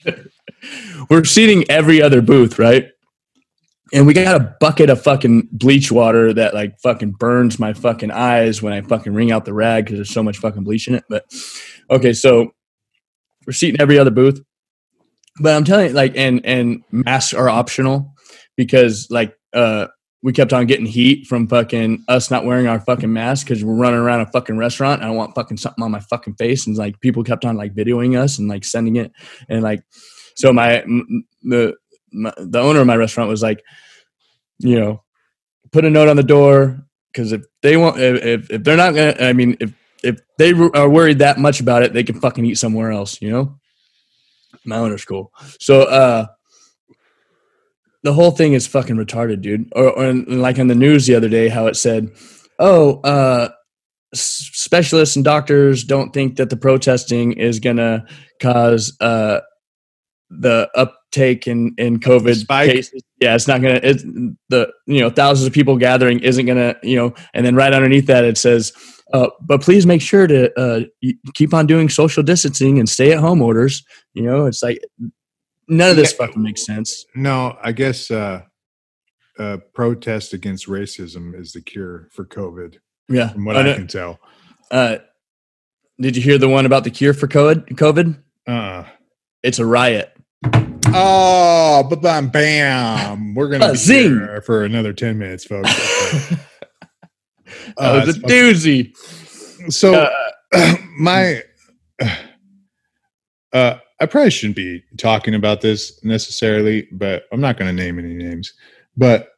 we're 1.09 1.23
seating 1.25 1.65
every 1.69 2.01
other 2.01 2.21
booth 2.21 2.57
right 2.57 2.87
and 3.93 4.07
we 4.07 4.13
got 4.13 4.39
a 4.39 4.55
bucket 4.59 4.89
of 4.89 5.01
fucking 5.01 5.47
bleach 5.51 5.91
water 5.91 6.33
that 6.33 6.53
like 6.53 6.79
fucking 6.79 7.11
burns 7.11 7.59
my 7.59 7.73
fucking 7.73 8.11
eyes 8.11 8.61
when 8.61 8.73
I 8.73 8.81
fucking 8.81 9.13
wring 9.13 9.31
out 9.31 9.45
the 9.45 9.53
rag 9.53 9.85
because 9.85 9.97
there's 9.99 10.09
so 10.13 10.23
much 10.23 10.37
fucking 10.39 10.63
bleach 10.63 10.87
in 10.87 10.95
it. 10.95 11.03
But 11.07 11.23
okay, 11.91 12.11
so 12.11 12.51
we're 13.45 13.53
seating 13.53 13.79
every 13.79 13.97
other 13.97 14.11
booth, 14.11 14.41
but 15.39 15.55
I'm 15.55 15.63
telling 15.63 15.87
you, 15.87 15.93
like, 15.93 16.15
and 16.15 16.45
and 16.45 16.83
masks 16.91 17.33
are 17.33 17.49
optional 17.49 18.13
because 18.55 19.07
like 19.09 19.37
uh 19.53 19.87
we 20.23 20.33
kept 20.33 20.53
on 20.53 20.65
getting 20.65 20.87
heat 20.87 21.27
from 21.27 21.47
fucking 21.47 22.03
us 22.07 22.31
not 22.31 22.45
wearing 22.45 22.65
our 22.65 22.79
fucking 22.79 23.13
mask 23.13 23.45
because 23.45 23.63
we're 23.63 23.75
running 23.75 23.99
around 23.99 24.21
a 24.21 24.31
fucking 24.31 24.57
restaurant. 24.57 25.03
I 25.03 25.11
want 25.11 25.35
fucking 25.35 25.57
something 25.57 25.83
on 25.83 25.91
my 25.91 25.99
fucking 25.99 26.35
face, 26.35 26.65
and 26.65 26.75
like 26.75 26.99
people 26.99 27.23
kept 27.23 27.45
on 27.45 27.57
like 27.57 27.75
videoing 27.75 28.17
us 28.19 28.39
and 28.39 28.47
like 28.47 28.65
sending 28.65 28.95
it, 28.95 29.11
and 29.49 29.61
like 29.61 29.83
so 30.35 30.51
my 30.51 30.83
the 31.43 31.75
my, 32.11 32.33
the 32.37 32.59
owner 32.59 32.79
of 32.79 32.87
my 32.87 32.95
restaurant 32.95 33.29
was 33.29 33.43
like, 33.43 33.63
you 34.59 34.79
know, 34.79 35.03
put 35.71 35.85
a 35.85 35.89
note 35.89 36.07
on 36.07 36.15
the 36.15 36.23
door 36.23 36.83
because 37.11 37.31
if 37.31 37.43
they 37.61 37.77
want, 37.77 37.99
if 37.99 38.49
if 38.49 38.63
they're 38.63 38.77
not 38.77 38.95
gonna, 38.95 39.15
I 39.19 39.33
mean, 39.33 39.57
if 39.59 39.73
if 40.05 40.19
they 40.37 40.53
are 40.53 40.89
worried 40.89 41.19
that 41.19 41.37
much 41.37 41.59
about 41.59 41.83
it, 41.83 41.93
they 41.93 42.03
can 42.03 42.19
fucking 42.19 42.45
eat 42.45 42.57
somewhere 42.57 42.91
else. 42.91 43.21
You 43.21 43.31
know, 43.31 43.59
my 44.63 44.77
owner's 44.77 45.05
cool. 45.05 45.31
So 45.59 45.81
uh, 45.81 46.27
the 48.03 48.13
whole 48.13 48.31
thing 48.31 48.53
is 48.53 48.67
fucking 48.67 48.95
retarded, 48.95 49.41
dude. 49.41 49.69
Or, 49.75 49.91
or 49.91 50.05
and 50.05 50.41
like 50.41 50.59
on 50.59 50.67
the 50.67 50.75
news 50.75 51.07
the 51.07 51.15
other 51.15 51.29
day, 51.29 51.49
how 51.49 51.67
it 51.67 51.75
said, 51.75 52.09
oh. 52.59 53.01
uh 53.01 53.49
Specialists 54.13 55.17
and 55.17 55.25
doctors 55.25 55.83
don't 55.83 56.13
think 56.13 56.37
that 56.37 56.49
the 56.49 56.55
protesting 56.55 57.33
is 57.33 57.59
gonna 57.59 58.05
cause 58.41 58.95
uh, 59.01 59.41
the 60.29 60.69
uptake 60.73 61.47
in 61.47 61.73
in 61.77 61.99
COVID 61.99 62.35
spike? 62.35 62.71
cases. 62.71 63.03
Yeah, 63.19 63.35
it's 63.35 63.47
not 63.47 63.61
gonna. 63.61 63.81
It's 63.83 64.03
the 64.03 64.71
you 64.85 65.01
know 65.01 65.09
thousands 65.09 65.47
of 65.47 65.53
people 65.53 65.75
gathering 65.77 66.19
isn't 66.19 66.45
gonna 66.45 66.75
you 66.81 66.95
know. 66.95 67.13
And 67.33 67.45
then 67.45 67.55
right 67.55 67.73
underneath 67.73 68.07
that 68.07 68.23
it 68.23 68.37
says, 68.37 68.71
uh, 69.15 69.29
but 69.41 69.61
please 69.61 69.85
make 69.85 70.01
sure 70.01 70.27
to 70.27 70.51
uh, 70.59 70.81
keep 71.33 71.53
on 71.53 71.65
doing 71.67 71.89
social 71.89 72.23
distancing 72.23 72.79
and 72.79 72.87
stay 72.89 73.11
at 73.11 73.19
home 73.19 73.41
orders. 73.41 73.83
You 74.13 74.23
know, 74.23 74.45
it's 74.45 74.61
like 74.63 74.79
none 75.67 75.89
of 75.91 75.95
this 75.95 76.11
Yeah. 76.11 76.25
fucking 76.25 76.41
makes 76.43 76.65
sense. 76.65 77.05
No, 77.15 77.57
I 77.63 77.71
guess 77.71 78.11
uh, 78.11 78.41
uh, 79.39 79.57
protest 79.73 80.33
against 80.33 80.67
racism 80.67 81.39
is 81.39 81.51
the 81.53 81.61
cure 81.61 82.09
for 82.11 82.25
COVID, 82.25 82.77
Yeah. 83.09 83.29
from 83.29 83.45
what 83.45 83.55
I 83.57 83.71
I, 83.71 83.73
can 83.75 83.87
tell. 83.87 84.19
uh, 84.71 84.97
did 85.99 86.15
you 86.17 86.21
hear 86.21 86.37
the 86.37 86.49
one 86.49 86.65
about 86.65 86.83
the 86.83 86.91
cure 86.91 87.13
for 87.13 87.27
COVID? 87.27 87.69
COVID? 87.75 88.17
Uh, 88.47 88.83
It's 89.43 89.59
a 89.59 89.65
riot. 89.65 90.11
oh, 90.87 91.85
but 91.89 92.01
bam, 92.01 92.29
bam. 92.29 93.33
We're 93.35 93.49
gonna 93.49 93.71
be 93.71 93.77
zing. 93.77 94.09
here 94.19 94.41
for 94.45 94.63
another 94.65 94.91
ten 94.93 95.17
minutes, 95.17 95.45
folks. 95.45 95.71
Uh, 97.77 98.03
was 98.05 98.17
a 98.17 98.19
doozy. 98.21 98.95
so 99.71 100.07
Uh, 100.53 100.75
my 100.99 101.41
uh 103.53 103.77
i 103.99 104.05
probably 104.05 104.29
shouldn't 104.29 104.55
be 104.55 104.83
talking 104.97 105.35
about 105.35 105.61
this 105.61 106.03
necessarily 106.03 106.87
but 106.91 107.23
i'm 107.31 107.41
not 107.41 107.57
going 107.57 107.73
to 107.75 107.83
name 107.83 107.99
any 107.99 108.13
names. 108.13 108.53
But 108.97 109.29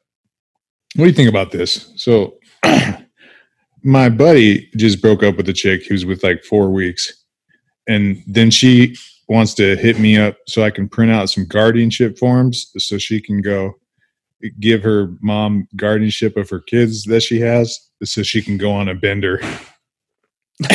what 0.96 1.06
do 1.06 1.10
you 1.10 1.16
think 1.16 1.30
about 1.30 1.52
this? 1.52 1.92
So 1.96 2.38
my 3.84 4.10
buddy 4.10 4.70
just 4.78 5.02
broke 5.02 5.24
up 5.24 5.38
with 5.38 5.48
a 5.50 5.54
chick 5.54 5.84
he 5.84 5.94
was 5.94 6.06
with 6.06 6.24
like 6.24 6.44
four 6.44 6.72
weeks 6.72 7.24
and 7.88 8.22
then 8.28 8.50
she 8.52 8.96
wants 9.30 9.54
to 9.54 9.76
hit 9.78 10.00
me 10.00 10.18
up 10.18 10.36
so 10.48 10.64
i 10.64 10.70
can 10.70 10.90
print 10.90 11.12
out 11.12 11.30
some 11.30 11.46
guardianship 11.46 12.18
forms 12.18 12.72
so 12.78 12.98
she 12.98 13.22
can 13.22 13.42
go 13.42 13.74
give 14.60 14.82
her 14.84 15.16
mom 15.22 15.68
guardianship 15.76 16.36
of 16.38 16.50
her 16.50 16.60
kids 16.60 17.04
that 17.04 17.22
she 17.22 17.40
has 17.40 17.87
so 18.04 18.24
she 18.24 18.42
can 18.42 18.58
go 18.58 18.72
on 18.72 18.88
a 18.90 18.96
bender 18.96 19.42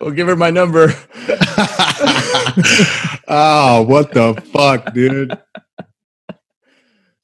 Well, 0.00 0.10
give 0.10 0.26
her 0.26 0.36
my 0.36 0.50
number. 0.50 0.92
oh, 3.28 3.84
what 3.88 4.12
the 4.12 4.34
fuck, 4.52 4.92
dude? 4.92 5.32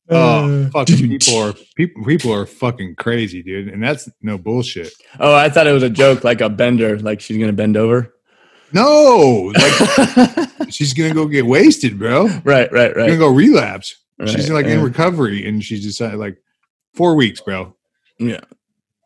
Uh, 0.07 0.11
oh, 0.11 0.71
fuck! 0.71 0.87
People 0.87 1.37
are 1.39 1.55
people. 1.77 2.05
People 2.05 2.33
are 2.33 2.47
fucking 2.47 2.95
crazy, 2.97 3.43
dude, 3.43 3.69
and 3.69 3.83
that's 3.83 4.09
no 4.21 4.37
bullshit. 4.37 4.93
Oh, 5.19 5.35
I 5.35 5.49
thought 5.49 5.67
it 5.67 5.73
was 5.73 5.83
a 5.83 5.91
joke, 5.91 6.25
like 6.25 6.41
a 6.43 6.51
bender, 6.51 6.99
like 6.99 7.21
she's 7.21 7.39
gonna 7.39 7.53
bend 7.55 7.77
over. 7.77 8.15
No, 8.73 9.53
like 9.55 10.51
she's 10.71 10.93
gonna 10.93 11.15
go 11.15 11.27
get 11.27 11.47
wasted, 11.47 11.99
bro. 11.99 12.27
Right, 12.45 12.71
right, 12.71 12.91
She's 12.91 12.95
gonna 12.97 13.11
right. 13.12 13.19
go 13.19 13.29
relapse. 13.31 13.97
Right, 14.19 14.29
she's 14.29 14.51
like 14.51 14.67
in 14.67 14.83
recovery, 14.83 15.47
and 15.47 15.62
she's 15.62 15.83
decided 15.83 16.17
uh, 16.17 16.19
like 16.19 16.39
four 16.95 17.15
weeks, 17.15 17.41
bro. 17.41 17.75
Yeah. 18.19 18.41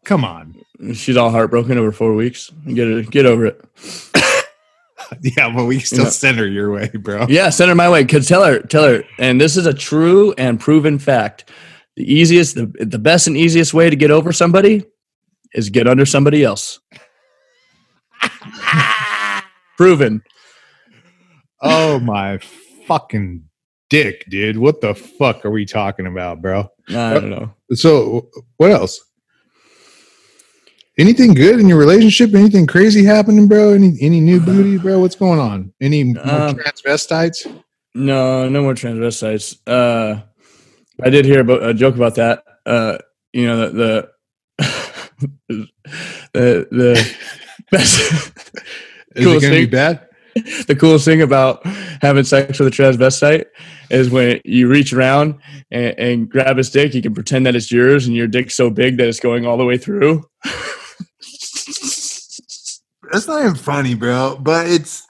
Come 0.05 0.25
on. 0.25 0.55
She's 0.95 1.17
all 1.17 1.31
heartbroken 1.31 1.77
over 1.79 1.93
four 1.93 2.15
weeks. 2.15 2.51
Get 2.67 2.89
it, 2.89 3.11
get 3.11 3.27
over 3.27 3.47
it. 3.47 3.65
Yeah, 5.23 5.51
but 5.55 5.65
we 5.65 5.79
still 5.79 6.05
Yeah. 6.05 6.11
send 6.11 6.39
her 6.39 6.47
your 6.47 6.71
way, 6.71 6.89
bro. 6.89 7.25
Yeah, 7.31 7.49
send 7.49 7.71
her 7.71 7.75
my 7.75 7.89
way. 7.89 8.05
Cause 8.05 8.29
tell 8.29 8.45
her, 8.45 8.61
tell 8.61 8.85
her, 8.85 9.05
and 9.19 9.41
this 9.41 9.57
is 9.57 9.65
a 9.65 9.73
true 9.73 10.35
and 10.37 10.61
proven 10.61 10.99
fact. 10.99 11.51
The 11.97 12.03
easiest, 12.13 12.57
the, 12.57 12.67
the 12.85 12.99
best 12.99 13.27
and 13.27 13.35
easiest 13.35 13.73
way 13.73 13.89
to 13.89 13.97
get 13.97 14.11
over 14.11 14.33
somebody 14.33 14.85
is 15.55 15.71
get 15.71 15.89
under 15.89 16.05
somebody 16.05 16.45
else. 16.45 16.79
proven. 19.79 20.23
Oh 21.63 21.99
my 22.01 22.39
fucking 22.87 23.48
dick, 23.91 24.25
dude. 24.29 24.57
What 24.59 24.81
the 24.81 24.95
fuck 24.95 25.45
are 25.45 25.51
we 25.51 25.65
talking 25.65 26.07
about, 26.07 26.41
bro? 26.43 26.71
I 26.89 27.15
don't 27.15 27.31
know. 27.31 27.53
So, 27.73 28.29
what 28.57 28.71
else? 28.71 29.01
Anything 30.99 31.33
good 31.35 31.61
in 31.61 31.69
your 31.69 31.79
relationship? 31.79 32.35
Anything 32.35 32.67
crazy 32.67 33.05
happening, 33.05 33.47
bro? 33.47 33.73
Any 33.73 33.97
any 34.01 34.21
new 34.21 34.41
booty, 34.41 34.79
bro? 34.79 34.99
What's 34.99 35.15
going 35.15 35.39
on? 35.39 35.73
Any 35.81 36.05
more 36.05 36.25
Um, 36.29 36.57
transvestites? 36.57 37.47
No, 37.95 38.49
no 38.49 38.63
more 38.63 38.75
transvestites. 38.75 39.59
Uh, 39.67 40.23
I 41.03 41.11
did 41.11 41.25
hear 41.25 41.41
about 41.41 41.63
a 41.63 41.73
joke 41.73 41.95
about 41.95 42.17
that. 42.17 42.43
Uh, 42.67 42.99
you 43.33 43.47
know 43.47 43.71
the 43.71 44.11
the 44.59 44.69
the, 46.33 46.67
the 46.71 47.17
best. 47.71 48.33
Is 49.15 49.25
it 49.25 49.25
going 49.25 49.41
to 49.41 49.51
be 49.51 49.67
bad? 49.67 50.09
the 50.67 50.77
coolest 50.79 51.05
thing 51.05 51.23
about 51.23 51.67
having 52.03 52.25
sex 52.25 52.59
with 52.59 52.69
a 52.69 52.71
transvestite 52.71 53.47
is 53.91 54.11
when 54.11 54.41
you 54.45 54.69
reach 54.69 54.93
around 54.93 55.39
and, 55.71 55.99
and 55.99 56.29
grab 56.31 56.57
his 56.57 56.71
dick, 56.71 56.95
you 56.95 57.03
can 57.03 57.15
pretend 57.15 57.47
that 57.47 57.57
it's 57.57 57.71
yours, 57.73 58.07
and 58.07 58.15
your 58.17 58.27
dick's 58.27 58.55
so 58.55 58.71
big 58.71 58.97
that 58.99 59.09
it's 59.09 59.21
going 59.21 59.47
all 59.47 59.57
the 59.57 59.65
way 59.65 59.79
through. 59.79 60.25
That's 63.11 63.27
not 63.27 63.41
even 63.41 63.55
funny, 63.55 63.95
bro. 63.95 64.37
But 64.41 64.67
it's 64.69 65.07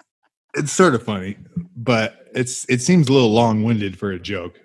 it's 0.55 0.73
sort 0.73 0.95
of 0.95 1.03
funny, 1.03 1.37
but 1.77 2.27
it's 2.35 2.65
it 2.69 2.81
seems 2.81 3.09
a 3.09 3.13
little 3.13 3.33
long 3.33 3.65
winded 3.65 3.99
for 3.99 4.11
a 4.13 4.19
joke. 4.19 4.59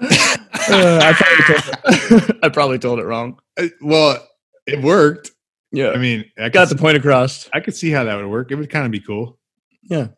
Uh, 0.70 1.00
I 1.02 1.14
probably 1.14 1.44
told 1.46 2.34
I 2.42 2.48
probably 2.50 2.78
told 2.78 2.98
it 2.98 3.04
wrong. 3.06 3.38
Uh, 3.58 3.68
Well, 3.80 4.22
it 4.66 4.82
worked. 4.82 5.30
Yeah, 5.72 5.92
I 5.92 5.96
mean, 5.96 6.26
I 6.38 6.50
got 6.50 6.68
could, 6.68 6.76
the 6.76 6.80
point 6.82 6.98
across. 6.98 7.48
I 7.54 7.60
could 7.60 7.74
see 7.74 7.90
how 7.90 8.04
that 8.04 8.16
would 8.16 8.26
work. 8.26 8.50
It 8.50 8.56
would 8.56 8.68
kind 8.68 8.84
of 8.84 8.90
be 8.92 9.00
cool. 9.00 9.38
Yeah. 9.84 10.08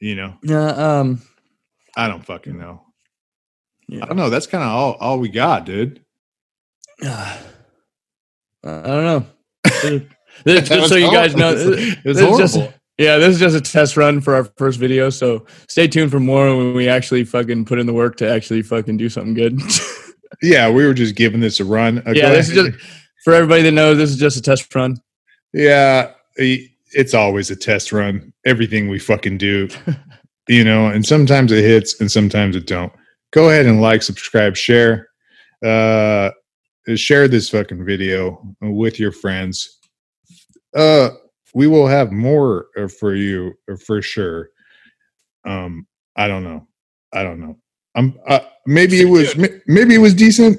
You 0.00 0.16
know, 0.16 0.34
Yeah. 0.42 0.66
Um. 0.70 1.22
I 1.96 2.08
don't 2.08 2.24
fucking 2.24 2.58
know. 2.58 2.82
I 3.92 4.06
don't 4.06 4.16
know. 4.16 4.30
That's 4.30 4.46
kind 4.46 4.64
of 4.64 4.70
all 4.70 4.92
all 4.94 5.18
we 5.18 5.28
got, 5.28 5.64
dude. 5.66 6.00
I 7.02 7.38
don't 8.62 9.04
know. 9.04 9.26
Was 10.46 10.88
so 10.88 10.96
you 10.96 11.10
guys 11.10 11.36
know, 11.36 11.50
It 11.50 11.54
was- 11.54 11.68
it 11.68 12.04
was 12.04 12.16
this 12.16 12.30
is 12.30 12.38
just- 12.38 12.54
horrible. 12.56 12.74
yeah, 12.98 13.18
this 13.18 13.34
is 13.34 13.38
just 13.40 13.54
a 13.56 13.60
test 13.60 13.96
run 13.96 14.20
for 14.20 14.34
our 14.34 14.44
first 14.56 14.78
video. 14.80 15.10
So 15.10 15.46
stay 15.68 15.86
tuned 15.86 16.10
for 16.10 16.18
more 16.20 16.56
when 16.56 16.74
we 16.74 16.88
actually 16.88 17.24
fucking 17.24 17.66
put 17.66 17.78
in 17.78 17.86
the 17.86 17.92
work 17.92 18.16
to 18.16 18.28
actually 18.28 18.62
fucking 18.62 18.96
do 18.96 19.08
something 19.08 19.34
good. 19.34 19.60
Yeah, 20.42 20.68
we 20.68 20.84
were 20.84 20.94
just 20.94 21.14
giving 21.14 21.38
this 21.38 21.60
a 21.60 21.64
run. 21.64 21.98
Uh, 21.98 22.10
yeah, 22.12 22.30
this 22.30 22.48
is 22.48 22.54
just 22.56 22.84
for 23.22 23.34
everybody 23.34 23.62
that 23.62 23.70
knows. 23.70 23.96
This 23.98 24.10
is 24.10 24.16
just 24.16 24.36
a 24.36 24.42
test 24.42 24.74
run. 24.74 24.96
Yeah, 25.52 26.10
it's 26.36 27.14
always 27.14 27.52
a 27.52 27.56
test 27.56 27.92
run. 27.92 28.32
Everything 28.44 28.88
we 28.88 28.98
fucking 28.98 29.38
do, 29.38 29.68
you 30.48 30.64
know, 30.64 30.86
and 30.88 31.04
sometimes 31.04 31.52
it 31.52 31.64
hits 31.64 32.00
and 32.00 32.10
sometimes 32.10 32.56
it 32.56 32.66
don't. 32.66 32.92
Go 33.32 33.48
ahead 33.48 33.66
and 33.66 33.80
like, 33.80 34.02
subscribe, 34.02 34.56
share. 34.56 35.08
Uh 35.64 36.30
share 36.96 37.28
this 37.28 37.48
fucking 37.48 37.84
video 37.84 38.42
with 38.60 39.00
your 39.00 39.12
friends. 39.12 39.78
Uh 40.76 41.10
we 41.54 41.66
will 41.66 41.86
have 41.86 42.12
more 42.12 42.66
uh, 42.76 42.88
for 42.88 43.14
you 43.14 43.54
uh, 43.70 43.76
for 43.76 44.02
sure. 44.02 44.50
Um 45.46 45.86
I 46.16 46.28
don't 46.28 46.44
know. 46.44 46.66
I 47.12 47.22
don't 47.22 47.40
know. 47.40 47.56
I'm 47.94 48.18
uh, 48.26 48.40
maybe 48.66 49.00
it 49.00 49.08
was 49.08 49.36
maybe 49.66 49.94
it 49.94 49.98
was 49.98 50.14
decent, 50.14 50.58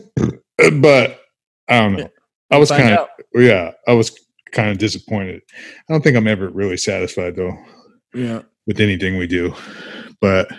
but 0.79 1.21
I 1.67 1.79
don't 1.79 1.97
know. 1.97 2.09
I 2.49 2.57
was 2.57 2.69
kind 2.69 2.91
of 2.91 3.07
yeah, 3.33 3.71
I 3.88 3.93
was 3.93 4.17
kind 4.51 4.69
of 4.69 4.77
disappointed. 4.77 5.41
I 5.89 5.93
don't 5.93 6.01
think 6.01 6.15
I'm 6.15 6.27
ever 6.27 6.49
really 6.49 6.77
satisfied 6.77 7.36
though 7.36 7.57
Yeah, 8.13 8.43
with 8.68 8.80
anything 8.80 9.18
we 9.18 9.28
do. 9.28 9.53
But 10.22 10.49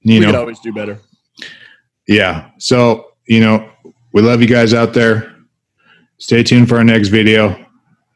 you 0.00 0.20
we 0.20 0.26
could 0.26 0.32
know, 0.32 0.40
always 0.40 0.60
do 0.60 0.72
better. 0.72 0.98
yeah. 2.06 2.50
So, 2.58 3.12
you 3.26 3.40
know, 3.40 3.70
we 4.12 4.22
love 4.22 4.40
you 4.40 4.48
guys 4.48 4.74
out 4.74 4.92
there. 4.92 5.34
Stay 6.18 6.42
tuned 6.42 6.68
for 6.68 6.76
our 6.76 6.84
next 6.84 7.08
video. 7.08 7.64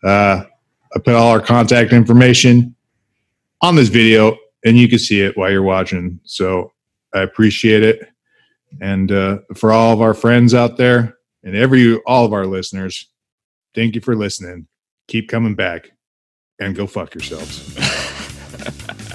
Uh 0.05 0.45
I 0.95 0.99
put 0.99 1.15
all 1.15 1.31
our 1.31 1.41
contact 1.41 1.93
information 1.93 2.75
on 3.61 3.75
this 3.75 3.89
video 3.89 4.37
and 4.65 4.77
you 4.77 4.89
can 4.89 4.99
see 4.99 5.21
it 5.21 5.37
while 5.37 5.51
you're 5.51 5.63
watching. 5.63 6.21
So, 6.25 6.73
I 7.15 7.21
appreciate 7.23 7.83
it. 7.83 8.09
And 8.81 9.11
uh 9.11 9.39
for 9.55 9.73
all 9.73 9.93
of 9.93 10.01
our 10.01 10.15
friends 10.15 10.55
out 10.55 10.77
there 10.77 11.17
and 11.43 11.57
every 11.57 11.97
all 12.07 12.25
of 12.25 12.33
our 12.33 12.47
listeners, 12.47 13.09
thank 13.75 13.95
you 13.95 14.01
for 14.01 14.15
listening. 14.15 14.67
Keep 15.09 15.29
coming 15.29 15.55
back 15.55 15.93
and 16.59 16.75
go 16.75 16.87
fuck 16.87 17.15
yourselves. 17.15 17.75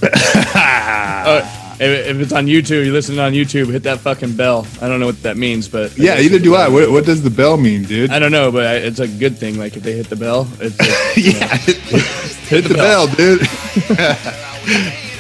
Uh, 0.04 1.76
if, 1.80 2.08
if 2.08 2.20
it's 2.20 2.34
on 2.34 2.46
YouTube, 2.46 2.84
you're 2.84 2.94
listening 2.94 3.20
on 3.20 3.34
YouTube, 3.34 3.72
hit 3.72 3.84
that 3.84 4.00
fucking 4.00 4.36
bell. 4.36 4.68
I 4.82 4.88
don't 4.88 5.00
know 5.00 5.06
what 5.08 5.22
that 5.24 5.38
means, 5.38 5.68
but 5.68 5.98
yeah, 5.98 6.20
either 6.20 6.40
do 6.40 6.56
I. 6.56 6.68
What, 6.68 6.92
what 6.92 7.06
does 7.06 7.24
the 7.24 7.30
bell 7.30 7.58
mean, 7.58 7.84
dude? 7.84 8.12
I 8.12 8.20
don't 8.20 8.32
know, 8.32 8.52
but 8.52 8.66
I, 8.66 8.76
it's 8.76 9.00
a 9.00 9.08
good 9.08 9.38
thing. 9.38 9.58
Like 9.58 9.76
if 9.76 9.84
they 9.84 9.94
hit 9.94 10.08
the 10.08 10.16
bell, 10.16 10.48
it's 10.60 10.80
like, 10.80 10.90
you 11.18 11.34
know, 11.34 11.40
yeah, 11.40 11.58
hit, 11.58 11.78
hit 11.78 12.64
the 12.66 12.76
bell, 12.76 13.08
dude. 13.08 13.48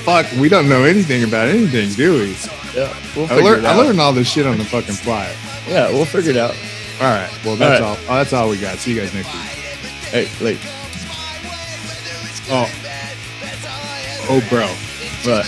Fuck, 0.05 0.25
we 0.39 0.49
don't 0.49 0.67
know 0.67 0.84
anything 0.84 1.23
about 1.23 1.47
anything, 1.47 1.89
do 1.93 2.13
we? 2.13 2.32
yeah, 2.75 2.91
we'll 3.15 3.25
I 3.25 3.29
figure 3.29 3.43
learned, 3.43 3.65
it 3.65 3.67
I 3.67 3.75
learned 3.75 3.99
all 3.99 4.13
this 4.13 4.29
shit 4.29 4.45
on 4.47 4.57
the 4.57 4.65
fucking 4.65 4.95
fly. 4.95 5.34
Yeah, 5.67 5.89
we'll 5.89 6.05
figure 6.05 6.32
it 6.32 6.38
out. 6.38 6.55
All 6.99 7.07
right, 7.07 7.29
well 7.45 7.55
that's 7.55 7.82
all. 7.82 7.95
right. 7.95 8.05
Oh, 8.09 8.15
that's 8.15 8.34
all 8.34 8.49
we 8.49 8.57
got. 8.57 8.77
See 8.77 8.93
you 8.93 9.01
guys 9.01 9.13
next 9.13 9.27
week. 9.34 10.27
Hey, 10.27 10.43
late. 10.43 10.59
Oh, 12.53 12.67
oh, 14.30 14.41
bro. 14.49 14.67
But 15.24 15.45